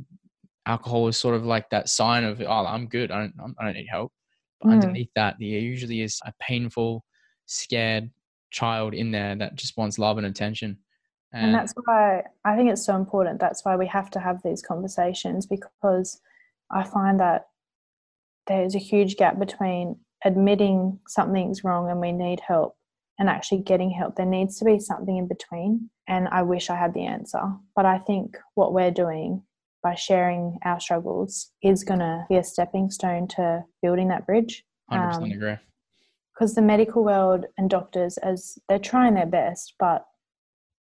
alcohol 0.67 1.09
is 1.09 1.17
sort 1.17 1.35
of 1.35 1.45
like 1.45 1.69
that 1.71 1.89
sign 1.89 2.23
of, 2.25 2.41
oh, 2.41 2.67
I'm 2.67 2.87
good. 2.87 3.11
I 3.11 3.21
don't, 3.23 3.35
I'm- 3.41 3.57
don't 3.59 3.73
need 3.75 3.89
help. 3.91 4.13
But 4.61 4.69
Mm. 4.69 4.73
underneath 4.75 5.11
that, 5.17 5.37
there 5.41 5.49
usually 5.49 6.03
is 6.03 6.21
a 6.25 6.33
painful, 6.39 7.05
scared 7.47 8.11
child 8.51 8.95
in 8.95 9.11
there 9.11 9.35
that 9.35 9.57
just 9.57 9.77
wants 9.77 9.99
love 9.99 10.19
and 10.19 10.27
attention. 10.27 10.79
And 11.33 11.53
that's 11.53 11.75
why 11.85 12.23
I 12.45 12.55
think 12.55 12.71
it's 12.71 12.85
so 12.85 12.95
important. 12.95 13.41
That's 13.41 13.65
why 13.65 13.75
we 13.77 13.89
have 13.89 14.09
to 14.11 14.21
have 14.21 14.41
these 14.43 14.63
conversations 14.63 15.47
because 15.47 16.21
I 16.71 16.85
find 16.85 17.19
that 17.19 17.49
there's 18.47 18.77
a 18.77 18.79
huge 18.79 19.17
gap 19.17 19.39
between 19.41 19.97
admitting 20.25 21.01
something's 21.09 21.65
wrong 21.65 21.91
and 21.91 22.01
we 22.01 22.13
need 22.13 22.41
help 22.41 22.77
and 23.19 23.29
actually 23.29 23.59
getting 23.59 23.91
help. 23.91 24.17
There 24.17 24.27
needs 24.27 24.59
to 24.59 24.65
be 24.65 24.79
something 24.81 25.17
in 25.17 25.29
between. 25.29 25.91
And 26.09 26.29
I 26.29 26.43
wish 26.43 26.71
I 26.71 26.77
had 26.77 26.95
the 26.95 27.07
answer. 27.07 27.41
But 27.77 27.87
I 27.87 27.99
think 27.99 28.37
what 28.55 28.73
we're 28.73 28.91
doing 28.91 29.43
by 29.83 29.95
sharing 29.95 30.59
our 30.65 30.81
struggles 30.81 31.53
is 31.63 31.85
going 31.85 32.01
to 32.01 32.25
be 32.29 32.37
a 32.37 32.45
stepping 32.45 32.91
stone 32.91 33.29
to 33.29 33.65
building 33.83 34.09
that 34.09 34.27
bridge. 34.27 34.65
100% 34.91 35.15
um, 35.15 35.25
agree. 35.25 35.57
because 36.35 36.55
the 36.55 36.63
medical 36.63 37.05
world 37.05 37.47
and 37.57 37.71
doctors 37.71 38.19
as 38.19 38.59
they're 38.69 38.79
trying 38.79 39.15
their 39.15 39.27
best 39.27 39.75
but 39.79 40.07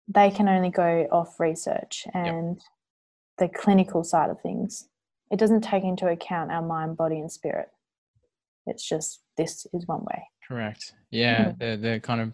they 0.08 0.30
can 0.30 0.48
only 0.48 0.70
go 0.70 1.06
off 1.12 1.38
research 1.38 2.06
and 2.14 2.60
the 3.38 3.48
clinical 3.48 4.02
side 4.02 4.30
of 4.30 4.40
things 4.40 4.88
it 5.30 5.38
doesn't 5.38 5.62
take 5.62 5.84
into 5.84 6.08
account 6.08 6.50
our 6.50 6.62
mind 6.62 6.96
body 6.96 7.18
and 7.18 7.30
spirit 7.30 7.68
it's 8.66 8.86
just 8.86 9.20
this 9.40 9.66
is 9.72 9.86
one 9.86 10.04
way 10.04 10.22
Correct. 10.46 10.94
Yeah, 11.12 11.52
the 11.60 11.76
the 11.76 12.00
kind 12.00 12.20
of 12.20 12.28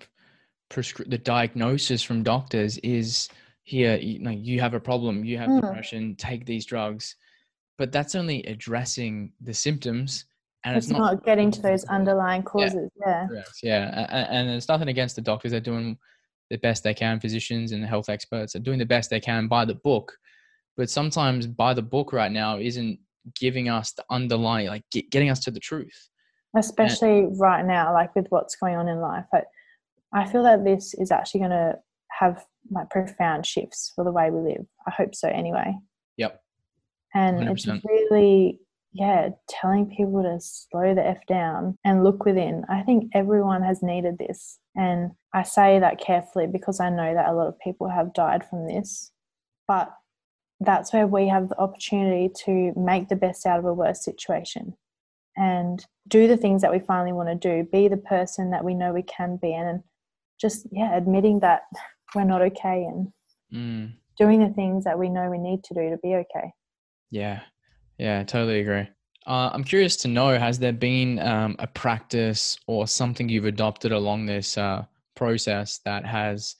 prescri- 0.70 1.10
the 1.10 1.18
diagnosis 1.18 2.02
from 2.02 2.22
doctors 2.22 2.78
is 2.78 3.28
here. 3.62 3.96
You 3.96 4.20
know, 4.20 4.30
you 4.30 4.58
have 4.60 4.72
a 4.72 4.80
problem. 4.80 5.22
You 5.22 5.36
have 5.36 5.50
Mm. 5.50 5.60
depression. 5.60 6.16
Take 6.16 6.46
these 6.46 6.64
drugs, 6.64 7.16
but 7.76 7.92
that's 7.92 8.14
only 8.14 8.42
addressing 8.44 9.32
the 9.42 9.52
symptoms, 9.52 10.24
and 10.64 10.78
it's, 10.78 10.86
it's, 10.86 10.92
not, 10.98 11.24
getting 11.26 11.50
to 11.50 11.60
those 11.60 11.84
underlying 11.98 12.42
causes 12.42 12.88
yeah, 13.06 13.26
Correct. 13.28 13.56
Yeah, 13.62 13.82
a- 14.00 14.32
and 14.32 14.48
there's 14.48 14.68
nothing 14.68 14.88
against 14.88 15.14
the 15.16 15.22
doctors. 15.30 15.50
They're 15.50 15.60
doing 15.72 15.98
the 16.48 16.56
best 16.56 16.82
they 16.82 16.94
can. 16.94 17.20
Physicians 17.20 17.72
and 17.72 17.84
health 17.84 18.08
experts 18.08 18.56
are 18.56 18.64
doing 18.68 18.78
the 18.78 18.86
best 18.94 19.10
they 19.10 19.20
can 19.20 19.46
by 19.46 19.66
the 19.66 19.74
book, 19.74 20.16
but 20.78 20.88
sometimes 20.88 21.46
by 21.46 21.74
the 21.74 21.82
book 21.82 22.14
right 22.14 22.32
now 22.32 22.56
isn't 22.56 22.98
giving 23.34 23.68
us 23.68 23.92
the 23.92 24.04
underlying, 24.08 24.68
like 24.68 24.84
get, 24.90 25.10
getting 25.10 25.28
us 25.28 25.40
to 25.40 25.50
the 25.50 25.60
truth. 25.60 26.08
Especially 26.56 27.26
right 27.38 27.64
now 27.64 27.92
like 27.92 28.14
with 28.14 28.26
what's 28.30 28.56
going 28.56 28.76
on 28.76 28.88
in 28.88 29.00
life 29.00 29.24
but 29.30 29.44
i 30.12 30.24
feel 30.26 30.42
that 30.42 30.64
this 30.64 30.94
is 30.94 31.10
actually 31.10 31.40
going 31.40 31.50
to 31.50 31.74
have 32.18 32.44
like 32.70 32.90
profound 32.90 33.46
shifts 33.46 33.92
for 33.94 34.04
the 34.04 34.12
way 34.12 34.30
we 34.30 34.52
live. 34.54 34.66
I 34.86 34.90
hope 34.90 35.14
so 35.14 35.28
anyway. 35.28 35.74
Yep. 36.16 36.40
and 37.14 37.48
it's 37.48 37.66
100%. 37.66 37.82
really 37.84 38.60
yeah 38.92 39.28
telling 39.48 39.86
people 39.94 40.22
to 40.22 40.38
slow 40.40 40.94
the 40.94 41.06
f 41.06 41.18
down 41.26 41.76
and 41.84 42.02
look 42.02 42.24
within. 42.24 42.64
I 42.70 42.82
think 42.82 43.10
everyone 43.14 43.62
has 43.62 43.82
needed 43.82 44.16
this 44.18 44.58
and 44.74 45.10
i 45.34 45.42
say 45.42 45.78
that 45.78 46.00
carefully 46.00 46.46
because 46.46 46.80
i 46.80 46.88
know 46.88 47.12
that 47.14 47.28
a 47.28 47.34
lot 47.34 47.48
of 47.48 47.58
people 47.58 47.88
have 47.88 48.14
died 48.14 48.48
from 48.48 48.66
this 48.66 49.10
but 49.68 49.92
that's 50.60 50.92
where 50.92 51.06
we 51.06 51.28
have 51.28 51.50
the 51.50 51.58
opportunity 51.58 52.30
to 52.44 52.72
make 52.76 53.08
the 53.08 53.16
best 53.16 53.44
out 53.44 53.58
of 53.58 53.64
a 53.66 53.74
worse 53.74 54.02
situation 54.02 54.74
and 55.36 55.84
do 56.08 56.28
the 56.28 56.36
things 56.36 56.62
that 56.62 56.72
we 56.72 56.78
finally 56.78 57.12
want 57.12 57.28
to 57.28 57.34
do 57.34 57.68
be 57.70 57.88
the 57.88 57.96
person 57.96 58.50
that 58.50 58.64
we 58.64 58.74
know 58.74 58.92
we 58.92 59.02
can 59.02 59.36
be 59.40 59.52
and 59.52 59.82
just 60.40 60.66
yeah 60.72 60.96
admitting 60.96 61.40
that 61.40 61.62
we're 62.14 62.24
not 62.24 62.42
okay 62.42 62.84
and 62.84 63.12
Mm. 63.52 63.92
doing 64.18 64.40
the 64.42 64.52
things 64.54 64.84
that 64.84 64.98
we 64.98 65.08
know 65.08 65.30
we 65.30 65.38
need 65.38 65.62
to 65.64 65.74
do 65.74 65.90
to 65.90 65.98
be 66.02 66.14
okay 66.16 66.52
Yeah, 67.10 67.42
yeah, 67.98 68.24
totally 68.24 68.60
agree. 68.60 68.88
Uh, 69.26 69.50
I'm 69.52 69.64
curious 69.64 69.96
to 69.98 70.08
know: 70.08 70.36
Has 70.38 70.58
there 70.58 70.72
been 70.72 71.18
um, 71.20 71.56
a 71.58 71.66
practice 71.66 72.58
or 72.66 72.88
something 72.88 73.28
you've 73.28 73.44
adopted 73.44 73.92
along 73.92 74.26
this 74.26 74.58
uh, 74.58 74.84
process 75.14 75.78
that 75.84 76.04
has 76.04 76.56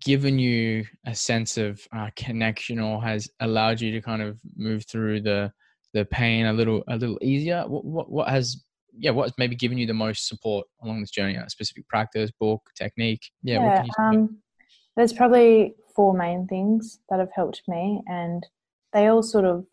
given 0.00 0.38
you 0.38 0.84
a 1.06 1.14
sense 1.14 1.56
of 1.58 1.80
uh, 1.92 2.10
connection, 2.16 2.78
or 2.78 3.02
has 3.02 3.28
allowed 3.40 3.80
you 3.80 3.92
to 3.92 4.00
kind 4.00 4.22
of 4.22 4.40
move 4.56 4.84
through 4.86 5.22
the 5.22 5.52
the 5.94 6.04
pain 6.04 6.46
a 6.46 6.52
little 6.52 6.82
a 6.88 6.96
little 6.96 7.18
easier? 7.22 7.64
What 7.66 7.84
what, 7.84 8.10
what 8.10 8.28
has 8.28 8.62
yeah, 8.98 9.10
what's 9.10 9.32
maybe 9.38 9.54
given 9.54 9.78
you 9.78 9.86
the 9.86 9.94
most 9.94 10.26
support 10.26 10.66
along 10.82 11.00
this 11.00 11.10
journey? 11.10 11.36
A 11.36 11.48
specific 11.48 11.86
practice, 11.88 12.30
book, 12.38 12.62
technique? 12.76 13.30
Yeah, 13.42 13.62
yeah 13.62 13.84
um, 13.98 14.38
there's 14.96 15.12
probably 15.12 15.74
four 15.94 16.14
main 16.14 16.46
things 16.46 16.98
that 17.08 17.20
have 17.20 17.30
helped 17.34 17.62
me, 17.68 18.02
and 18.06 18.46
they 18.92 19.06
all 19.06 19.22
sort 19.22 19.44
of. 19.44 19.66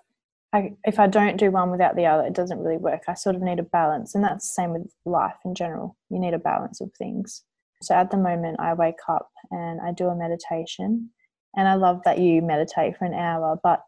I, 0.54 0.72
if 0.86 1.00
I 1.00 1.08
don't 1.08 1.36
do 1.36 1.52
one 1.52 1.70
without 1.70 1.98
the 1.98 2.06
other, 2.06 2.24
it 2.24 2.34
doesn't 2.34 2.60
really 2.60 2.78
work. 2.78 3.02
I 3.10 3.14
sort 3.16 3.36
of 3.36 3.42
need 3.42 3.60
a 3.60 3.64
balance, 3.64 4.16
and 4.16 4.24
that's 4.24 4.48
the 4.48 4.62
same 4.62 4.72
with 4.72 4.90
life 5.04 5.36
in 5.44 5.54
general. 5.54 5.98
You 6.10 6.20
need 6.20 6.34
a 6.34 6.40
balance 6.40 6.80
of 6.80 6.92
things. 6.98 7.44
So 7.82 7.94
at 7.94 8.10
the 8.10 8.18
moment, 8.18 8.60
I 8.60 8.74
wake 8.74 8.96
up 9.10 9.30
and 9.52 9.82
I 9.82 9.92
do 9.92 10.08
a 10.08 10.16
meditation, 10.16 11.10
and 11.58 11.68
I 11.68 11.74
love 11.74 12.02
that 12.06 12.20
you 12.20 12.42
meditate 12.42 12.98
for 12.98 13.06
an 13.06 13.14
hour. 13.14 13.60
But 13.62 13.82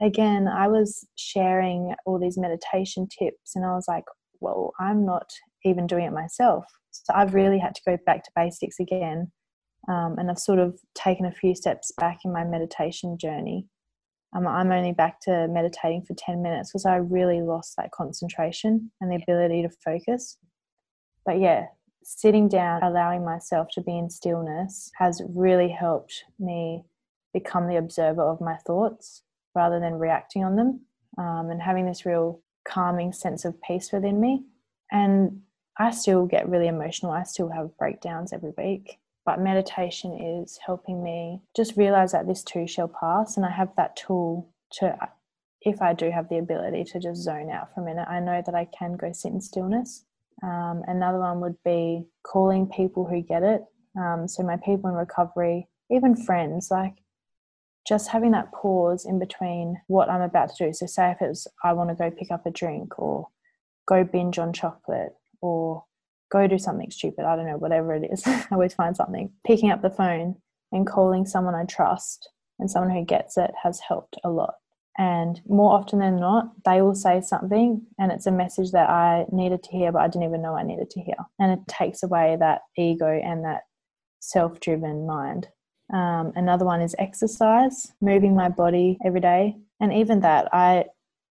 again, 0.00 0.48
I 0.48 0.68
was 0.68 1.06
sharing 1.16 1.94
all 2.06 2.18
these 2.18 2.38
meditation 2.38 3.08
tips, 3.08 3.54
and 3.54 3.64
I 3.64 3.74
was 3.74 3.86
like, 3.88 4.04
well, 4.40 4.72
I'm 4.78 5.04
not 5.04 5.30
even 5.64 5.86
doing 5.86 6.04
it 6.04 6.12
myself. 6.12 6.64
So 6.90 7.12
I've 7.14 7.34
really 7.34 7.58
had 7.58 7.74
to 7.74 7.82
go 7.86 7.98
back 8.06 8.24
to 8.24 8.30
basics 8.34 8.78
again. 8.80 9.30
Um, 9.88 10.16
and 10.18 10.30
I've 10.30 10.38
sort 10.38 10.58
of 10.58 10.78
taken 10.94 11.24
a 11.24 11.32
few 11.32 11.54
steps 11.54 11.92
back 11.96 12.18
in 12.24 12.32
my 12.32 12.44
meditation 12.44 13.16
journey. 13.18 13.66
Um, 14.36 14.46
I'm 14.46 14.70
only 14.70 14.92
back 14.92 15.20
to 15.22 15.48
meditating 15.48 16.04
for 16.06 16.14
10 16.14 16.42
minutes 16.42 16.70
because 16.70 16.84
I 16.84 16.96
really 16.96 17.40
lost 17.40 17.74
that 17.78 17.90
concentration 17.92 18.90
and 19.00 19.10
the 19.10 19.22
ability 19.22 19.62
to 19.62 19.70
focus. 19.82 20.36
But 21.24 21.40
yeah, 21.40 21.66
sitting 22.04 22.48
down, 22.48 22.82
allowing 22.82 23.24
myself 23.24 23.68
to 23.72 23.80
be 23.80 23.96
in 23.96 24.10
stillness 24.10 24.90
has 24.98 25.22
really 25.34 25.70
helped 25.70 26.24
me 26.38 26.84
become 27.32 27.68
the 27.68 27.76
observer 27.76 28.22
of 28.22 28.40
my 28.40 28.56
thoughts 28.66 29.22
rather 29.58 29.80
than 29.80 29.98
reacting 29.98 30.44
on 30.44 30.54
them 30.54 30.80
um, 31.18 31.50
and 31.50 31.60
having 31.60 31.84
this 31.84 32.06
real 32.06 32.40
calming 32.66 33.12
sense 33.12 33.44
of 33.44 33.60
peace 33.62 33.90
within 33.92 34.20
me. 34.20 34.44
And 34.92 35.40
I 35.78 35.90
still 35.90 36.26
get 36.26 36.48
really 36.48 36.68
emotional. 36.68 37.10
I 37.10 37.24
still 37.24 37.50
have 37.50 37.76
breakdowns 37.76 38.32
every 38.32 38.52
week. 38.56 38.98
But 39.26 39.40
meditation 39.40 40.40
is 40.40 40.58
helping 40.64 41.02
me 41.02 41.42
just 41.54 41.76
realize 41.76 42.12
that 42.12 42.26
this 42.26 42.42
too 42.42 42.66
shall 42.66 42.88
pass. 42.88 43.36
And 43.36 43.44
I 43.44 43.50
have 43.50 43.70
that 43.76 43.96
tool 43.96 44.48
to, 44.74 44.96
if 45.60 45.82
I 45.82 45.92
do 45.92 46.10
have 46.10 46.28
the 46.28 46.38
ability 46.38 46.84
to 46.84 47.00
just 47.00 47.22
zone 47.22 47.50
out 47.50 47.74
for 47.74 47.82
a 47.82 47.84
minute, 47.84 48.06
I 48.08 48.20
know 48.20 48.40
that 48.46 48.54
I 48.54 48.68
can 48.78 48.96
go 48.96 49.12
sit 49.12 49.32
in 49.32 49.40
stillness. 49.40 50.04
Um, 50.42 50.82
another 50.86 51.18
one 51.18 51.40
would 51.40 51.56
be 51.64 52.06
calling 52.22 52.68
people 52.68 53.04
who 53.04 53.20
get 53.20 53.42
it. 53.42 53.64
Um, 53.98 54.28
so, 54.28 54.44
my 54.44 54.56
people 54.56 54.88
in 54.88 54.96
recovery, 54.96 55.68
even 55.90 56.14
friends, 56.14 56.68
like 56.70 56.94
just 57.88 58.08
having 58.08 58.32
that 58.32 58.52
pause 58.52 59.06
in 59.06 59.18
between 59.18 59.80
what 59.86 60.10
I'm 60.10 60.20
about 60.20 60.54
to 60.54 60.66
do. 60.66 60.72
So, 60.74 60.86
say 60.86 61.10
if 61.10 61.22
it's 61.22 61.46
I 61.64 61.72
want 61.72 61.88
to 61.88 61.96
go 61.96 62.10
pick 62.10 62.30
up 62.30 62.44
a 62.44 62.50
drink 62.50 62.98
or 62.98 63.28
go 63.86 64.04
binge 64.04 64.38
on 64.38 64.52
chocolate 64.52 65.14
or 65.40 65.84
go 66.30 66.46
do 66.46 66.58
something 66.58 66.90
stupid, 66.90 67.24
I 67.24 67.34
don't 67.34 67.46
know, 67.46 67.56
whatever 67.56 67.94
it 67.94 68.08
is, 68.12 68.22
I 68.26 68.46
always 68.52 68.74
find 68.74 68.94
something. 68.94 69.32
Picking 69.46 69.70
up 69.70 69.80
the 69.80 69.90
phone 69.90 70.36
and 70.70 70.86
calling 70.86 71.24
someone 71.24 71.54
I 71.54 71.64
trust 71.64 72.28
and 72.58 72.70
someone 72.70 72.94
who 72.94 73.04
gets 73.04 73.38
it 73.38 73.52
has 73.62 73.80
helped 73.80 74.18
a 74.22 74.30
lot. 74.30 74.54
And 74.98 75.40
more 75.48 75.72
often 75.72 76.00
than 76.00 76.16
not, 76.16 76.50
they 76.64 76.82
will 76.82 76.96
say 76.96 77.20
something 77.20 77.86
and 78.00 78.10
it's 78.10 78.26
a 78.26 78.32
message 78.32 78.72
that 78.72 78.90
I 78.90 79.26
needed 79.30 79.62
to 79.62 79.70
hear, 79.70 79.92
but 79.92 80.02
I 80.02 80.08
didn't 80.08 80.24
even 80.24 80.42
know 80.42 80.56
I 80.56 80.64
needed 80.64 80.90
to 80.90 81.00
hear. 81.00 81.14
And 81.38 81.52
it 81.52 81.60
takes 81.68 82.02
away 82.02 82.36
that 82.40 82.62
ego 82.76 83.06
and 83.06 83.44
that 83.44 83.62
self 84.20 84.58
driven 84.58 85.06
mind. 85.06 85.48
Um, 85.92 86.32
another 86.36 86.64
one 86.64 86.80
is 86.80 86.94
exercise, 86.98 87.92
moving 88.00 88.34
my 88.34 88.48
body 88.48 88.98
every 89.04 89.20
day. 89.20 89.56
And 89.80 89.92
even 89.92 90.20
that, 90.20 90.48
I, 90.52 90.84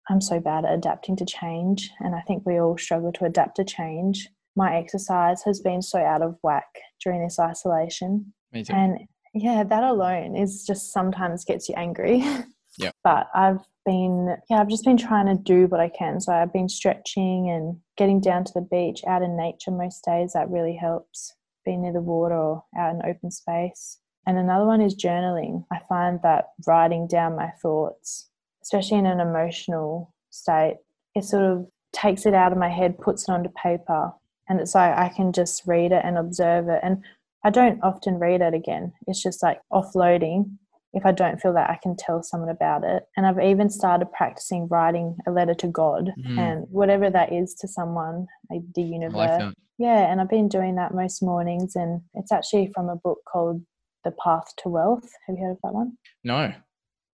I'm 0.09 0.21
so 0.21 0.39
bad 0.39 0.65
at 0.65 0.73
adapting 0.73 1.15
to 1.17 1.25
change. 1.25 1.89
And 1.99 2.15
I 2.15 2.21
think 2.21 2.43
we 2.45 2.59
all 2.59 2.77
struggle 2.77 3.11
to 3.13 3.25
adapt 3.25 3.55
to 3.57 3.63
change. 3.63 4.29
My 4.55 4.75
exercise 4.75 5.41
has 5.43 5.59
been 5.61 5.81
so 5.81 5.99
out 5.99 6.21
of 6.21 6.37
whack 6.43 6.67
during 7.03 7.23
this 7.23 7.39
isolation. 7.39 8.33
And 8.75 8.99
yeah, 9.33 9.63
that 9.63 9.83
alone 9.83 10.35
is 10.35 10.63
just 10.65 10.91
sometimes 10.93 11.45
gets 11.45 11.69
you 11.69 11.75
angry. 11.75 12.23
Yeah. 12.79 12.89
but 13.03 13.27
I've 13.35 13.59
been, 13.85 14.35
yeah, 14.49 14.59
I've 14.59 14.67
just 14.67 14.83
been 14.83 14.97
trying 14.97 15.27
to 15.27 15.35
do 15.35 15.67
what 15.67 15.79
I 15.79 15.89
can. 15.89 16.19
So 16.19 16.33
I've 16.33 16.51
been 16.51 16.67
stretching 16.67 17.51
and 17.51 17.77
getting 17.97 18.19
down 18.19 18.45
to 18.45 18.51
the 18.51 18.61
beach 18.61 19.03
out 19.07 19.21
in 19.21 19.37
nature 19.37 19.69
most 19.69 20.03
days. 20.03 20.33
That 20.33 20.49
really 20.49 20.75
helps. 20.75 21.35
Being 21.65 21.83
near 21.83 21.93
the 21.93 22.01
water 22.01 22.33
or 22.33 22.63
out 22.75 22.95
in 22.95 23.01
open 23.05 23.29
space. 23.29 23.99
And 24.25 24.37
another 24.37 24.65
one 24.65 24.81
is 24.81 24.95
journaling. 24.95 25.65
I 25.71 25.79
find 25.89 26.19
that 26.23 26.49
writing 26.65 27.07
down 27.07 27.35
my 27.35 27.51
thoughts, 27.61 28.29
especially 28.61 28.97
in 28.97 29.05
an 29.05 29.19
emotional 29.19 30.13
state, 30.29 30.77
it 31.15 31.23
sort 31.23 31.43
of 31.43 31.67
takes 31.91 32.25
it 32.25 32.33
out 32.33 32.51
of 32.51 32.57
my 32.57 32.69
head, 32.69 32.97
puts 32.97 33.27
it 33.27 33.31
onto 33.31 33.49
paper, 33.49 34.11
and 34.49 34.59
it's 34.59 34.75
like 34.75 34.97
I 34.97 35.09
can 35.09 35.31
just 35.31 35.63
read 35.65 35.91
it 35.91 36.01
and 36.03 36.17
observe 36.17 36.67
it. 36.67 36.79
And 36.83 37.03
I 37.43 37.49
don't 37.49 37.83
often 37.83 38.19
read 38.19 38.41
it 38.41 38.53
again. 38.53 38.93
It's 39.07 39.21
just 39.21 39.43
like 39.43 39.59
offloading. 39.71 40.57
If 40.93 41.05
I 41.05 41.11
don't 41.11 41.41
feel 41.41 41.53
that, 41.53 41.69
I 41.69 41.79
can 41.81 41.95
tell 41.95 42.21
someone 42.21 42.49
about 42.49 42.83
it. 42.83 43.03
And 43.17 43.25
I've 43.25 43.39
even 43.39 43.69
started 43.69 44.11
practicing 44.11 44.67
writing 44.67 45.17
a 45.27 45.31
letter 45.31 45.55
to 45.55 45.67
God 45.67 46.11
mm. 46.19 46.37
and 46.37 46.65
whatever 46.69 47.09
that 47.09 47.33
is 47.33 47.55
to 47.55 47.67
someone, 47.67 48.27
like 48.49 48.61
the 48.75 48.83
universe. 48.83 49.15
Like 49.15 49.53
yeah, 49.79 50.11
and 50.11 50.21
I've 50.21 50.29
been 50.29 50.47
doing 50.47 50.75
that 50.75 50.93
most 50.93 51.23
mornings. 51.23 51.75
And 51.75 52.01
it's 52.13 52.31
actually 52.31 52.71
from 52.73 52.89
a 52.89 52.95
book 52.95 53.19
called 53.31 53.61
the 54.03 54.11
Path 54.23 54.53
to 54.57 54.69
Wealth. 54.69 55.09
Have 55.27 55.37
you 55.37 55.43
heard 55.43 55.51
of 55.51 55.59
that 55.63 55.73
one? 55.73 55.97
No. 56.23 56.53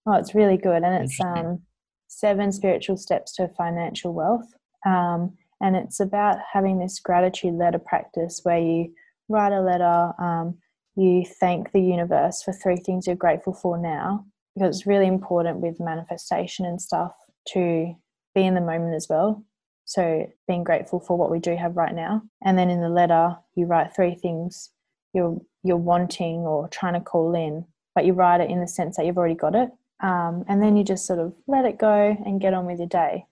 Oh, 0.05 0.13
it's 0.13 0.35
really 0.35 0.57
good, 0.57 0.83
and 0.83 1.03
it's 1.03 1.19
um, 1.21 1.61
seven 2.07 2.51
spiritual 2.51 2.97
steps 2.97 3.33
to 3.35 3.47
financial 3.49 4.13
wealth. 4.13 4.47
Um, 4.85 5.37
and 5.61 5.75
it's 5.75 5.99
about 5.99 6.37
having 6.51 6.79
this 6.79 6.99
gratitude 6.99 7.53
letter 7.53 7.79
practice 7.79 8.41
where 8.43 8.59
you 8.59 8.93
write 9.27 9.51
a 9.51 9.61
letter, 9.61 10.13
um, 10.19 10.57
you 10.95 11.25
thank 11.39 11.71
the 11.71 11.81
universe 11.81 12.41
for 12.43 12.53
three 12.53 12.77
things 12.77 13.07
you're 13.07 13.15
grateful 13.15 13.53
for 13.53 13.77
now, 13.77 14.25
because 14.55 14.77
it's 14.77 14.87
really 14.87 15.07
important 15.07 15.59
with 15.59 15.79
manifestation 15.79 16.65
and 16.65 16.81
stuff 16.81 17.11
to 17.49 17.93
be 18.33 18.45
in 18.45 18.55
the 18.55 18.61
moment 18.61 18.95
as 18.95 19.07
well. 19.09 19.43
So, 19.85 20.27
being 20.47 20.63
grateful 20.63 20.99
for 20.99 21.17
what 21.17 21.31
we 21.31 21.39
do 21.39 21.55
have 21.55 21.75
right 21.75 21.95
now. 21.95 22.21
And 22.43 22.57
then 22.57 22.69
in 22.69 22.79
the 22.79 22.89
letter, 22.89 23.35
you 23.55 23.65
write 23.65 23.95
three 23.95 24.15
things 24.15 24.69
you're 25.13 25.39
you're 25.63 25.77
wanting 25.77 26.39
or 26.39 26.67
trying 26.69 26.93
to 26.93 27.01
call 27.01 27.35
in, 27.35 27.65
but 27.95 28.05
you 28.05 28.13
write 28.13 28.41
it 28.41 28.49
in 28.49 28.61
the 28.61 28.67
sense 28.67 28.97
that 28.97 29.05
you've 29.05 29.17
already 29.17 29.35
got 29.35 29.55
it. 29.55 29.69
Um, 30.01 30.45
and 30.47 30.61
then 30.61 30.77
you 30.77 30.83
just 30.83 31.05
sort 31.05 31.19
of 31.19 31.33
let 31.47 31.65
it 31.65 31.77
go 31.77 32.15
and 32.25 32.39
get 32.39 32.53
on 32.53 32.65
with 32.65 32.79
your 32.79 32.87
day. 32.87 33.25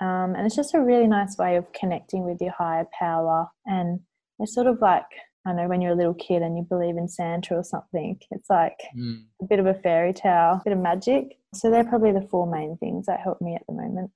Um, 0.00 0.34
and 0.34 0.46
it's 0.46 0.56
just 0.56 0.74
a 0.74 0.80
really 0.80 1.06
nice 1.06 1.36
way 1.36 1.56
of 1.56 1.70
connecting 1.72 2.24
with 2.24 2.40
your 2.40 2.52
higher 2.52 2.86
power. 2.98 3.48
And 3.66 4.00
it's 4.38 4.54
sort 4.54 4.66
of 4.66 4.80
like, 4.80 5.04
I 5.46 5.52
know 5.52 5.68
when 5.68 5.82
you're 5.82 5.92
a 5.92 5.96
little 5.96 6.14
kid 6.14 6.42
and 6.42 6.56
you 6.56 6.62
believe 6.62 6.96
in 6.96 7.08
Santa 7.08 7.54
or 7.54 7.64
something, 7.64 8.18
it's 8.30 8.48
like 8.48 8.78
mm. 8.96 9.22
a 9.42 9.44
bit 9.44 9.58
of 9.58 9.66
a 9.66 9.74
fairy 9.74 10.14
tale, 10.14 10.60
a 10.60 10.62
bit 10.64 10.72
of 10.72 10.78
magic. 10.78 11.38
So 11.54 11.70
they're 11.70 11.84
probably 11.84 12.12
the 12.12 12.26
four 12.30 12.50
main 12.50 12.78
things 12.78 13.06
that 13.06 13.20
help 13.20 13.40
me 13.42 13.54
at 13.54 13.66
the 13.66 13.74
moment. 13.74 14.10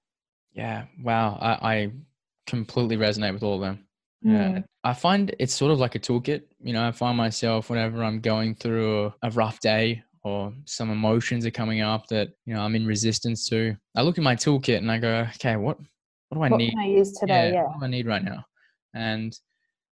Yeah. 0.53 0.85
Wow. 1.03 1.39
I, 1.41 1.75
I 1.75 1.93
completely 2.47 2.97
resonate 2.97 3.35
with 3.35 3.43
all 3.43 3.57
of 3.57 3.61
them. 3.61 3.87
Yeah. 4.25 4.49
Mm. 4.49 4.65
I 4.83 4.95
find 4.95 5.35
it's 5.39 5.55
sort 5.55 5.71
of 5.71 5.79
like 5.79 5.95
a 5.95 6.01
toolkit. 6.01 6.43
You 6.63 6.73
know, 6.73 6.87
I 6.87 6.91
find 6.91 7.17
myself 7.17 7.71
whenever 7.71 8.03
I'm 8.03 8.21
going 8.21 8.55
through 8.55 9.07
a, 9.07 9.15
a 9.23 9.31
rough 9.31 9.61
day 9.61 10.03
or 10.23 10.53
some 10.65 10.91
emotions 10.91 11.45
are 11.45 11.51
coming 11.51 11.83
up 11.83 12.09
that, 12.09 12.31
you 12.47 12.55
know, 12.55 12.63
I'm 12.63 12.75
in 12.75 12.87
resistance 12.87 13.49
to, 13.51 13.77
I 13.95 14.03
look 14.03 14.19
at 14.19 14.25
my 14.25 14.35
toolkit 14.35 14.79
and 14.79 14.91
I 14.91 14.99
go, 14.99 15.27
okay, 15.35 15.57
what, 15.57 15.79
what 16.31 16.39
do 16.39 16.43
I 16.43 16.49
what 16.49 16.59
need? 16.59 16.71
Can 16.71 16.81
I 16.81 16.87
use 16.87 17.13
today? 17.13 17.51
Yeah, 17.51 17.55
yeah. 17.55 17.63
What 17.65 17.81
do 17.81 17.85
I 17.85 17.89
need 17.89 18.07
right 18.07 18.25
now? 18.25 18.45
And 18.95 19.39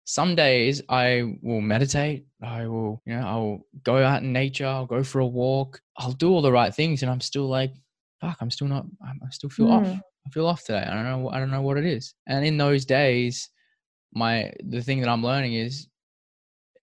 some 0.07 0.35
days 0.35 0.83
I 0.89 1.37
will 1.43 1.61
meditate. 1.61 2.27
I 2.43 2.67
will, 2.67 3.03
you 3.07 3.15
know, 3.15 3.27
I'll 3.27 3.61
go 3.83 3.97
out 4.03 4.23
in 4.23 4.33
nature. 4.33 4.67
I'll 4.67 4.87
go 4.87 5.03
for 5.03 5.21
a 5.21 5.27
walk. 5.27 5.81
I'll 5.99 6.13
do 6.13 6.31
all 6.31 6.43
the 6.43 6.53
right 6.53 6.75
things, 6.75 7.03
and 7.03 7.11
I'm 7.11 7.21
still 7.21 7.49
like, 7.49 7.73
fuck, 8.21 8.37
I'm 8.41 8.51
still 8.51 8.69
not. 8.69 8.87
I 9.05 9.31
still 9.31 9.51
feel 9.51 9.67
mm. 9.67 9.73
off. 9.73 10.01
I 10.27 10.31
feel 10.31 10.47
off 10.47 10.65
today. 10.65 10.87
I 10.89 10.95
don't 10.95 11.05
know. 11.05 11.29
I 11.31 11.39
don't 11.39 11.51
know 11.51 11.63
what 11.63 11.77
it 11.77 11.85
is. 11.85 12.15
And 12.29 12.45
in 12.45 12.57
those 12.57 12.85
days, 12.85 13.49
my 14.13 14.53
the 14.65 14.83
thing 14.83 15.01
that 15.01 15.09
I'm 15.09 15.23
learning 15.23 15.55
is 15.55 15.89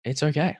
it's 0.04 0.24
okay. 0.24 0.58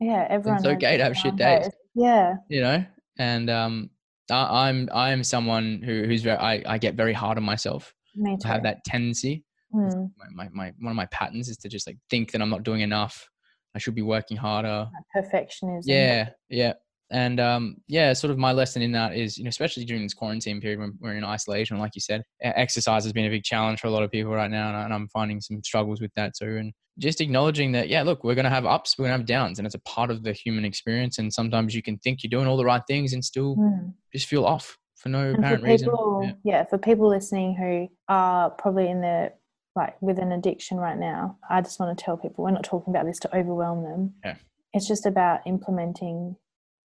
Yeah, 0.00 0.26
everyone. 0.30 0.58
It's 0.58 0.66
okay 0.66 0.96
to 0.96 1.04
have 1.04 1.16
shit 1.16 1.36
days. 1.36 1.68
Yeah. 1.94 2.34
You 2.48 2.60
know, 2.62 2.84
and 3.18 3.50
um, 3.50 3.90
I, 4.30 4.68
I'm 4.68 4.88
I 4.92 5.10
am 5.10 5.24
someone 5.24 5.82
who 5.84 6.04
who's 6.04 6.22
very 6.22 6.38
I, 6.38 6.62
I 6.66 6.78
get 6.78 6.94
very 6.94 7.12
hard 7.12 7.38
on 7.38 7.44
myself. 7.44 7.94
Me 8.16 8.36
too. 8.36 8.48
I 8.48 8.52
have 8.52 8.62
that 8.62 8.84
tendency. 8.84 9.44
Mm. 9.74 10.10
My, 10.16 10.44
my, 10.44 10.48
my 10.52 10.72
one 10.80 10.92
of 10.92 10.96
my 10.96 11.06
patterns 11.06 11.48
is 11.48 11.58
to 11.58 11.68
just 11.68 11.86
like 11.86 11.98
think 12.10 12.32
that 12.32 12.40
I'm 12.40 12.50
not 12.50 12.62
doing 12.62 12.80
enough. 12.80 13.28
I 13.74 13.78
should 13.78 13.94
be 13.94 14.02
working 14.02 14.36
harder. 14.36 14.88
Perfectionism. 15.14 15.82
Yeah, 15.84 16.30
yeah 16.48 16.72
and 17.10 17.40
um, 17.40 17.76
yeah, 17.86 18.12
sort 18.12 18.30
of 18.30 18.38
my 18.38 18.52
lesson 18.52 18.82
in 18.82 18.92
that 18.92 19.16
is, 19.16 19.38
you 19.38 19.44
know, 19.44 19.48
especially 19.48 19.84
during 19.84 20.02
this 20.02 20.14
quarantine 20.14 20.60
period 20.60 20.78
when 20.78 20.94
we're 21.00 21.14
in 21.14 21.24
isolation, 21.24 21.78
like 21.78 21.94
you 21.94 22.00
said, 22.00 22.22
exercise 22.42 23.04
has 23.04 23.12
been 23.12 23.24
a 23.24 23.30
big 23.30 23.44
challenge 23.44 23.80
for 23.80 23.86
a 23.86 23.90
lot 23.90 24.02
of 24.02 24.10
people 24.10 24.32
right 24.32 24.50
now, 24.50 24.82
and 24.84 24.92
I'm 24.92 25.08
finding 25.08 25.40
some 25.40 25.62
struggles 25.62 26.00
with 26.00 26.12
that 26.16 26.34
too. 26.36 26.56
And 26.58 26.72
just 26.98 27.20
acknowledging 27.20 27.72
that, 27.72 27.88
yeah, 27.88 28.02
look, 28.02 28.24
we're 28.24 28.34
going 28.34 28.44
to 28.44 28.50
have 28.50 28.66
ups, 28.66 28.96
we're 28.98 29.04
going 29.04 29.14
to 29.14 29.18
have 29.18 29.26
downs, 29.26 29.58
and 29.58 29.66
it's 29.66 29.74
a 29.74 29.80
part 29.80 30.10
of 30.10 30.22
the 30.22 30.32
human 30.32 30.64
experience. 30.64 31.18
And 31.18 31.32
sometimes 31.32 31.74
you 31.74 31.82
can 31.82 31.96
think 31.98 32.22
you're 32.22 32.30
doing 32.30 32.46
all 32.46 32.56
the 32.56 32.64
right 32.64 32.82
things 32.86 33.12
and 33.12 33.24
still 33.24 33.56
mm. 33.56 33.92
just 34.12 34.26
feel 34.26 34.44
off, 34.44 34.76
for 34.96 35.08
no 35.08 35.30
And 35.30 35.38
apparent 35.38 35.62
for 35.62 35.70
reason. 35.70 35.90
Yeah. 36.22 36.32
yeah. 36.44 36.64
for 36.64 36.76
people 36.76 37.08
listening 37.08 37.54
who 37.56 37.88
are 38.08 38.50
probably 38.50 38.90
in 38.90 39.00
the 39.00 39.32
like 39.76 40.00
with 40.02 40.18
an 40.18 40.32
addiction 40.32 40.76
right 40.78 40.98
now, 40.98 41.38
I 41.48 41.60
just 41.60 41.78
want 41.78 41.96
to 41.96 42.04
tell 42.04 42.16
people 42.16 42.44
we're 42.44 42.50
not 42.50 42.64
talking 42.64 42.92
about 42.92 43.06
this 43.06 43.20
to 43.20 43.36
overwhelm 43.36 43.84
them. 43.84 44.14
Yeah. 44.24 44.34
It's 44.74 44.88
just 44.88 45.06
about 45.06 45.46
implementing 45.46 46.36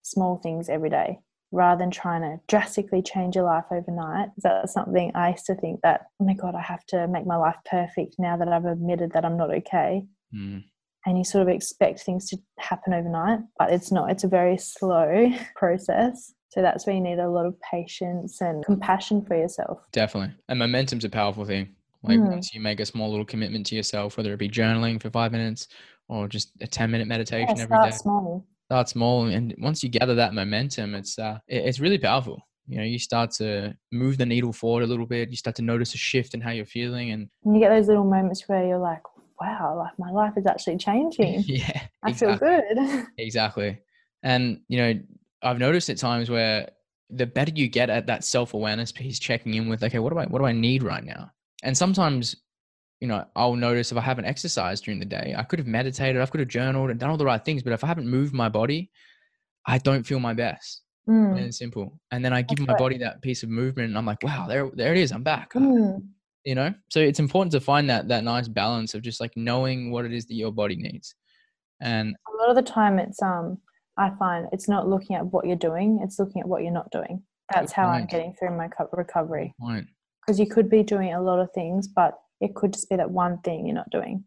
small 0.04 0.38
things 0.38 0.70
every 0.70 0.89
day 0.89 1.20
rather 1.51 1.78
than 1.80 1.91
trying 1.91 2.22
to 2.22 2.39
drastically 2.47 3.01
change 3.01 3.36
your 3.36 3.45
life 3.45 3.66
overnight. 3.72 4.30
That's 4.38 4.74
something 4.74 5.12
I 5.14 5.32
used 5.32 5.45
to 5.45 5.56
think 5.56 5.82
that, 5.84 6.08
oh 6.20 6.26
my 6.26 6.34
God, 6.34 6.56
I 6.56 6.62
have 6.62 6.84
to 6.88 7.08
make 7.08 7.28
my 7.28 7.36
life 7.36 7.58
perfect 7.70 8.16
now 8.18 8.36
that 8.38 8.47
I've 8.47 8.66
admitted 8.66 9.12
that 9.14 9.24
I'm 9.24 9.38
not 9.38 9.54
okay. 9.54 10.04
Mm. 10.34 10.64
And 11.06 11.18
you 11.18 11.24
sort 11.24 11.43
of 11.43 11.49
expect 11.49 12.01
things 12.01 12.28
to 12.30 12.38
happen 12.58 12.93
overnight, 12.93 13.41
but 13.60 13.72
it's 13.72 13.91
not. 13.91 14.10
It's 14.10 14.24
a 14.24 14.28
very 14.28 14.58
slow 14.58 15.32
process. 15.56 16.34
So 16.49 16.62
that's 16.62 16.88
where 16.88 16.95
you 16.95 17.01
need 17.01 17.20
a 17.20 17.30
lot 17.30 17.45
of 17.45 17.56
patience 17.62 18.41
and 18.41 18.66
compassion 18.66 19.24
for 19.24 19.36
yourself. 19.36 19.86
Definitely. 19.91 20.36
And 20.49 20.60
momentum's 20.60 21.06
a 21.06 21.10
powerful 21.10 21.45
thing. 21.45 21.76
Like 22.04 22.20
Mm. 22.20 22.32
once 22.32 22.54
you 22.54 22.62
make 22.62 22.80
a 22.80 22.86
small 22.86 23.10
little 23.10 23.26
commitment 23.26 23.66
to 23.68 23.76
yourself, 23.76 24.18
whether 24.18 24.34
it 24.34 24.38
be 24.38 24.49
journaling 24.49 25.01
for 25.01 25.10
five 25.10 25.32
minutes 25.32 25.68
or 26.10 26.28
just 26.28 26.51
a 26.62 26.68
10 26.68 26.91
minute 26.91 27.08
meditation 27.08 27.49
every 27.60 27.66
start 27.66 27.91
day, 27.91 27.97
small. 27.97 28.45
Start 28.74 28.89
small. 28.89 29.26
And 29.26 29.53
once 29.59 29.84
you 29.84 29.89
gather 29.89 30.15
that 30.15 30.34
momentum, 30.34 30.95
it's, 30.95 31.19
uh, 31.19 31.38
it's 31.47 31.80
really 31.80 31.99
powerful. 31.99 32.41
You 32.67 32.78
know, 32.80 32.84
you 32.84 32.97
start 32.97 33.30
to 33.34 33.78
move 33.91 34.17
the 34.17 34.26
needle 34.26 34.51
forward 34.51 34.84
a 34.84 34.88
little 34.88 35.05
bit. 35.05 35.30
You 35.30 35.38
start 35.38 35.55
to 35.57 35.61
notice 35.61 35.93
a 35.93 35.97
shift 35.97 36.34
in 36.34 36.41
how 36.41 36.49
you're 36.49 36.65
feeling. 36.65 37.11
And 37.11 37.30
And 37.45 37.53
you 37.55 37.61
get 37.61 37.69
those 37.69 37.88
little 37.88 38.03
moments 38.03 38.43
where 38.47 38.65
you're 38.65 38.80
like, 38.80 39.03
wow, 39.39 39.78
like 39.78 39.93
my 39.99 40.09
life 40.09 40.34
is 40.38 40.47
actually 40.47 40.78
changing. 40.78 41.43
yeah, 41.45 41.82
I 42.03 42.09
exactly. 42.09 42.47
feel 42.47 42.61
good. 42.76 43.05
Exactly. 43.19 43.80
And, 44.24 44.61
you 44.69 44.78
know, 44.80 44.93
I've 45.43 45.59
noticed 45.59 45.89
at 45.91 45.97
times 45.97 46.32
where 46.32 46.69
the 47.11 47.28
better 47.28 47.51
you 47.53 47.67
get 47.67 47.91
at 47.91 48.07
that 48.07 48.24
self 48.24 48.55
awareness 48.55 48.91
piece, 48.91 49.19
checking 49.19 49.53
in 49.53 49.69
with, 49.69 49.84
okay, 49.84 49.99
what 49.99 50.13
do 50.13 50.17
I, 50.17 50.26
what 50.26 50.39
do 50.39 50.45
I 50.45 50.53
need 50.53 50.82
right 50.82 51.03
now? 51.03 51.30
And 51.61 51.78
sometimes, 51.78 52.36
you 53.04 53.10
know, 53.10 53.26
I'll 53.36 53.58
notice 53.58 53.91
if 53.91 53.97
I 53.97 54.01
haven't 54.01 54.24
exercised 54.24 54.86
during 54.86 54.97
the 54.97 55.06
day, 55.06 55.36
I 55.38 55.43
could 55.43 55.60
have 55.60 55.68
meditated, 55.68 56.22
I 56.22 56.26
could 56.26 56.39
have 56.39 56.47
journaled 56.47 56.89
and 56.89 56.97
done 56.97 57.10
all 57.10 57.18
the 57.18 57.26
right 57.26 57.43
things, 57.43 57.62
but 57.62 57.74
if 57.74 57.84
I 57.84 57.88
haven't 57.88 58.08
moved 58.08 58.34
my 58.34 58.47
body, 58.47 58.89
I 59.68 59.78
don't 59.78 60.04
feel 60.04 60.22
my 60.22 60.34
best. 60.34 60.84
Mm, 61.10 61.32
And 61.36 61.39
it's 61.47 61.58
simple. 61.58 61.99
And 62.12 62.24
then 62.24 62.32
I 62.32 62.41
give 62.41 62.60
That's 62.60 62.68
my 62.70 62.74
right. 62.76 62.80
body 62.80 62.97
that 62.99 63.22
piece 63.22 63.43
of 63.43 63.49
movement 63.49 63.89
and 63.89 63.97
I'm 63.97 64.06
like, 64.06 64.24
wow, 64.24 64.45
there, 64.47 64.70
there 64.74 64.93
it 64.93 64.99
is. 64.99 65.12
I'm 65.12 65.22
back. 65.22 65.51
mm. 65.51 66.01
You 66.45 66.56
know? 66.56 66.74
So 66.91 67.01
it's 67.01 67.20
important 67.20 67.51
to 67.51 67.60
find 67.60 67.89
that, 67.89 68.08
that 68.08 68.24
nice 68.24 68.47
balance 68.47 68.93
of 68.93 69.01
just 69.01 69.20
like 69.20 69.34
knowing 69.36 69.91
what 69.91 70.06
it 70.06 70.14
is 70.14 70.26
that 70.28 70.36
your 70.36 70.54
body 70.54 70.78
needs. 70.78 71.14
And 71.82 72.16
A 72.34 72.38
lot 72.41 72.49
of 72.51 72.56
the 72.56 72.72
time, 72.72 72.99
it's 72.99 73.22
um, 73.22 73.58
I 73.97 74.12
find 74.18 74.47
it's 74.54 74.70
not 74.70 74.88
looking 74.88 75.18
at 75.18 75.26
what 75.26 75.45
you're 75.45 75.58
doing; 75.58 75.99
it's 76.01 76.20
looking 76.20 76.41
at 76.41 76.47
what 76.47 76.64
you're 76.64 76.72
not 76.72 76.89
doing. 76.91 77.22
That's 77.54 77.74
how 77.74 77.88
I'm 77.89 78.06
getting 78.06 78.34
through 78.34 78.56
my 78.56 78.70
recovery. 78.93 79.54
point. 79.60 79.88
Because 80.26 80.39
you 80.39 80.47
could 80.47 80.70
be 80.70 80.84
doing 80.84 81.14
a 81.14 81.22
lot 81.22 81.39
of 81.39 81.51
things, 81.51 81.89
but 81.89 82.14
it 82.42 82.56
could 82.56 82.74
just 82.74 82.90
be 82.90 82.96
that 82.96 83.12
one 83.12 83.40
thing 83.40 83.66
you're 83.66 83.76
not 83.76 83.90
doing. 83.90 84.24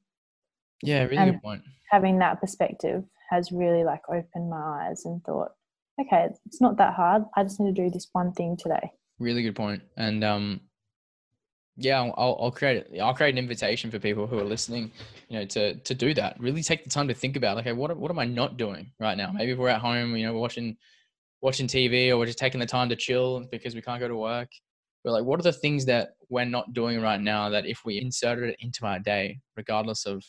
Yeah, 0.83 1.05
really 1.05 1.17
And- 1.17 1.33
good 1.33 1.43
point. 1.43 1.63
Having 1.91 2.19
that 2.19 2.41
perspective 2.41 3.05
has 3.31 3.53
really 3.53 3.85
like 3.85 4.03
opened 4.09 4.51
my 4.51 4.87
eyes 4.89 5.05
and 5.05 5.23
thought, 5.25 5.53
okay, 6.01 6.29
it's 6.47 6.61
not 6.61 6.77
that 6.79 6.95
hard. 6.95 7.25
I 7.37 7.45
just 7.45 7.61
need 7.61 7.75
to 7.75 7.83
do 7.85 7.91
this 7.91 8.09
one 8.13 8.33
thing 8.33 8.57
today. 8.57 8.91
Really 9.21 9.43
good 9.45 9.55
point. 9.55 9.83
And 9.97 10.25
um, 10.25 10.61
yeah, 11.77 12.01
I'll- 12.03 12.39
I'll, 12.41 12.51
create 12.51 12.87
I'll 13.01 13.15
create 13.15 13.35
an 13.35 13.39
invitation 13.39 13.91
for 13.91 13.99
people 14.01 14.27
who 14.27 14.39
are 14.39 14.45
listening, 14.45 14.91
you 15.29 15.39
know, 15.39 15.45
to 15.47 15.75
to 15.77 15.95
do 15.95 16.13
that. 16.15 16.41
Really 16.41 16.63
take 16.63 16.83
the 16.85 16.91
time 16.91 17.07
to 17.09 17.15
think 17.15 17.37
about, 17.37 17.59
okay, 17.59 17.73
what 17.73 17.97
what 17.97 18.11
am 18.11 18.19
I 18.19 18.25
not 18.27 18.57
doing 18.57 18.91
right 18.99 19.17
now? 19.17 19.31
Maybe 19.33 19.53
if 19.53 19.59
we're 19.59 19.69
at 19.69 19.81
home, 19.81 20.17
you 20.17 20.27
know, 20.27 20.33
we're 20.35 20.41
watching 20.41 20.77
watching 21.41 21.67
TV 21.69 22.11
or 22.11 22.19
we're 22.19 22.27
just 22.27 22.39
taking 22.39 22.61
the 22.61 22.67
time 22.67 22.89
to 22.89 22.97
chill 22.97 23.47
because 23.53 23.75
we 23.75 23.83
can't 23.83 24.01
go 24.01 24.09
to 24.09 24.17
work. 24.17 24.49
But 25.07 25.13
like, 25.13 25.25
what 25.25 25.39
are 25.39 25.45
the 25.45 25.53
things 25.53 25.85
that 25.85 26.17
we're 26.31 26.45
not 26.45 26.73
doing 26.73 27.01
right 27.01 27.21
now 27.21 27.49
that 27.51 27.65
if 27.65 27.83
we 27.85 28.01
inserted 28.01 28.51
it 28.51 28.57
into 28.59 28.85
our 28.85 28.99
day, 28.99 29.39
regardless 29.57 30.05
of 30.05 30.25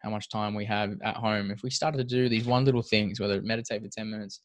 how 0.00 0.10
much 0.10 0.28
time 0.28 0.54
we 0.54 0.66
have 0.66 0.92
at 1.02 1.16
home, 1.16 1.50
if 1.50 1.62
we 1.62 1.70
started 1.70 1.96
to 1.96 2.04
do 2.04 2.28
these 2.28 2.44
one 2.44 2.66
little 2.66 2.82
things, 2.82 3.18
whether 3.18 3.36
it 3.36 3.44
meditate 3.44 3.80
for 3.82 3.88
10 3.88 4.10
minutes, 4.10 4.42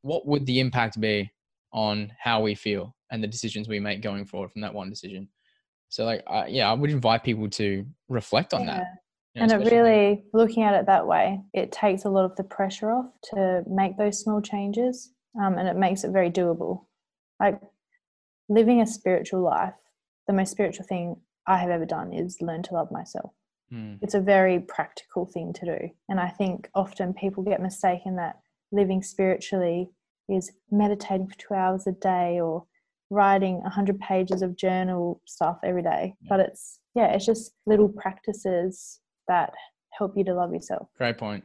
what 0.00 0.26
would 0.26 0.44
the 0.44 0.58
impact 0.58 1.00
be 1.00 1.30
on 1.72 2.10
how 2.18 2.42
we 2.42 2.56
feel 2.56 2.96
and 3.12 3.22
the 3.22 3.28
decisions 3.28 3.68
we 3.68 3.78
make 3.78 4.02
going 4.02 4.26
forward 4.26 4.50
from 4.50 4.62
that 4.62 4.74
one 4.74 4.90
decision? 4.90 5.28
So 5.88 6.04
like, 6.04 6.24
I 6.26 6.48
yeah, 6.48 6.68
I 6.68 6.72
would 6.72 6.90
invite 6.90 7.22
people 7.22 7.48
to 7.50 7.86
reflect 8.08 8.52
on 8.52 8.66
that. 8.66 8.86
you 9.36 9.46
know, 9.46 9.54
and 9.54 9.62
it 9.62 9.70
really, 9.70 10.24
looking 10.34 10.64
at 10.64 10.74
it 10.74 10.86
that 10.86 11.06
way, 11.06 11.40
it 11.54 11.70
takes 11.70 12.04
a 12.04 12.10
lot 12.10 12.24
of 12.24 12.34
the 12.34 12.42
pressure 12.42 12.90
off 12.90 13.06
to 13.34 13.62
make 13.68 13.96
those 13.96 14.18
small 14.18 14.42
changes 14.42 15.12
um, 15.40 15.58
and 15.58 15.68
it 15.68 15.76
makes 15.76 16.02
it 16.02 16.10
very 16.10 16.28
doable. 16.28 16.86
Like 17.38 17.60
living 18.48 18.80
a 18.80 18.86
spiritual 18.86 19.40
life, 19.42 19.74
the 20.26 20.32
most 20.32 20.50
spiritual 20.50 20.86
thing 20.86 21.16
I 21.46 21.58
have 21.58 21.70
ever 21.70 21.86
done 21.86 22.12
is 22.12 22.38
learn 22.40 22.62
to 22.64 22.74
love 22.74 22.90
myself. 22.90 23.32
Hmm, 23.70 23.94
It's 24.02 24.14
a 24.14 24.20
very 24.20 24.60
practical 24.60 25.26
thing 25.26 25.52
to 25.54 25.64
do. 25.66 25.78
And 26.08 26.20
I 26.20 26.28
think 26.28 26.68
often 26.74 27.14
people 27.14 27.42
get 27.42 27.60
mistaken 27.60 28.16
that 28.16 28.38
living 28.70 29.02
spiritually 29.02 29.90
is 30.28 30.52
meditating 30.70 31.28
for 31.28 31.36
two 31.36 31.54
hours 31.54 31.86
a 31.86 31.92
day 31.92 32.40
or 32.40 32.64
writing 33.10 33.60
100 33.62 33.98
pages 34.00 34.40
of 34.42 34.56
journal 34.56 35.20
stuff 35.26 35.58
every 35.64 35.82
day. 35.82 36.14
Yeah. 36.22 36.26
But 36.28 36.40
it's, 36.40 36.78
yeah, 36.94 37.12
it's 37.12 37.26
just 37.26 37.52
little 37.66 37.88
practices 37.88 39.00
that 39.28 39.52
help 39.90 40.16
you 40.16 40.24
to 40.24 40.34
love 40.34 40.52
yourself. 40.54 40.88
Great 40.96 41.18
point. 41.18 41.44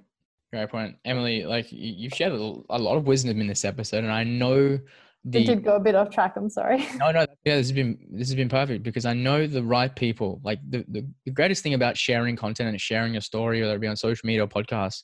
Great 0.54 0.70
point. 0.70 0.96
Emily, 1.04 1.44
like 1.44 1.72
you- 1.72 1.94
you've 1.94 2.14
shared 2.14 2.32
a 2.34 2.38
lot 2.78 2.96
of 2.98 3.06
wisdom 3.08 3.42
in 3.42 3.48
this 3.48 3.66
episode 3.66 4.04
and 4.04 4.14
I 4.14 4.24
know 4.24 4.80
the 5.32 5.40
it 5.40 5.46
did 5.46 5.64
go 5.64 5.76
a 5.76 5.80
bit 5.80 5.96
off 5.96 6.10
track, 6.10 6.34
I'm 6.36 6.50
sorry. 6.50 6.86
No, 7.00 7.12
no, 7.12 7.26
yeah, 7.46 7.56
this 7.56 7.68
has 7.68 7.72
been 7.72 7.98
this 8.12 8.28
has 8.28 8.36
been 8.36 8.50
perfect 8.50 8.84
because 8.84 9.06
I 9.06 9.14
know 9.14 9.48
the 9.48 9.64
right 9.64 9.94
people. 9.96 10.42
Like 10.44 10.60
the, 10.70 10.86
the, 10.88 11.08
the 11.26 11.32
greatest 11.32 11.64
thing 11.64 11.74
about 11.74 11.98
sharing 11.98 12.36
content 12.36 12.70
and 12.70 12.82
sharing 12.82 13.14
your 13.14 13.22
story, 13.22 13.62
whether 13.62 13.76
it 13.76 13.82
be 13.82 13.88
on 13.88 13.96
social 13.96 14.26
media 14.26 14.44
or 14.44 14.48
podcasts, 14.48 15.04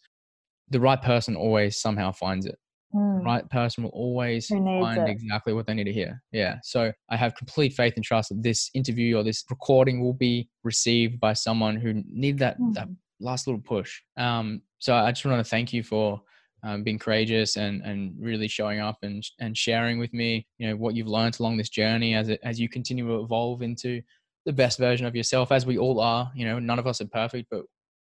the 0.69 0.79
right 0.79 1.01
person 1.01 1.35
always 1.35 1.79
somehow 1.79 2.11
finds 2.11 2.45
it. 2.45 2.57
The 2.93 2.99
Mm, 2.99 3.25
right 3.25 3.49
person 3.49 3.83
will 3.83 3.91
always 3.91 4.47
find 4.47 5.07
it. 5.07 5.09
exactly 5.09 5.53
what 5.53 5.65
they 5.65 5.73
need 5.73 5.85
to 5.85 5.93
hear. 5.93 6.21
Yeah. 6.31 6.57
So 6.63 6.91
I 7.09 7.17
have 7.17 7.35
complete 7.35 7.73
faith 7.73 7.93
and 7.95 8.05
trust 8.05 8.29
that 8.29 8.43
this 8.43 8.69
interview 8.75 9.17
or 9.17 9.23
this 9.23 9.43
recording 9.49 9.99
will 9.99 10.13
be 10.13 10.49
received 10.63 11.19
by 11.19 11.33
someone 11.33 11.75
who 11.75 12.03
need 12.07 12.37
that 12.39 12.57
that 12.73 12.87
mm. 12.87 12.95
last 13.19 13.47
little 13.47 13.61
push. 13.61 13.99
Um, 14.15 14.61
so 14.77 14.93
I 14.93 15.11
just 15.11 15.25
want 15.25 15.39
to 15.43 15.49
thank 15.49 15.73
you 15.73 15.81
for 15.81 16.21
um, 16.63 16.83
being 16.83 16.99
courageous 16.99 17.57
and 17.57 17.81
and 17.81 18.15
really 18.19 18.47
showing 18.47 18.79
up 18.79 18.97
and 19.03 19.23
and 19.39 19.57
sharing 19.57 19.99
with 19.99 20.13
me, 20.13 20.47
you 20.57 20.67
know, 20.67 20.75
what 20.75 20.95
you've 20.95 21.07
learned 21.07 21.39
along 21.39 21.57
this 21.57 21.69
journey 21.69 22.15
as 22.15 22.29
it, 22.29 22.39
as 22.43 22.59
you 22.59 22.69
continue 22.69 23.05
to 23.07 23.21
evolve 23.21 23.61
into 23.61 24.01
the 24.45 24.53
best 24.53 24.77
version 24.79 25.05
of 25.05 25.15
yourself, 25.15 25.51
as 25.51 25.65
we 25.65 25.77
all 25.77 25.99
are. 25.99 26.31
You 26.35 26.45
know, 26.45 26.59
none 26.59 26.79
of 26.79 26.87
us 26.87 27.01
are 27.01 27.07
perfect, 27.07 27.47
but 27.51 27.63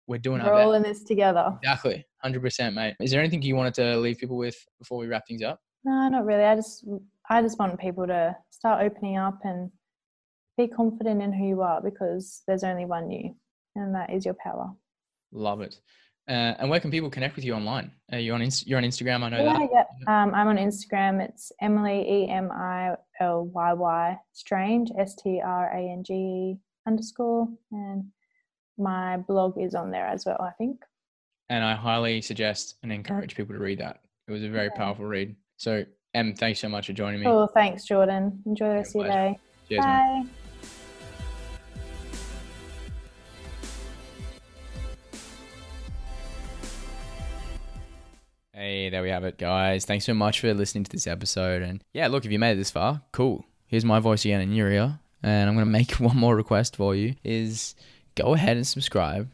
we're 0.07 0.18
doing 0.18 0.42
We're 0.42 0.53
our 0.53 0.61
all 0.62 0.72
best. 0.72 0.84
in 0.86 0.92
this 0.92 1.05
together. 1.05 1.57
Exactly, 1.62 2.07
hundred 2.22 2.42
percent, 2.42 2.74
mate. 2.74 2.94
Is 3.01 3.11
there 3.11 3.20
anything 3.20 3.42
you 3.42 3.57
wanted 3.57 3.74
to 3.74 3.97
leave 3.99 4.18
people 4.18 4.36
with 4.36 4.57
before 4.78 4.99
we 4.99 5.09
wrap 5.09 5.26
things 5.26 5.42
up? 5.42 5.61
No, 5.84 6.09
not 6.09 6.24
really. 6.24 6.44
I 6.44 6.55
just 6.55 6.86
I 7.28 7.42
just 7.42 7.59
want 7.59 7.78
people 7.80 8.07
to 8.07 8.36
start 8.51 8.84
opening 8.84 9.16
up 9.16 9.38
and 9.44 9.70
be 10.57 10.68
confident 10.68 11.20
in 11.20 11.32
who 11.32 11.47
you 11.49 11.62
are 11.62 11.82
because 11.82 12.42
there's 12.47 12.64
only 12.64 12.84
one 12.84 13.11
you, 13.11 13.34
and 13.74 13.94
that 13.94 14.11
is 14.11 14.24
your 14.24 14.34
power. 14.34 14.72
Love 15.32 15.61
it. 15.61 15.80
Uh, 16.29 16.55
and 16.59 16.68
where 16.68 16.81
can 16.81 16.91
people 16.91 17.09
connect 17.09 17.37
with 17.37 17.45
you 17.45 17.55
online? 17.55 17.91
Are 18.11 18.18
you 18.18 18.35
on 18.35 18.41
you're 18.66 18.79
on 18.79 18.85
Instagram? 18.85 19.22
I 19.22 19.29
know 19.29 19.45
Yeah, 19.45 19.59
that. 19.72 19.87
yeah. 20.07 20.22
Um, 20.22 20.35
I'm 20.35 20.49
on 20.49 20.57
Instagram. 20.57 21.20
It's 21.20 21.53
Emily 21.61 22.01
E 22.24 22.29
M 22.29 22.51
I 22.53 22.97
L 23.20 23.45
Y 23.47 23.72
Y 23.72 24.18
Strange 24.33 24.91
S 24.99 25.14
T 25.14 25.41
R 25.45 25.70
A 25.72 25.79
N 25.79 26.03
G 26.05 26.57
underscore, 26.87 27.49
and 27.70 28.07
my 28.77 29.18
blog 29.18 29.57
is 29.61 29.74
on 29.77 29.91
there 29.93 30.07
as 30.07 30.27
well. 30.27 30.41
I 30.41 30.51
think. 30.59 30.83
and 31.49 31.62
I 31.64 31.74
highly 31.77 32.20
suggest 32.22 32.74
and 32.83 32.91
encourage 32.93 33.37
people 33.37 33.55
to 33.55 33.61
read 33.61 33.79
that. 33.79 34.01
It 34.27 34.33
was 34.33 34.43
a 34.43 34.49
very 34.49 34.66
Yeah. 34.66 34.77
powerful 34.77 35.05
read. 35.05 35.37
So, 35.59 35.85
Em, 36.12 36.35
thanks 36.35 36.59
so 36.59 36.68
much 36.68 36.87
for 36.89 36.93
joining 36.93 37.20
me. 37.20 37.27
Cool. 37.27 37.47
Thanks, 37.55 37.85
Jordan. 37.85 38.43
Enjoy 38.47 38.68
the 38.70 38.74
rest 38.74 38.97
of 38.97 39.03
your 39.03 39.12
day. 39.12 39.39
Cheers, 39.68 39.85
man. 39.85 40.31
Hey, 48.67 48.89
there 48.89 49.01
we 49.01 49.11
have 49.11 49.23
it, 49.23 49.39
guys. 49.39 49.85
Thanks 49.85 50.07
so 50.07 50.12
much 50.12 50.41
for 50.41 50.53
listening 50.53 50.83
to 50.83 50.91
this 50.91 51.07
episode. 51.07 51.62
And 51.62 51.85
yeah, 51.93 52.09
look, 52.09 52.25
if 52.25 52.33
you 52.33 52.41
made 52.41 52.55
it 52.55 52.57
this 52.57 52.73
far, 52.73 53.01
cool. 53.12 53.47
Here's 53.69 53.85
my 53.85 54.01
voice 54.01 54.25
again 54.25 54.41
in 54.41 54.51
your 54.51 54.69
ear. 54.69 54.99
And 55.23 55.49
I'm 55.49 55.55
going 55.55 55.67
to 55.67 55.71
make 55.71 55.93
one 56.01 56.17
more 56.17 56.35
request 56.35 56.75
for 56.75 56.93
you 56.93 57.14
is 57.23 57.77
go 58.17 58.35
ahead 58.35 58.57
and 58.57 58.67
subscribe 58.67 59.31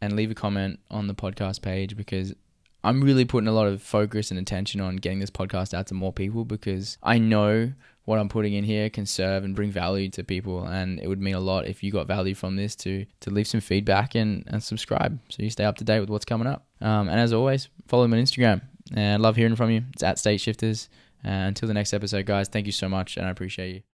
and 0.00 0.16
leave 0.16 0.32
a 0.32 0.34
comment 0.34 0.80
on 0.90 1.06
the 1.06 1.14
podcast 1.14 1.62
page 1.62 1.96
because 1.96 2.34
I'm 2.82 3.00
really 3.00 3.24
putting 3.24 3.46
a 3.46 3.52
lot 3.52 3.68
of 3.68 3.80
focus 3.80 4.32
and 4.32 4.40
attention 4.40 4.80
on 4.80 4.96
getting 4.96 5.20
this 5.20 5.30
podcast 5.30 5.72
out 5.72 5.86
to 5.86 5.94
more 5.94 6.12
people 6.12 6.44
because 6.44 6.98
I 7.00 7.18
know 7.18 7.74
what 8.04 8.18
I'm 8.18 8.28
putting 8.28 8.52
in 8.54 8.64
here 8.64 8.90
can 8.90 9.06
serve 9.06 9.44
and 9.44 9.54
bring 9.54 9.70
value 9.70 10.08
to 10.10 10.24
people 10.24 10.66
and 10.66 11.00
it 11.00 11.08
would 11.08 11.20
mean 11.20 11.34
a 11.34 11.40
lot 11.40 11.66
if 11.66 11.82
you 11.82 11.90
got 11.90 12.06
value 12.06 12.34
from 12.34 12.56
this 12.56 12.76
to 12.76 13.06
to 13.20 13.30
leave 13.30 13.46
some 13.46 13.60
feedback 13.60 14.14
and, 14.14 14.44
and 14.46 14.62
subscribe 14.62 15.18
so 15.30 15.42
you 15.42 15.50
stay 15.50 15.64
up 15.64 15.76
to 15.78 15.84
date 15.84 16.00
with 16.00 16.10
what's 16.10 16.24
coming 16.24 16.46
up. 16.46 16.66
Um, 16.80 17.08
and 17.08 17.18
as 17.18 17.32
always, 17.32 17.68
follow 17.86 18.06
me 18.06 18.18
on 18.18 18.24
Instagram. 18.24 18.62
And 18.92 19.22
love 19.22 19.36
hearing 19.36 19.56
from 19.56 19.70
you. 19.70 19.82
It's 19.94 20.02
at 20.02 20.18
State 20.18 20.42
Shifters 20.42 20.90
until 21.24 21.66
the 21.66 21.74
next 21.74 21.94
episode, 21.94 22.26
guys, 22.26 22.48
thank 22.48 22.66
you 22.66 22.72
so 22.72 22.88
much, 22.88 23.16
and 23.16 23.26
I 23.26 23.30
appreciate 23.30 23.74
you. 23.74 23.84